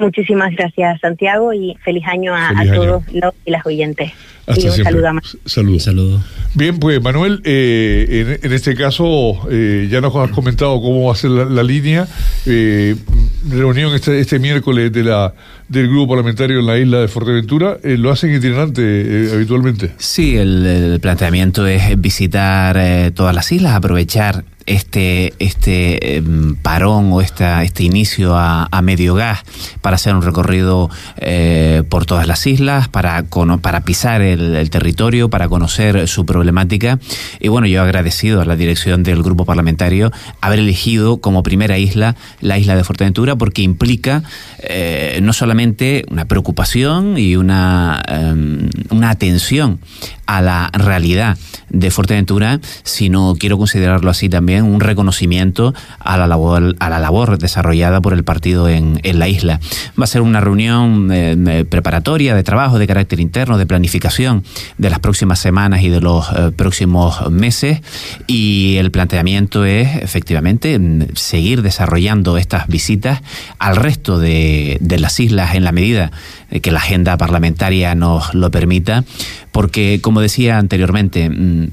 Muchísimas 0.00 0.54
gracias, 0.54 1.00
Santiago, 1.00 1.52
y 1.52 1.76
feliz 1.84 2.04
año 2.06 2.34
a, 2.34 2.48
feliz 2.48 2.58
a 2.58 2.62
año. 2.62 2.74
todos 2.74 3.02
los 3.12 3.34
y 3.44 3.50
las 3.50 3.66
oyentes. 3.66 4.12
Hasta 4.46 4.60
y 4.60 4.66
un 4.66 4.72
siempre. 4.72 4.92
saludo 4.92 5.14
más. 5.14 5.36
Saludo. 5.44 5.80
Saludo. 5.80 6.20
Bien, 6.54 6.78
pues 6.78 7.02
Manuel, 7.02 7.40
eh, 7.44 8.38
en, 8.40 8.46
en, 8.46 8.52
este 8.52 8.74
caso 8.74 9.40
eh, 9.50 9.88
ya 9.90 10.00
nos 10.00 10.14
has 10.14 10.30
comentado 10.30 10.80
cómo 10.80 11.06
va 11.06 11.12
a 11.12 11.16
ser 11.16 11.30
la, 11.30 11.44
la 11.44 11.62
línea. 11.62 12.06
Eh, 12.46 12.94
reunión 13.50 13.94
este, 13.94 14.20
este, 14.20 14.38
miércoles 14.38 14.92
de 14.92 15.04
la 15.04 15.34
del 15.68 15.88
grupo 15.88 16.14
parlamentario 16.14 16.60
en 16.60 16.66
la 16.66 16.78
isla 16.78 17.00
de 17.00 17.08
Fuerteventura. 17.08 17.78
Eh, 17.82 17.96
¿Lo 17.98 18.10
hacen 18.10 18.34
itinerante 18.34 19.30
habitualmente? 19.32 19.92
Sí, 19.98 20.36
el, 20.36 20.64
el, 20.64 21.00
planteamiento 21.00 21.66
es 21.66 22.00
visitar 22.00 22.76
eh, 22.78 23.10
todas 23.12 23.34
las 23.34 23.50
islas, 23.50 23.74
aprovechar 23.74 24.44
este, 24.66 25.32
este 25.38 26.16
eh, 26.16 26.22
parón 26.62 27.12
o 27.12 27.20
esta, 27.20 27.62
este 27.62 27.84
inicio 27.84 28.36
a, 28.36 28.68
a, 28.70 28.82
medio 28.82 29.14
gas 29.14 29.42
para 29.80 29.94
hacer 29.94 30.14
un 30.14 30.22
recorrido 30.22 30.90
eh, 31.18 31.84
por 31.88 32.04
todas 32.04 32.26
las 32.26 32.46
islas, 32.46 32.88
para, 32.88 33.24
para 33.62 33.80
pisar 33.82 34.22
el, 34.22 34.68
territorio, 34.70 35.30
para 35.30 35.48
conocer 35.48 36.08
su 36.08 36.26
problemática. 36.26 36.98
Y 37.40 37.48
bueno, 37.48 37.66
yo 37.68 37.80
agradecido 37.82 38.40
a 38.40 38.44
la 38.44 38.56
dirección 38.56 39.04
del 39.04 39.22
grupo 39.22 39.44
parlamentario 39.44 40.10
haber 40.40 40.58
elegido 40.58 41.18
como 41.18 41.42
primera 41.42 41.78
isla 41.78 42.16
la 42.40 42.58
isla 42.58 42.74
de 42.76 42.84
Fuerteventura 42.84 43.36
porque 43.36 43.62
implica 43.62 44.24
eh, 44.58 45.20
no 45.22 45.32
solamente 45.32 46.04
una 46.10 46.24
preocupación 46.24 47.18
y 47.18 47.36
una, 47.36 48.02
um, 48.10 48.68
una 48.90 49.10
atención 49.10 49.78
a 50.26 50.42
la 50.42 50.70
realidad 50.72 51.38
de 51.68 51.90
Fuerteventura, 51.90 52.60
sino 52.82 53.36
quiero 53.38 53.58
considerarlo 53.58 54.10
así 54.10 54.28
también 54.28 54.55
un 54.62 54.80
reconocimiento 54.80 55.74
a 55.98 56.16
la 56.16 56.26
labor, 56.26 57.38
desarrollada 57.38 58.00
por 58.00 58.12
el 58.12 58.24
partido 58.24 58.68
en, 58.68 59.00
la 59.02 59.28
isla. 59.28 59.60
Va 59.98 60.04
a 60.04 60.06
ser 60.06 60.22
una 60.22 60.40
reunión 60.40 61.10
eh, 61.12 61.64
preparatoria 61.68 62.34
de 62.34 62.42
trabajo 62.42 62.78
de 62.78 62.86
carácter 62.86 63.20
interno, 63.20 63.58
de 63.58 63.66
planificación 63.66 64.44
de 64.78 64.90
las 64.90 64.98
próximas 64.98 65.38
semanas 65.38 65.82
y 65.82 65.88
de 65.88 66.00
los 66.00 66.26
eh, 66.30 66.52
próximos 66.54 67.30
meses 67.30 67.80
y 68.26 68.76
el 68.78 68.90
planteamiento 68.90 69.64
es 69.64 69.96
efectivamente 69.96 70.78
seguir 71.14 71.62
desarrollando 71.62 72.36
estas 72.36 72.66
visitas 72.68 73.22
al 73.58 73.76
resto 73.76 74.18
de, 74.18 74.78
de 74.80 74.98
las 74.98 75.18
islas 75.20 75.54
en 75.54 75.64
la 75.64 75.72
medida 75.72 76.10
que 76.62 76.70
la 76.70 76.78
agenda 76.78 77.16
parlamentaria 77.16 77.94
nos 77.94 78.34
lo 78.34 78.50
permita, 78.50 79.04
porque, 79.52 80.00
como 80.02 80.20
decía 80.20 80.58
anteriormente, 80.58 81.24
el 81.24 81.72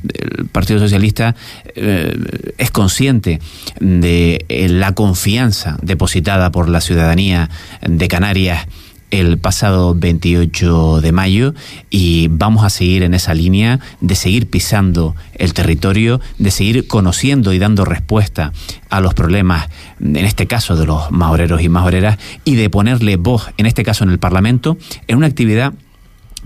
Partido 0.51 0.79
Socialista 0.79 1.35
eh, 1.75 2.15
es 2.57 2.71
consciente 2.71 3.39
de 3.79 4.45
la 4.69 4.93
confianza 4.93 5.77
depositada 5.81 6.51
por 6.51 6.69
la 6.69 6.81
ciudadanía 6.81 7.49
de 7.81 8.07
Canarias 8.07 8.67
el 9.13 9.37
pasado 9.37 9.93
28 9.93 10.99
de 11.01 11.11
mayo 11.11 11.53
y 11.91 12.29
vamos 12.29 12.65
a 12.65 12.71
seguir 12.71 13.03
en 13.03 13.13
esa 13.13 13.35
línea 13.35 13.79
de 14.01 14.15
seguir 14.15 14.49
pisando 14.49 15.15
el 15.35 15.53
territorio, 15.53 16.19
de 16.39 16.49
seguir 16.49 16.87
conociendo 16.87 17.53
y 17.53 17.59
dando 17.59 17.85
respuesta 17.85 18.53
a 18.89 19.01
los 19.01 19.13
problemas, 19.13 19.69
en 19.99 20.17
este 20.17 20.47
caso 20.47 20.75
de 20.75 20.87
los 20.87 21.11
maoreros 21.11 21.61
y 21.61 21.69
maoreras, 21.69 22.17
y 22.43 22.55
de 22.55 22.71
ponerle 22.71 23.17
voz, 23.17 23.51
en 23.57 23.67
este 23.67 23.83
caso 23.83 24.03
en 24.03 24.09
el 24.09 24.17
Parlamento, 24.17 24.77
en 25.07 25.17
una 25.17 25.27
actividad 25.27 25.73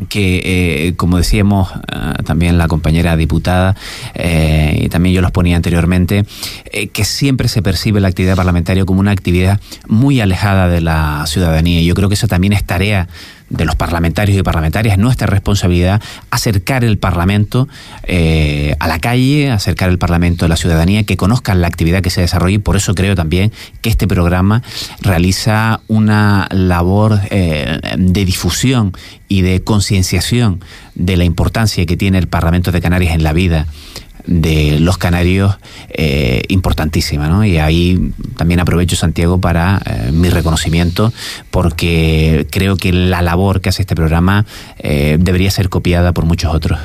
que, 0.10 0.88
eh, 0.88 0.94
como 0.96 1.18
decíamos 1.18 1.70
eh, 1.72 2.24
también 2.24 2.58
la 2.58 2.68
compañera 2.68 3.16
diputada, 3.18 3.76
eh, 4.14 4.82
y 4.84 4.90
también 4.90 5.16
yo 5.16 5.22
los 5.22 5.32
ponía 5.32 5.56
anteriormente, 5.56 6.26
que 6.94 7.06
siempre 7.06 7.48
se 7.48 7.62
percibe 7.62 8.00
la 8.00 8.08
actividad 8.08 8.36
parlamentaria 8.36 8.86
como 8.86 9.00
una 9.00 9.12
actividad 9.12 9.60
muy 9.88 10.22
alejada 10.22 10.68
de 10.68 10.82
la 10.82 11.26
ciudadanía. 11.28 11.82
Yo 11.82 11.96
creo 11.96 12.10
que 12.10 12.16
eso 12.16 12.28
también 12.28 12.54
es 12.54 12.64
tarea 12.64 13.08
de 13.50 13.66
los 13.66 13.76
parlamentarios 13.76 14.38
y 14.38 14.44
parlamentarias, 14.44 14.94
es 14.94 15.00
nuestra 15.00 15.28
responsabilidad 15.28 16.02
acercar 16.32 16.84
el 16.84 16.98
Parlamento 16.98 17.68
eh, 18.04 18.76
a 18.80 18.88
la 18.88 19.00
calle, 19.00 19.52
acercar 19.52 19.90
el 19.90 19.98
Parlamento 19.98 20.46
a 20.46 20.48
la 20.48 20.58
ciudadanía, 20.58 21.04
que 21.04 21.18
conozcan 21.18 21.62
la 21.62 21.68
actividad 21.68 22.02
que 22.02 22.10
se 22.10 22.22
desarrolla 22.22 22.56
y 22.56 22.60
por 22.60 22.76
eso 22.76 22.94
creo 22.94 23.16
también 23.16 23.52
que 23.82 23.90
este 23.90 24.08
programa 24.08 24.64
realiza 25.02 25.82
una 25.88 26.48
labor 26.52 27.20
eh, 27.30 27.80
de 27.98 28.26
difusión 28.26 28.94
y 29.28 29.42
de 29.42 29.64
concienciación 29.64 30.62
de 30.96 31.18
la 31.18 31.24
importancia 31.24 31.86
que 31.86 31.98
tiene 31.98 32.18
el 32.18 32.28
Parlamento 32.28 32.72
de 32.72 32.82
Canarias 32.82 33.16
en 33.16 33.24
la 33.24 33.34
vida 33.34 33.68
de 34.28 34.80
los 34.80 34.98
canarios 34.98 35.58
eh, 35.90 36.44
importantísima. 36.50 37.28
¿no? 37.28 37.44
Y 37.44 37.58
ahí 37.58 38.12
también 38.36 38.60
aprovecho, 38.60 38.96
Santiago, 38.96 39.40
para 39.40 39.82
eh, 39.86 40.12
mi 40.12 40.30
reconocimiento, 40.30 41.12
porque 41.50 42.46
creo 42.52 42.76
que 42.76 42.92
la 42.92 43.22
labor 43.22 43.62
que 43.62 43.70
hace 43.70 43.82
este 43.82 43.96
programa 43.96 44.46
eh, 44.78 45.18
debería 45.20 45.50
ser 45.50 45.70
copiada 45.70 46.12
por 46.12 46.26
muchos 46.26 46.54
otros. 46.54 46.80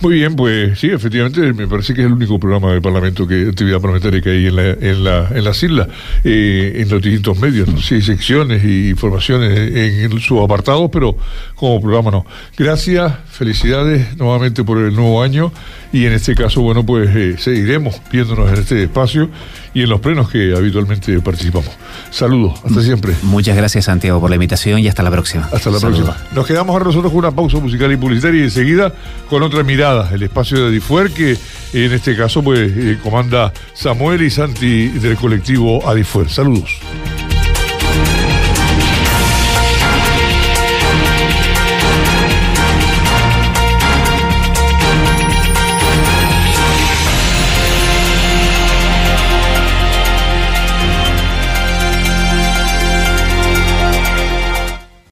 Muy 0.00 0.14
bien, 0.14 0.34
pues 0.34 0.78
sí, 0.78 0.88
efectivamente, 0.88 1.52
me 1.52 1.68
parece 1.68 1.92
que 1.92 2.00
es 2.00 2.06
el 2.06 2.14
único 2.14 2.38
programa 2.38 2.72
del 2.72 2.80
Parlamento, 2.80 3.26
que 3.26 3.48
actividad 3.48 3.80
parlamentaria 3.80 4.22
que 4.22 4.30
hay 4.30 4.46
en, 4.46 4.56
la, 4.56 4.70
en, 4.70 5.04
la, 5.04 5.28
en 5.28 5.44
las 5.44 5.62
islas, 5.62 5.88
eh, 6.24 6.72
en 6.76 6.88
los 6.88 7.02
distintos 7.02 7.38
medios, 7.38 7.68
¿no? 7.68 7.78
sí, 7.78 8.00
secciones 8.00 8.64
y 8.64 8.88
informaciones 8.88 9.58
en, 9.58 10.18
sus 10.20 10.42
apartados, 10.42 10.88
pero 10.90 11.16
como 11.54 11.80
programa 11.82 12.10
no. 12.10 12.26
Gracias, 12.56 13.12
felicidades 13.30 14.16
nuevamente 14.16 14.64
por 14.64 14.78
el 14.78 14.94
nuevo 14.94 15.22
año 15.22 15.52
y 15.92 16.06
en 16.06 16.12
este 16.12 16.34
caso, 16.34 16.62
bueno, 16.62 16.86
pues 16.86 17.14
eh, 17.14 17.36
seguiremos 17.38 18.00
viéndonos 18.10 18.50
en 18.50 18.58
este 18.58 18.82
espacio 18.82 19.28
y 19.74 19.82
en 19.82 19.90
los 19.90 20.00
plenos 20.00 20.30
que 20.30 20.54
habitualmente 20.56 21.20
participamos. 21.20 21.70
Saludos, 22.10 22.60
hasta 22.64 22.82
siempre. 22.82 23.14
Muchas 23.22 23.56
gracias 23.56 23.84
Santiago 23.84 24.20
por 24.20 24.30
la 24.30 24.36
invitación 24.36 24.80
y 24.80 24.88
hasta 24.88 25.02
la 25.02 25.10
próxima. 25.10 25.48
Hasta 25.52 25.70
la 25.70 25.78
próxima. 25.78 26.16
Nos 26.34 26.46
quedamos 26.46 26.72
ahora 26.72 26.86
nosotros 26.86 27.12
con 27.12 27.18
una 27.18 27.32
pausa 27.32 27.58
musical 27.58 27.92
y 27.92 27.96
publicitaria 27.96 28.40
y 28.40 28.44
enseguida 28.44 28.92
con 29.28 29.42
otra 29.42 29.62
mirada, 29.62 29.89
el 30.12 30.22
espacio 30.22 30.58
de 30.58 30.68
Adifuer 30.68 31.10
que 31.10 31.36
en 31.72 31.92
este 31.92 32.16
caso 32.16 32.42
pues 32.42 32.70
eh, 32.76 32.98
comanda 33.02 33.52
Samuel 33.74 34.22
y 34.22 34.30
Santi 34.30 34.88
del 34.88 35.16
colectivo 35.16 35.88
Adifuer. 35.88 36.28
Saludos. 36.28 36.80